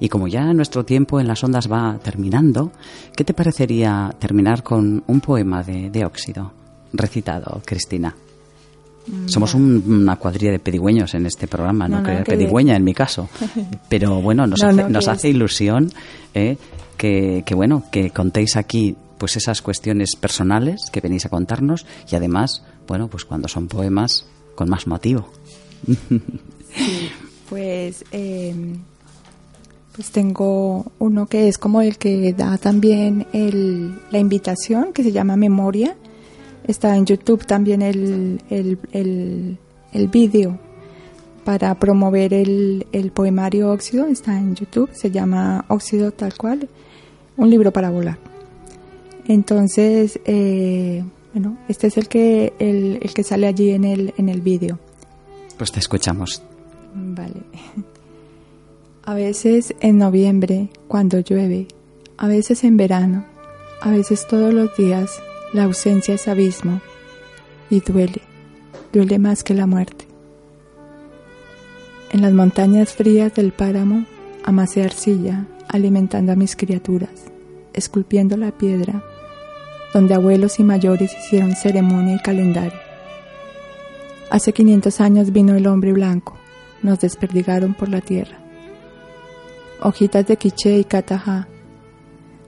Y 0.00 0.08
como 0.08 0.26
ya 0.26 0.52
nuestro 0.52 0.84
tiempo 0.84 1.20
en 1.20 1.28
las 1.28 1.44
ondas 1.44 1.70
va 1.70 1.98
terminando, 2.02 2.72
¿qué 3.14 3.22
te 3.22 3.34
parecería 3.34 4.12
terminar 4.18 4.64
con 4.64 5.04
un 5.06 5.20
poema 5.20 5.62
de, 5.62 5.90
de 5.90 6.04
óxido 6.04 6.57
recitado, 6.92 7.62
Cristina? 7.64 8.14
Somos 9.24 9.54
un, 9.54 9.82
una 9.86 10.16
cuadrilla 10.16 10.52
de 10.52 10.58
pedigüeños 10.58 11.14
en 11.14 11.24
este 11.24 11.46
programa, 11.46 11.88
no, 11.88 12.02
no, 12.02 12.12
no 12.12 12.24
pedigüeña 12.24 12.76
en 12.76 12.84
mi 12.84 12.92
caso, 12.92 13.28
pero 13.88 14.20
bueno, 14.20 14.46
nos 14.46 14.62
no, 14.62 14.68
hace, 14.68 14.88
nos 14.90 15.08
hace 15.08 15.30
ilusión 15.30 15.90
eh, 16.34 16.58
que, 16.98 17.42
que, 17.46 17.54
bueno, 17.54 17.84
que 17.90 18.10
contéis 18.10 18.56
aquí 18.56 18.96
pues 19.18 19.36
esas 19.36 19.62
cuestiones 19.62 20.14
personales 20.16 20.90
que 20.92 21.00
venís 21.00 21.26
a 21.26 21.30
contarnos 21.30 21.86
y 22.10 22.16
además, 22.16 22.62
bueno, 22.86 23.08
pues 23.08 23.24
cuando 23.24 23.48
son 23.48 23.66
poemas, 23.66 24.26
con 24.54 24.68
más 24.68 24.86
motivo. 24.86 25.28
pues, 27.48 28.04
em, 28.10 28.78
pues 29.94 30.10
tengo 30.10 30.92
uno 30.98 31.26
que 31.26 31.48
es 31.48 31.58
como 31.58 31.80
el 31.82 31.98
que 31.98 32.32
da 32.32 32.58
también 32.58 33.26
el, 33.32 34.00
la 34.10 34.18
invitación, 34.18 34.92
que 34.92 35.02
se 35.02 35.12
llama 35.12 35.36
Memoria. 35.36 35.96
Está 36.68 36.96
en 36.96 37.06
YouTube 37.06 37.44
también 37.44 37.82
el, 37.82 38.40
el, 38.50 38.78
el, 38.92 39.58
el 39.92 40.08
vídeo 40.08 40.58
para 41.44 41.74
promover 41.76 42.34
el, 42.34 42.86
el 42.92 43.10
poemario 43.10 43.72
Óxido, 43.72 44.06
está 44.06 44.38
en 44.38 44.54
YouTube, 44.54 44.90
se 44.92 45.10
llama 45.10 45.64
Óxido 45.68 46.12
tal 46.12 46.34
cual, 46.36 46.68
un 47.38 47.48
libro 47.48 47.72
para 47.72 47.90
volar. 47.90 48.18
Entonces, 49.26 50.20
eh, 50.26 51.02
bueno, 51.32 51.56
este 51.68 51.86
es 51.86 51.96
el 51.96 52.06
que, 52.06 52.52
el, 52.58 52.98
el 53.00 53.14
que 53.14 53.22
sale 53.22 53.46
allí 53.46 53.70
en 53.70 53.84
el, 53.84 54.12
en 54.18 54.28
el 54.28 54.42
vídeo. 54.42 54.78
Pues 55.56 55.72
te 55.72 55.80
escuchamos. 55.80 56.42
Vale. 56.94 57.40
A 59.04 59.14
veces 59.14 59.74
en 59.80 59.96
noviembre, 59.96 60.68
cuando 60.86 61.20
llueve, 61.20 61.66
a 62.18 62.28
veces 62.28 62.62
en 62.62 62.76
verano, 62.76 63.24
a 63.80 63.90
veces 63.90 64.26
todos 64.28 64.52
los 64.52 64.76
días, 64.76 65.22
la 65.52 65.64
ausencia 65.64 66.14
es 66.14 66.28
abismo 66.28 66.80
y 67.70 67.80
duele, 67.80 68.22
duele 68.92 69.18
más 69.18 69.42
que 69.42 69.54
la 69.54 69.66
muerte. 69.66 70.06
En 72.10 72.22
las 72.22 72.32
montañas 72.32 72.92
frías 72.92 73.34
del 73.34 73.52
páramo 73.52 74.04
amasé 74.44 74.82
arcilla, 74.82 75.46
alimentando 75.68 76.32
a 76.32 76.36
mis 76.36 76.56
criaturas, 76.56 77.30
esculpiendo 77.72 78.36
la 78.36 78.52
piedra, 78.52 79.04
donde 79.92 80.14
abuelos 80.14 80.58
y 80.58 80.64
mayores 80.64 81.14
hicieron 81.18 81.54
ceremonia 81.54 82.16
y 82.16 82.22
calendario. 82.22 82.78
Hace 84.30 84.52
500 84.52 85.00
años 85.00 85.32
vino 85.32 85.54
el 85.54 85.66
hombre 85.66 85.92
blanco, 85.92 86.36
nos 86.82 87.00
desperdigaron 87.00 87.74
por 87.74 87.88
la 87.88 88.00
tierra. 88.00 88.38
Hojitas 89.80 90.26
de 90.26 90.36
quiché 90.36 90.78
y 90.78 90.84
catajá. 90.84 91.48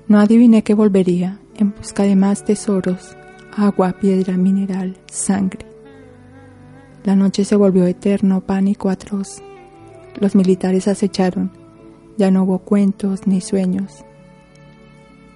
No 0.08 0.18
adiviné 0.18 0.62
que 0.62 0.74
volvería 0.74 1.38
en 1.60 1.74
busca 1.76 2.02
de 2.04 2.16
más 2.16 2.42
tesoros, 2.44 3.16
agua, 3.54 3.92
piedra, 3.92 4.36
mineral, 4.36 4.96
sangre. 5.10 5.66
La 7.04 7.14
noche 7.14 7.44
se 7.44 7.54
volvió 7.54 7.86
eterno 7.86 8.40
pánico 8.40 8.88
atroz. 8.88 9.42
Los 10.18 10.34
militares 10.34 10.88
acecharon. 10.88 11.52
Ya 12.16 12.30
no 12.30 12.44
hubo 12.44 12.60
cuentos 12.60 13.26
ni 13.26 13.40
sueños. 13.40 14.04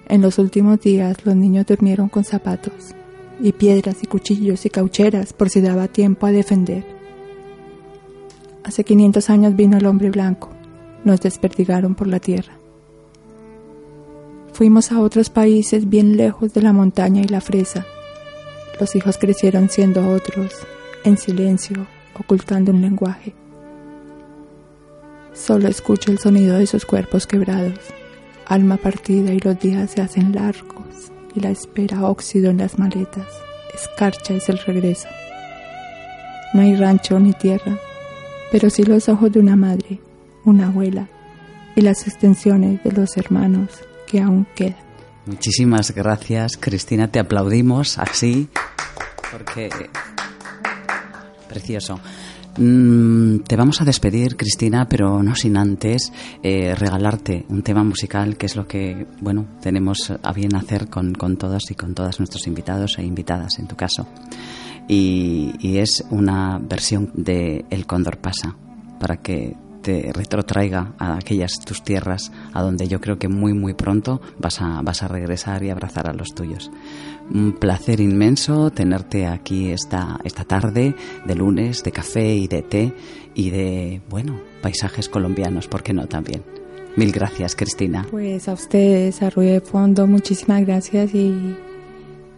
En 0.07 0.21
los 0.21 0.37
últimos 0.39 0.81
días 0.81 1.25
los 1.25 1.35
niños 1.35 1.65
durmieron 1.67 2.09
con 2.09 2.23
zapatos 2.23 2.95
y 3.39 3.51
piedras 3.51 4.03
y 4.03 4.07
cuchillos 4.07 4.65
y 4.65 4.69
caucheras 4.69 5.33
por 5.33 5.49
si 5.49 5.61
daba 5.61 5.87
tiempo 5.87 6.25
a 6.25 6.31
defender. 6.31 6.85
Hace 8.63 8.83
500 8.83 9.29
años 9.29 9.55
vino 9.55 9.77
el 9.77 9.85
hombre 9.85 10.09
blanco. 10.09 10.49
Nos 11.03 11.21
desperdigaron 11.21 11.93
por 11.93 12.07
la 12.07 12.19
tierra. 12.19 12.57
Fuimos 14.55 14.93
a 14.93 15.01
otros 15.01 15.29
países 15.29 15.89
bien 15.89 16.15
lejos 16.15 16.53
de 16.53 16.61
la 16.61 16.71
montaña 16.71 17.21
y 17.21 17.27
la 17.27 17.41
fresa. 17.41 17.85
Los 18.79 18.95
hijos 18.95 19.17
crecieron 19.17 19.69
siendo 19.69 20.09
otros, 20.09 20.53
en 21.03 21.17
silencio, 21.17 21.85
ocultando 22.17 22.71
un 22.71 22.81
lenguaje. 22.81 23.35
Solo 25.33 25.67
escucho 25.67 26.09
el 26.09 26.19
sonido 26.19 26.57
de 26.57 26.67
sus 26.67 26.85
cuerpos 26.85 27.27
quebrados, 27.27 27.81
alma 28.45 28.77
partida 28.77 29.33
y 29.33 29.41
los 29.41 29.59
días 29.59 29.91
se 29.91 30.01
hacen 30.01 30.33
largos 30.33 31.11
y 31.35 31.41
la 31.41 31.49
espera 31.49 32.05
óxido 32.05 32.49
en 32.49 32.59
las 32.59 32.79
maletas. 32.79 33.27
Escarcha 33.73 34.35
es 34.35 34.47
el 34.47 34.59
regreso. 34.59 35.09
No 36.53 36.61
hay 36.61 36.77
rancho 36.77 37.19
ni 37.19 37.33
tierra, 37.33 37.77
pero 38.53 38.69
sí 38.69 38.83
los 38.83 39.09
ojos 39.09 39.33
de 39.33 39.41
una 39.41 39.57
madre, 39.57 39.99
una 40.45 40.67
abuela 40.67 41.09
y 41.75 41.81
las 41.81 42.07
extensiones 42.07 42.81
de 42.85 42.93
los 42.93 43.17
hermanos 43.17 43.81
que 44.05 44.21
aún 44.21 44.47
quedan. 44.55 44.85
Muchísimas 45.25 45.91
gracias, 45.91 46.57
Cristina. 46.57 47.11
Te 47.11 47.19
aplaudimos 47.19 47.97
así 47.97 48.47
porque 49.31 49.69
precioso. 51.47 51.99
Mm, 52.57 53.39
te 53.39 53.57
vamos 53.57 53.81
a 53.81 53.85
despedir, 53.85 54.37
Cristina, 54.37 54.87
pero 54.87 55.21
no 55.21 55.35
sin 55.35 55.57
antes 55.57 56.13
eh, 56.41 56.73
regalarte 56.73 57.45
un 57.49 57.63
tema 57.63 57.83
musical, 57.83 58.37
que 58.37 58.45
es 58.45 58.55
lo 58.55 58.65
que, 58.65 59.07
bueno, 59.19 59.45
tenemos 59.61 60.11
a 60.11 60.31
bien 60.31 60.55
hacer 60.55 60.87
con, 60.87 61.13
con 61.13 61.35
todos 61.37 61.69
y 61.71 61.75
con 61.75 61.93
todas 61.93 62.19
nuestros 62.19 62.47
invitados 62.47 62.97
e 62.97 63.03
invitadas, 63.03 63.59
en 63.59 63.67
tu 63.67 63.75
caso. 63.75 64.07
Y, 64.87 65.53
y 65.59 65.79
es 65.79 66.05
una 66.11 66.59
versión 66.59 67.11
de 67.13 67.65
El 67.69 67.85
Cóndor 67.85 68.19
pasa, 68.19 68.55
para 68.99 69.17
que 69.17 69.55
retrotraiga 70.13 70.93
a 70.97 71.15
aquellas 71.15 71.53
tus 71.65 71.83
tierras 71.83 72.31
a 72.53 72.61
donde 72.61 72.87
yo 72.87 72.99
creo 72.99 73.17
que 73.17 73.27
muy 73.27 73.53
muy 73.53 73.73
pronto 73.73 74.21
vas 74.39 74.61
a, 74.61 74.81
vas 74.81 75.03
a 75.03 75.07
regresar 75.07 75.63
y 75.63 75.69
abrazar 75.69 76.07
a 76.07 76.13
los 76.13 76.33
tuyos. 76.33 76.71
Un 77.33 77.53
placer 77.53 77.99
inmenso 77.99 78.69
tenerte 78.71 79.25
aquí 79.25 79.71
esta, 79.71 80.19
esta 80.23 80.43
tarde 80.43 80.95
de 81.25 81.35
lunes, 81.35 81.83
de 81.83 81.91
café 81.91 82.35
y 82.35 82.47
de 82.47 82.61
té 82.61 82.93
y 83.33 83.49
de, 83.49 84.01
bueno, 84.09 84.39
paisajes 84.61 85.09
colombianos, 85.09 85.67
¿por 85.67 85.81
qué 85.83 85.93
no 85.93 86.07
también? 86.07 86.43
Mil 86.95 87.11
gracias, 87.11 87.55
Cristina. 87.55 88.05
Pues 88.09 88.47
a 88.47 88.53
ustedes, 88.53 89.21
a 89.21 89.29
Ruido 89.29 89.53
de 89.53 89.61
Fondo, 89.61 90.07
muchísimas 90.07 90.65
gracias 90.65 91.13
y, 91.13 91.55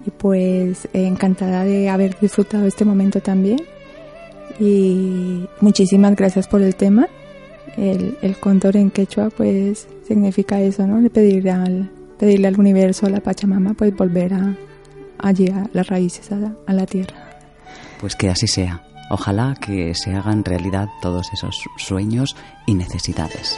y 0.06 0.12
pues 0.18 0.88
encantada 0.94 1.64
de 1.64 1.90
haber 1.90 2.18
disfrutado 2.20 2.66
este 2.66 2.86
momento 2.86 3.20
también. 3.22 3.62
Y 4.60 5.48
muchísimas 5.62 6.16
gracias 6.16 6.48
por 6.48 6.62
el 6.62 6.76
tema 6.76 7.08
el, 7.76 8.18
el 8.22 8.40
cóndor 8.40 8.78
en 8.78 8.92
quechua 8.92 9.30
pues 9.30 9.88
significa 10.08 10.62
eso, 10.62 10.88
¿no? 10.88 11.02
De 11.02 11.10
pedirle 11.10 11.52
al, 11.52 11.90
pedirle 12.18 12.48
al 12.48 12.60
universo, 12.60 13.06
a 13.06 13.10
la 13.10 13.20
Pachamama, 13.20 13.74
pues 13.74 13.96
volver 13.96 14.34
a, 14.34 14.56
allí 15.20 15.50
a 15.50 15.70
las 15.74 15.88
raíces, 15.88 16.30
a 16.32 16.74
la 16.74 16.86
tierra. 16.86 17.40
Pues 18.00 18.16
que 18.16 18.30
así 18.30 18.48
sea. 18.48 18.84
Ojalá 19.10 19.56
que 19.60 19.96
se 19.96 20.14
hagan 20.14 20.44
realidad 20.44 20.90
todos 21.02 21.32
esos 21.34 21.64
sueños 21.78 22.36
y 22.66 22.74
necesidades. 22.74 23.58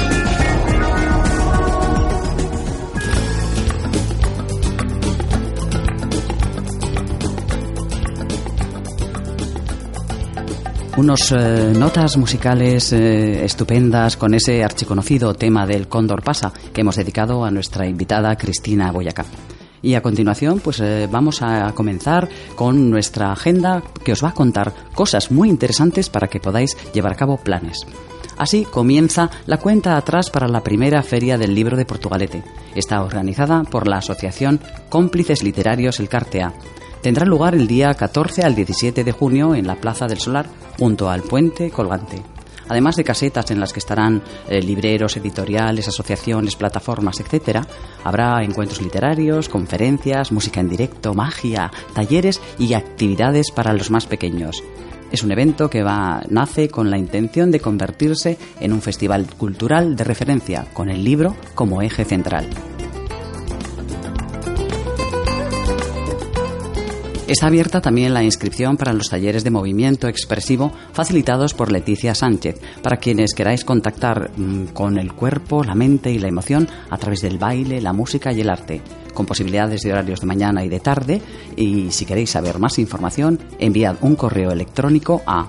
Unos 11.01 11.31
eh, 11.31 11.73
notas 11.75 12.15
musicales 12.15 12.93
eh, 12.93 13.43
estupendas 13.43 14.17
con 14.17 14.35
ese 14.35 14.63
archiconocido 14.63 15.33
tema 15.33 15.65
del 15.65 15.87
Cóndor 15.87 16.21
Pasa 16.21 16.53
que 16.71 16.81
hemos 16.81 16.95
dedicado 16.95 17.43
a 17.43 17.49
nuestra 17.49 17.87
invitada 17.87 18.35
Cristina 18.35 18.91
Boyacá. 18.91 19.25
Y 19.81 19.95
a 19.95 20.03
continuación, 20.03 20.59
pues 20.59 20.79
eh, 20.79 21.09
vamos 21.11 21.41
a 21.41 21.71
comenzar 21.73 22.29
con 22.55 22.91
nuestra 22.91 23.31
agenda 23.31 23.81
que 24.05 24.11
os 24.11 24.23
va 24.23 24.29
a 24.29 24.35
contar 24.35 24.75
cosas 24.93 25.31
muy 25.31 25.49
interesantes 25.49 26.07
para 26.07 26.27
que 26.27 26.39
podáis 26.39 26.77
llevar 26.93 27.13
a 27.13 27.17
cabo 27.17 27.37
planes. 27.37 27.87
Así 28.37 28.63
comienza 28.65 29.31
la 29.47 29.57
cuenta 29.57 29.97
atrás 29.97 30.29
para 30.29 30.47
la 30.47 30.61
primera 30.61 31.01
feria 31.01 31.35
del 31.35 31.55
libro 31.55 31.77
de 31.77 31.85
Portugalete. 31.85 32.43
Está 32.75 33.01
organizada 33.01 33.63
por 33.63 33.87
la 33.87 33.97
Asociación 33.97 34.59
Cómplices 34.89 35.41
Literarios 35.41 35.99
El 35.99 36.09
Cartea 36.09 36.53
tendrá 37.01 37.25
lugar 37.25 37.55
el 37.55 37.67
día 37.67 37.93
14 37.93 38.43
al 38.43 38.55
17 38.55 39.03
de 39.03 39.11
junio 39.11 39.55
en 39.55 39.67
la 39.67 39.75
Plaza 39.75 40.07
del 40.07 40.19
Solar, 40.19 40.47
junto 40.77 41.09
al 41.09 41.21
puente 41.21 41.69
colgante. 41.69 42.21
Además 42.69 42.95
de 42.95 43.03
casetas 43.03 43.51
en 43.51 43.59
las 43.59 43.73
que 43.73 43.79
estarán 43.79 44.23
eh, 44.47 44.61
libreros, 44.61 45.17
editoriales, 45.17 45.89
asociaciones, 45.89 46.55
plataformas, 46.55 47.19
etc., 47.19 47.65
habrá 48.03 48.41
encuentros 48.43 48.81
literarios, 48.81 49.49
conferencias, 49.49 50.31
música 50.31 50.61
en 50.61 50.69
directo, 50.69 51.13
magia, 51.13 51.69
talleres 51.93 52.39
y 52.57 52.73
actividades 52.73 53.51
para 53.51 53.73
los 53.73 53.91
más 53.91 54.05
pequeños. 54.05 54.63
Es 55.11 55.23
un 55.23 55.33
evento 55.33 55.69
que 55.69 55.83
nace 56.29 56.69
con 56.69 56.89
la 56.89 56.97
intención 56.97 57.51
de 57.51 57.59
convertirse 57.59 58.37
en 58.61 58.71
un 58.71 58.81
festival 58.81 59.27
cultural 59.37 59.97
de 59.97 60.05
referencia, 60.05 60.67
con 60.71 60.89
el 60.89 61.03
libro 61.03 61.35
como 61.53 61.81
eje 61.81 62.05
central. 62.05 62.47
Está 67.31 67.47
abierta 67.47 67.79
también 67.79 68.13
la 68.13 68.25
inscripción 68.25 68.75
para 68.75 68.91
los 68.91 69.09
talleres 69.09 69.45
de 69.45 69.51
movimiento 69.51 70.09
expresivo 70.09 70.73
facilitados 70.91 71.53
por 71.53 71.71
Leticia 71.71 72.13
Sánchez, 72.13 72.59
para 72.83 72.97
quienes 72.97 73.33
queráis 73.33 73.63
contactar 73.63 74.31
mm, 74.35 74.65
con 74.73 74.97
el 74.97 75.13
cuerpo, 75.13 75.63
la 75.63 75.73
mente 75.73 76.11
y 76.11 76.19
la 76.19 76.27
emoción 76.27 76.67
a 76.89 76.97
través 76.97 77.21
del 77.21 77.37
baile, 77.37 77.79
la 77.79 77.93
música 77.93 78.33
y 78.33 78.41
el 78.41 78.49
arte, 78.49 78.81
con 79.13 79.25
posibilidades 79.25 79.79
de 79.79 79.93
horarios 79.93 80.19
de 80.19 80.27
mañana 80.27 80.65
y 80.65 80.67
de 80.67 80.81
tarde. 80.81 81.21
Y 81.55 81.89
si 81.91 82.05
queréis 82.05 82.31
saber 82.31 82.59
más 82.59 82.77
información, 82.79 83.39
enviad 83.59 83.95
un 84.01 84.17
correo 84.17 84.51
electrónico 84.51 85.21
a 85.25 85.47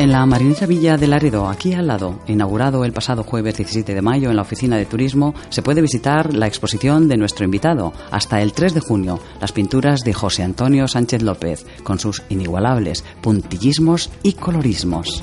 En 0.00 0.12
la 0.12 0.24
Marinesa 0.24 0.64
Villa 0.64 0.96
de 0.96 1.06
Laredo, 1.06 1.46
aquí 1.46 1.74
al 1.74 1.86
lado, 1.86 2.20
inaugurado 2.26 2.86
el 2.86 2.92
pasado 2.94 3.22
jueves 3.22 3.58
17 3.58 3.94
de 3.94 4.00
mayo 4.00 4.30
en 4.30 4.36
la 4.36 4.40
oficina 4.40 4.78
de 4.78 4.86
turismo, 4.86 5.34
se 5.50 5.60
puede 5.60 5.82
visitar 5.82 6.32
la 6.32 6.46
exposición 6.46 7.06
de 7.06 7.18
nuestro 7.18 7.44
invitado 7.44 7.92
hasta 8.10 8.40
el 8.40 8.54
3 8.54 8.72
de 8.72 8.80
junio, 8.80 9.20
las 9.42 9.52
pinturas 9.52 10.00
de 10.00 10.14
José 10.14 10.42
Antonio 10.42 10.88
Sánchez 10.88 11.20
López, 11.20 11.66
con 11.82 11.98
sus 11.98 12.22
inigualables 12.30 13.04
puntillismos 13.20 14.08
y 14.22 14.32
colorismos. 14.32 15.22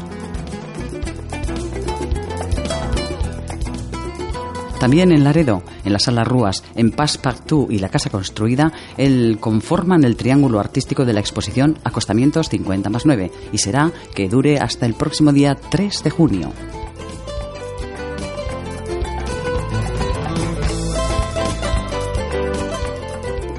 También 4.79 5.11
en 5.11 5.23
Laredo, 5.23 5.63
en 5.85 5.93
la 5.93 5.99
Sala 5.99 6.23
Rúas, 6.23 6.63
en 6.75 6.91
Passepartout 6.91 7.71
y 7.71 7.79
la 7.79 7.89
Casa 7.89 8.11
Construida, 8.11 8.71
el, 8.97 9.37
conforman 9.39 10.03
el 10.03 10.15
triángulo 10.15 10.59
artístico 10.59 11.03
de 11.03 11.13
la 11.13 11.19
exposición 11.19 11.79
Acostamientos 11.83 12.49
50 12.49 12.89
más 12.89 13.05
9 13.05 13.31
y 13.51 13.57
será 13.57 13.91
que 14.13 14.29
dure 14.29 14.59
hasta 14.59 14.85
el 14.85 14.93
próximo 14.93 15.33
día 15.33 15.55
3 15.55 16.03
de 16.03 16.09
junio. 16.09 16.53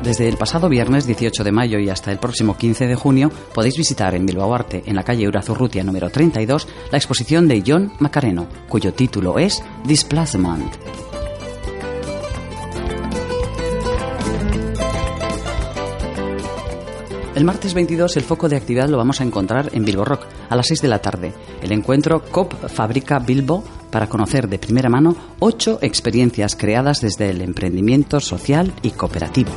Desde 0.08 0.26
el 0.26 0.38
pasado 0.38 0.70
viernes 0.70 1.06
18 1.06 1.44
de 1.44 1.52
mayo 1.52 1.78
y 1.78 1.90
hasta 1.90 2.10
el 2.10 2.18
próximo 2.18 2.56
15 2.56 2.86
de 2.86 2.94
junio 2.94 3.30
podéis 3.52 3.76
visitar 3.76 4.14
en 4.14 4.24
Bilbao 4.24 4.54
Arte, 4.54 4.82
en 4.86 4.96
la 4.96 5.02
calle 5.02 5.28
Urazurrutia 5.28 5.84
número 5.84 6.08
32, 6.08 6.66
la 6.90 6.96
exposición 6.96 7.46
de 7.46 7.62
John 7.66 7.92
Macareno, 7.98 8.46
cuyo 8.70 8.94
título 8.94 9.38
es 9.38 9.62
Displacement. 9.84 10.72
El 17.38 17.44
martes 17.44 17.72
22 17.72 18.16
el 18.16 18.24
foco 18.24 18.48
de 18.48 18.56
actividad 18.56 18.88
lo 18.88 18.96
vamos 18.96 19.20
a 19.20 19.24
encontrar 19.24 19.70
en 19.72 19.84
Bilbo 19.84 20.04
Rock 20.04 20.26
a 20.48 20.56
las 20.56 20.66
6 20.66 20.82
de 20.82 20.88
la 20.88 20.98
tarde. 20.98 21.32
El 21.62 21.70
encuentro 21.70 22.20
COP 22.20 22.52
Fabrica 22.66 23.20
Bilbo 23.20 23.62
para 23.92 24.08
conocer 24.08 24.48
de 24.48 24.58
primera 24.58 24.88
mano 24.88 25.14
ocho 25.38 25.78
experiencias 25.80 26.56
creadas 26.56 27.00
desde 27.00 27.30
el 27.30 27.40
emprendimiento 27.40 28.18
social 28.18 28.72
y 28.82 28.90
cooperativo. 28.90 29.52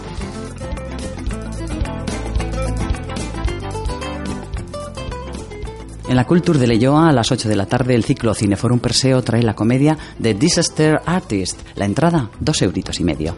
En 6.07 6.15
la 6.15 6.27
Culture 6.27 6.59
de 6.59 6.67
Leyoa, 6.67 7.09
a 7.09 7.13
las 7.13 7.31
8 7.31 7.49
de 7.49 7.55
la 7.55 7.65
tarde, 7.65 7.95
el 7.95 8.03
ciclo 8.03 8.35
Cineforum 8.35 8.77
Perseo 8.77 9.23
trae 9.23 9.41
la 9.41 9.55
comedia 9.55 9.97
The 10.21 10.35
Disaster 10.35 11.01
Artist. 11.03 11.59
La 11.77 11.85
entrada, 11.85 12.29
dos 12.39 12.61
euritos 12.61 12.99
y 12.99 13.03
medio. 13.03 13.33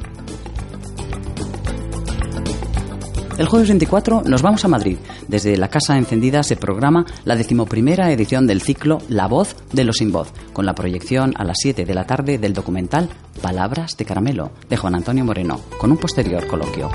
El 3.43 3.49
jueves 3.49 3.67
24 3.67 4.21
nos 4.25 4.41
vamos 4.41 4.63
a 4.63 4.69
Madrid. 4.69 4.97
Desde 5.27 5.57
la 5.57 5.67
Casa 5.67 5.97
Encendida 5.97 6.43
se 6.43 6.55
programa 6.55 7.05
la 7.25 7.35
decimoprimera 7.35 8.09
edición 8.09 8.47
del 8.47 8.61
ciclo 8.61 8.99
La 9.09 9.27
Voz 9.27 9.57
de 9.73 9.83
los 9.83 9.97
Sin 9.97 10.13
Voz, 10.13 10.31
con 10.53 10.65
la 10.65 10.73
proyección 10.73 11.33
a 11.35 11.43
las 11.43 11.57
7 11.59 11.83
de 11.83 11.93
la 11.93 12.05
tarde 12.05 12.37
del 12.37 12.53
documental 12.53 13.09
Palabras 13.41 13.97
de 13.97 14.05
Caramelo, 14.05 14.51
de 14.69 14.77
Juan 14.77 14.95
Antonio 14.95 15.25
Moreno, 15.25 15.59
con 15.77 15.91
un 15.91 15.97
posterior 15.97 16.47
coloquio. 16.47 16.89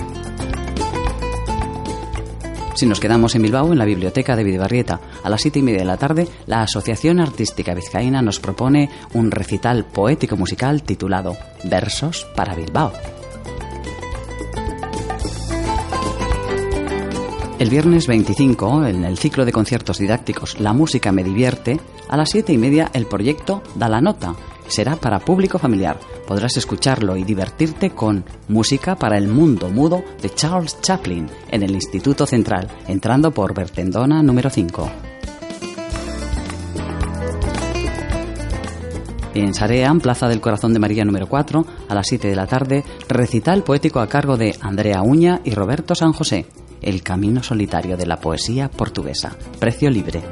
Si 2.75 2.87
nos 2.87 2.99
quedamos 2.99 3.35
en 3.35 3.43
Bilbao, 3.43 3.71
en 3.71 3.79
la 3.79 3.85
biblioteca 3.85 4.35
de 4.35 4.45
Vidabarrieta, 4.45 5.01
a 5.23 5.29
las 5.29 5.43
7 5.43 5.59
y 5.59 5.63
media 5.63 5.81
de 5.81 5.85
la 5.85 5.99
tarde, 5.99 6.29
la 6.47 6.63
Asociación 6.63 7.21
Artística 7.21 7.75
Vizcaína 7.75 8.23
nos 8.23 8.41
propone 8.41 8.89
un 9.13 9.31
recital 9.31 9.85
poético-musical 9.85 10.83
titulado 10.83 11.37
Versos 11.65 12.27
para 12.35 12.55
Bilbao. 12.55 13.18
El 17.59 17.71
viernes 17.71 18.07
25, 18.07 18.87
en 18.87 19.03
el 19.03 19.19
ciclo 19.19 19.45
de 19.45 19.51
conciertos 19.51 19.99
didácticos 19.99 20.61
La 20.61 20.73
música 20.73 21.11
me 21.11 21.25
divierte, 21.25 21.81
a 22.09 22.17
las 22.17 22.31
7 22.31 22.53
y 22.53 22.57
media 22.57 22.89
el 22.93 23.07
proyecto 23.07 23.65
Da 23.75 23.89
la 23.89 24.01
nota. 24.01 24.37
Será 24.69 24.95
para 24.95 25.19
público 25.19 25.59
familiar. 25.59 25.99
Podrás 26.25 26.57
escucharlo 26.57 27.17
y 27.17 27.25
divertirte 27.25 27.91
con 27.91 28.25
Música 28.47 28.95
para 28.95 29.19
el 29.19 29.27
Mundo 29.27 29.71
Mudo 29.71 30.05
de 30.23 30.33
Charles 30.33 30.81
Chaplin 30.81 31.27
en 31.51 31.65
el 31.65 31.73
Instituto 31.73 32.27
Central, 32.27 32.69
entrando 32.87 33.33
por 33.33 33.53
Bertendona 33.55 34.23
número 34.23 34.51
5. 34.51 34.91
En 39.35 39.53
Sarean, 39.53 39.99
Plaza 39.99 40.29
del 40.29 40.41
Corazón 40.41 40.75
de 40.75 40.79
María 40.79 41.05
número 41.05 41.27
4, 41.27 41.67
a 41.89 41.95
las 41.95 42.07
7 42.07 42.29
de 42.29 42.37
la 42.37 42.47
tarde, 42.47 42.85
recital 43.09 43.65
poético 43.65 43.99
a 43.99 44.09
cargo 44.09 44.37
de 44.37 44.57
Andrea 44.61 45.03
Uña 45.03 45.41
y 45.43 45.51
Roberto 45.55 45.97
San 45.97 46.13
José. 46.13 46.47
El 46.83 47.03
camino 47.03 47.43
solitario 47.43 47.97
de 47.97 48.07
la 48.07 48.17
poesía 48.17 48.71
portuguesa. 48.71 49.37
Precio 49.59 49.91
libre. 49.91 50.23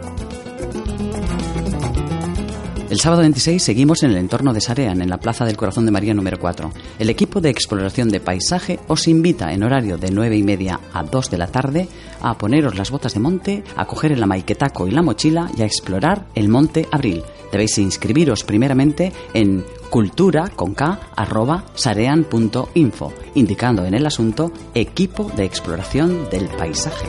El 2.88 3.00
sábado 3.00 3.22
26 3.22 3.60
seguimos 3.60 4.04
en 4.04 4.12
el 4.12 4.16
entorno 4.16 4.52
de 4.52 4.60
Sarean, 4.60 5.02
en 5.02 5.10
la 5.10 5.18
Plaza 5.18 5.44
del 5.44 5.56
Corazón 5.56 5.86
de 5.86 5.90
María 5.90 6.14
número 6.14 6.38
4. 6.38 6.70
El 7.00 7.10
equipo 7.10 7.40
de 7.40 7.50
exploración 7.50 8.08
de 8.10 8.20
paisaje 8.20 8.78
os 8.86 9.08
invita 9.08 9.52
en 9.52 9.64
horario 9.64 9.98
de 9.98 10.12
9 10.12 10.36
y 10.36 10.44
media 10.44 10.78
a 10.92 11.02
2 11.02 11.30
de 11.30 11.38
la 11.38 11.48
tarde 11.48 11.88
a 12.22 12.38
poneros 12.38 12.76
las 12.78 12.92
botas 12.92 13.14
de 13.14 13.20
monte, 13.20 13.64
a 13.76 13.86
coger 13.86 14.12
el 14.12 14.22
amaiquetaco 14.22 14.86
y 14.86 14.92
la 14.92 15.02
mochila 15.02 15.50
y 15.56 15.62
a 15.62 15.66
explorar 15.66 16.26
el 16.36 16.48
Monte 16.48 16.86
Abril. 16.92 17.24
Debéis 17.50 17.76
inscribiros 17.78 18.44
primeramente 18.44 19.12
en 19.34 19.64
cultura 19.90 20.50
con 20.54 20.74
k 20.74 20.98
arroba 21.16 21.64
sarean.info, 21.74 23.12
indicando 23.34 23.84
en 23.84 23.94
el 23.94 24.06
asunto 24.06 24.52
equipo 24.74 25.30
de 25.36 25.44
exploración 25.44 26.28
del 26.30 26.48
paisaje. 26.48 27.06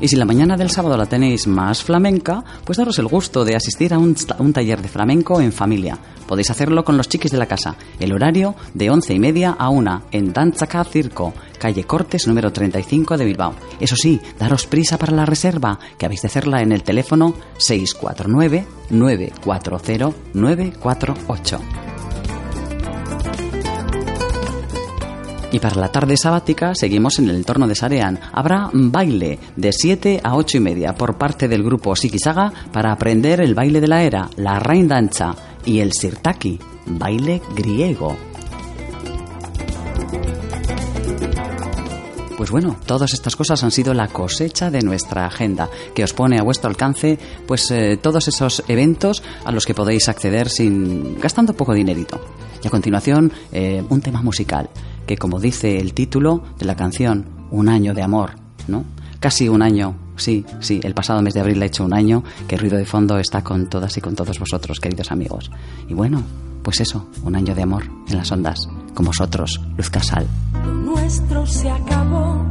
Y 0.00 0.08
si 0.08 0.16
la 0.16 0.24
mañana 0.24 0.56
del 0.56 0.70
sábado 0.70 0.96
la 0.96 1.06
tenéis 1.06 1.46
más 1.46 1.82
flamenca, 1.82 2.42
pues 2.64 2.78
daros 2.78 2.98
el 2.98 3.06
gusto 3.06 3.44
de 3.44 3.54
asistir 3.54 3.92
a 3.92 3.98
un, 3.98 4.14
taller 4.52 4.80
de 4.80 4.88
flamenco 4.88 5.40
en 5.40 5.52
familia. 5.52 5.98
Podéis 6.26 6.50
hacerlo 6.50 6.84
con 6.84 6.96
los 6.96 7.08
chiquis 7.08 7.30
de 7.32 7.38
la 7.38 7.46
casa. 7.46 7.76
El 7.98 8.12
horario 8.12 8.54
de 8.72 8.88
once 8.88 9.12
y 9.12 9.18
media 9.18 9.50
a 9.58 9.68
una 9.68 10.04
en 10.10 10.32
Danzaca 10.32 10.84
Circo, 10.84 11.34
calle 11.58 11.84
Cortes 11.84 12.26
número 12.26 12.50
35 12.50 13.18
de 13.18 13.24
Bilbao. 13.26 13.54
Eso 13.78 13.96
sí, 13.96 14.20
daros 14.38 14.66
prisa 14.66 14.96
para 14.96 15.12
la 15.12 15.26
reserva, 15.26 15.78
que 15.98 16.06
habéis 16.06 16.22
de 16.22 16.28
hacerla 16.28 16.62
en 16.62 16.72
el 16.72 16.82
teléfono 16.82 17.34
649 17.58 18.64
940 18.90 20.16
948. 20.32 21.89
Y 25.52 25.58
para 25.58 25.76
la 25.76 25.90
tarde 25.90 26.16
sabática 26.16 26.74
seguimos 26.74 27.18
en 27.18 27.28
el 27.28 27.36
entorno 27.36 27.66
de 27.66 27.74
Sarean. 27.74 28.20
Habrá 28.32 28.70
baile 28.72 29.38
de 29.56 29.72
7 29.72 30.20
a 30.22 30.36
8 30.36 30.58
y 30.58 30.60
media 30.60 30.94
por 30.94 31.18
parte 31.18 31.48
del 31.48 31.64
grupo 31.64 31.96
Sikisaga 31.96 32.52
para 32.72 32.92
aprender 32.92 33.40
el 33.40 33.54
baile 33.54 33.80
de 33.80 33.88
la 33.88 34.02
era, 34.02 34.30
la 34.36 34.60
dancha 34.60 35.34
y 35.64 35.80
el 35.80 35.92
sirtaki, 35.92 36.58
baile 36.86 37.42
griego. 37.54 38.16
Pues 42.36 42.50
bueno, 42.50 42.76
todas 42.86 43.12
estas 43.12 43.36
cosas 43.36 43.62
han 43.64 43.70
sido 43.70 43.92
la 43.92 44.08
cosecha 44.08 44.70
de 44.70 44.80
nuestra 44.80 45.26
agenda, 45.26 45.68
que 45.94 46.04
os 46.04 46.14
pone 46.14 46.38
a 46.38 46.42
vuestro 46.42 46.70
alcance 46.70 47.18
pues 47.46 47.70
eh, 47.70 47.98
todos 48.00 48.28
esos 48.28 48.62
eventos 48.66 49.22
a 49.44 49.52
los 49.52 49.66
que 49.66 49.74
podéis 49.74 50.08
acceder 50.08 50.48
sin 50.48 51.20
gastando 51.20 51.52
poco 51.52 51.74
dinerito. 51.74 52.18
Y 52.62 52.66
a 52.66 52.70
continuación, 52.70 53.30
eh, 53.52 53.84
un 53.90 54.00
tema 54.00 54.22
musical 54.22 54.70
que 55.10 55.16
como 55.16 55.40
dice 55.40 55.80
el 55.80 55.92
título 55.92 56.44
de 56.56 56.66
la 56.66 56.76
canción, 56.76 57.26
Un 57.50 57.68
año 57.68 57.94
de 57.94 58.02
amor, 58.02 58.36
¿no? 58.68 58.84
Casi 59.18 59.48
un 59.48 59.60
año, 59.60 59.96
sí, 60.14 60.46
sí, 60.60 60.78
el 60.84 60.94
pasado 60.94 61.20
mes 61.20 61.34
de 61.34 61.40
abril 61.40 61.60
ha 61.60 61.66
hecho 61.66 61.84
un 61.84 61.92
año 61.92 62.22
que 62.46 62.56
Ruido 62.56 62.76
de 62.76 62.86
Fondo 62.86 63.18
está 63.18 63.42
con 63.42 63.68
todas 63.68 63.96
y 63.96 64.00
con 64.00 64.14
todos 64.14 64.38
vosotros, 64.38 64.78
queridos 64.78 65.10
amigos. 65.10 65.50
Y 65.88 65.94
bueno, 65.94 66.22
pues 66.62 66.80
eso, 66.80 67.08
un 67.24 67.34
año 67.34 67.56
de 67.56 67.62
amor 67.62 67.90
en 68.06 68.18
las 68.18 68.30
ondas, 68.30 68.68
con 68.94 69.04
vosotros, 69.04 69.60
Luz 69.76 69.90
Casal. 69.90 70.28
Lo 70.64 70.74
nuestro 70.74 71.44
se 71.44 71.68
acabó 71.68 72.46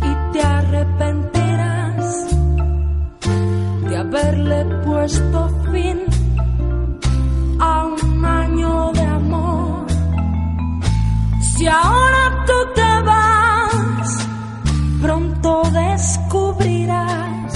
y 0.00 0.32
te 0.32 0.40
arrepentirás 0.40 2.26
de 3.88 3.96
haberle 3.96 4.64
puesto 4.84 5.50
fin 5.70 6.13
si 11.56 11.66
ahora 11.66 12.44
tú 12.46 12.52
te 12.74 13.02
vas, 13.02 14.26
pronto 15.00 15.62
descubrirás 15.70 17.52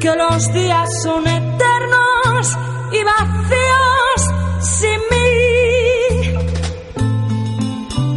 que 0.00 0.16
los 0.16 0.52
días 0.52 0.88
son 1.02 1.26
eternos 1.26 2.58
y 2.92 3.00
vacíos 3.12 4.20
sin 4.60 5.00
mí. 5.12 5.26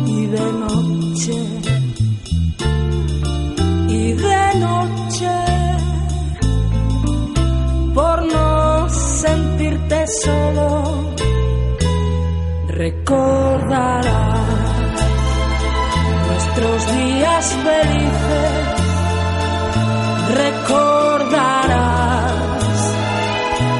Y 0.07 0.25
de 0.27 0.53
noche, 0.63 1.37
y 3.89 4.13
de 4.13 4.55
noche, 4.55 5.35
por 7.93 8.25
no 8.25 8.89
sentirte 8.89 10.07
solo 10.07 11.15
recordarás 12.75 14.35
nuestros 16.27 16.91
días 16.93 17.57
felices, 17.63 18.53
recordarás 20.35 21.63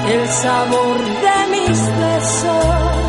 el 0.07 0.27
sabor 0.29 0.97
de 0.97 1.47
mis 1.51 1.79
besos 1.99 3.04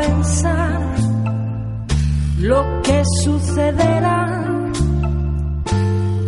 pensar 0.00 0.80
lo 2.38 2.60
que 2.82 3.02
sucederá, 3.22 4.20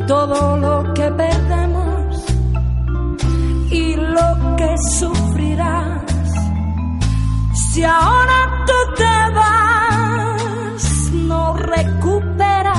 todo 0.07 0.57
lo 0.59 0.93
que 0.93 1.11
perdemos 1.11 2.25
y 3.71 3.95
lo 3.97 4.57
que 4.59 4.71
sufrirás. 4.99 6.03
Si 7.71 7.83
ahora 7.83 8.65
tú 8.67 8.79
te 9.01 9.17
vas, 9.41 10.85
no 11.31 11.57
recuperas 11.57 12.77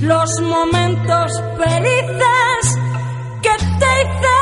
los 0.00 0.30
momentos 0.40 1.30
felices 1.58 2.62
que 3.42 3.54
te 3.80 3.90
hice 4.02 4.41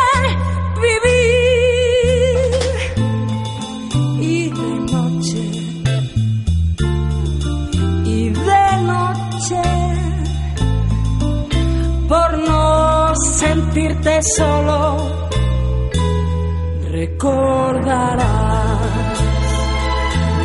solo, 14.22 14.96
recordarás 16.90 18.26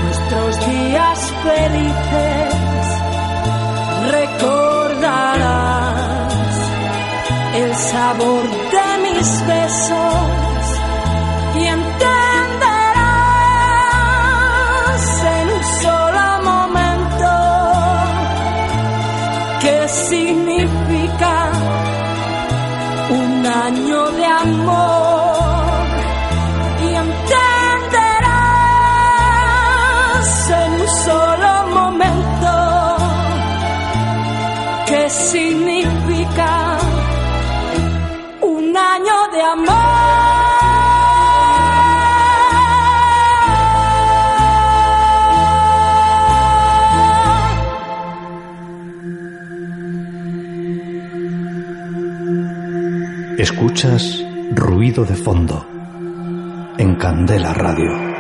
nuestros 0.03 0.67
días 0.67 1.33
felices. 1.43 2.55
Recordarás 4.11 5.53
el 7.55 7.75
sabor 7.75 8.43
de 8.71 8.97
mis 9.03 9.47
besos 9.47 10.44
Escuchas 53.37 54.23
ruido 54.51 55.03
de 55.03 55.15
fondo 55.15 55.67
en 56.77 56.95
Candela 56.95 57.53
Radio. 57.53 58.14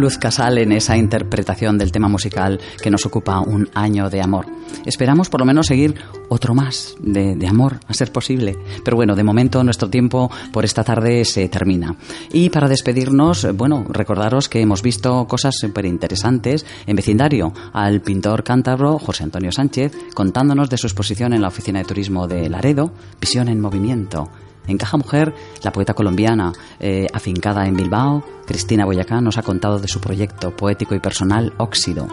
Luz 0.00 0.18
Casal 0.18 0.58
en 0.58 0.72
esa 0.72 0.96
interpretación 0.96 1.78
del 1.78 1.92
tema 1.92 2.08
musical 2.08 2.58
que 2.82 2.90
nos 2.90 3.06
ocupa 3.06 3.40
un 3.40 3.68
año 3.74 4.08
de 4.08 4.22
amor. 4.22 4.46
Esperamos 4.86 5.28
por 5.28 5.40
lo 5.40 5.46
menos 5.46 5.66
seguir 5.66 5.94
otro 6.28 6.54
más 6.54 6.94
de, 7.00 7.36
de, 7.36 7.46
amor, 7.46 7.80
a 7.86 7.94
ser 7.94 8.10
posible. 8.10 8.56
Pero 8.84 8.96
bueno, 8.96 9.14
de 9.14 9.22
momento 9.22 9.62
nuestro 9.62 9.90
tiempo 9.90 10.30
por 10.52 10.64
esta 10.64 10.82
tarde 10.82 11.24
se 11.24 11.48
termina. 11.48 11.96
Y 12.32 12.50
para 12.50 12.68
despedirnos, 12.68 13.46
bueno, 13.54 13.84
recordaros 13.88 14.48
que 14.48 14.60
hemos 14.60 14.82
visto 14.82 15.26
cosas 15.26 15.54
súper 15.58 15.84
interesantes 15.84 16.64
en 16.86 16.96
vecindario 16.96 17.52
al 17.72 18.00
pintor 18.00 18.42
cántabro 18.42 18.98
José 18.98 19.24
Antonio 19.24 19.52
Sánchez 19.52 19.92
contándonos 20.14 20.70
de 20.70 20.78
su 20.78 20.86
exposición 20.86 21.32
en 21.32 21.42
la 21.42 21.48
Oficina 21.48 21.80
de 21.80 21.84
Turismo 21.84 22.26
de 22.26 22.48
Laredo, 22.48 22.92
Visión 23.20 23.48
en 23.48 23.60
Movimiento 23.60 24.30
en 24.70 24.78
Caja 24.78 24.96
Mujer, 24.96 25.34
la 25.62 25.72
poeta 25.72 25.94
colombiana 25.94 26.52
eh, 26.78 27.06
afincada 27.12 27.66
en 27.66 27.76
Bilbao, 27.76 28.24
Cristina 28.46 28.84
Boyacá, 28.84 29.20
nos 29.20 29.38
ha 29.38 29.42
contado 29.42 29.78
de 29.78 29.88
su 29.88 30.00
proyecto 30.00 30.54
poético 30.56 30.94
y 30.94 31.00
personal 31.00 31.52
Óxido, 31.58 32.08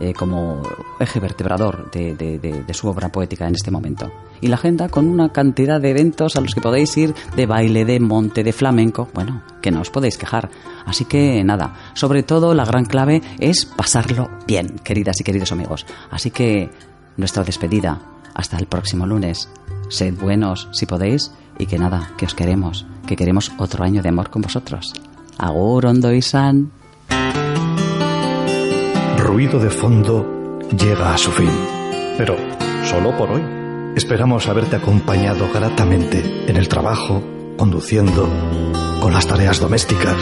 eh, 0.00 0.12
como 0.12 0.62
eje 0.98 1.20
vertebrador 1.20 1.90
de, 1.90 2.64
su 2.72 2.88
obra 2.88 3.10
poética 3.10 3.46
en 3.46 3.54
este 3.54 3.70
momento. 3.70 4.10
Y 4.40 4.48
la 4.48 4.56
agenda 4.56 4.88
con 4.88 5.08
una 5.08 5.30
cantidad 5.30 5.80
de 5.80 5.90
eventos 5.90 6.36
a 6.36 6.40
los 6.40 6.54
que 6.54 6.60
podéis 6.60 6.96
ir 6.96 7.14
de 7.36 7.46
baile, 7.46 7.84
de 7.84 8.00
monte, 8.00 8.42
de 8.42 8.52
flamenco, 8.52 9.08
bueno, 9.14 9.42
que 9.60 9.70
no 9.70 9.80
os 9.80 9.90
podéis 9.90 10.16
quejar. 10.16 10.50
Así 10.86 11.04
que 11.04 11.42
nada, 11.44 11.74
sobre 11.94 12.22
todo 12.22 12.54
la 12.54 12.64
gran 12.64 12.84
clave 12.84 13.22
es 13.38 13.66
pasarlo 13.66 14.30
bien, 14.46 14.78
queridas 14.82 15.20
y 15.20 15.24
queridos 15.24 15.52
amigos. 15.52 15.86
Así 16.10 16.30
que 16.30 16.70
nuestra 17.16 17.44
despedida, 17.44 18.00
hasta 18.34 18.56
el 18.56 18.66
próximo 18.66 19.06
lunes. 19.06 19.48
Sed 19.88 20.14
buenos 20.14 20.68
si 20.72 20.86
podéis 20.86 21.32
y 21.60 21.66
que 21.66 21.78
nada, 21.78 22.12
que 22.16 22.24
os 22.24 22.34
queremos, 22.34 22.86
que 23.06 23.16
queremos 23.16 23.52
otro 23.58 23.84
año 23.84 24.02
de 24.02 24.08
amor 24.08 24.30
con 24.30 24.42
vosotros. 24.42 24.94
Agur, 25.38 25.86
Ondo 25.86 26.12
y 26.12 26.22
San. 26.22 26.70
Ruido 29.18 29.58
de 29.58 29.70
fondo 29.70 30.58
llega 30.70 31.14
a 31.14 31.18
su 31.18 31.30
fin, 31.30 31.50
pero 32.16 32.36
solo 32.84 33.16
por 33.16 33.30
hoy. 33.30 33.42
Esperamos 33.94 34.48
haberte 34.48 34.76
acompañado 34.76 35.48
gratamente 35.52 36.22
en 36.48 36.56
el 36.56 36.68
trabajo, 36.68 37.22
conduciendo, 37.56 38.28
con 39.00 39.12
las 39.12 39.26
tareas 39.26 39.60
domésticas. 39.60 40.16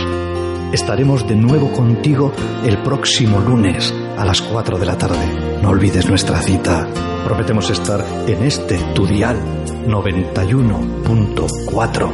Estaremos 0.73 1.27
de 1.29 1.37
nuevo 1.37 1.73
contigo 1.73 2.33
el 2.65 2.83
próximo 2.83 3.41
lunes 3.41 3.95
a 4.19 4.25
las 4.25 4.43
4 4.43 4.79
de 4.79 4.87
la 4.87 4.99
tarde. 4.99 5.61
No 5.63 5.71
olvides 5.71 6.09
nuestra 6.09 6.43
cita. 6.43 6.89
Prometemos 7.25 7.71
estar 7.71 8.05
en 8.27 8.43
este 8.43 8.77
tu 8.95 9.07
dial 9.07 9.39
91.4 9.87 12.11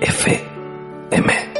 FM. 0.00 1.57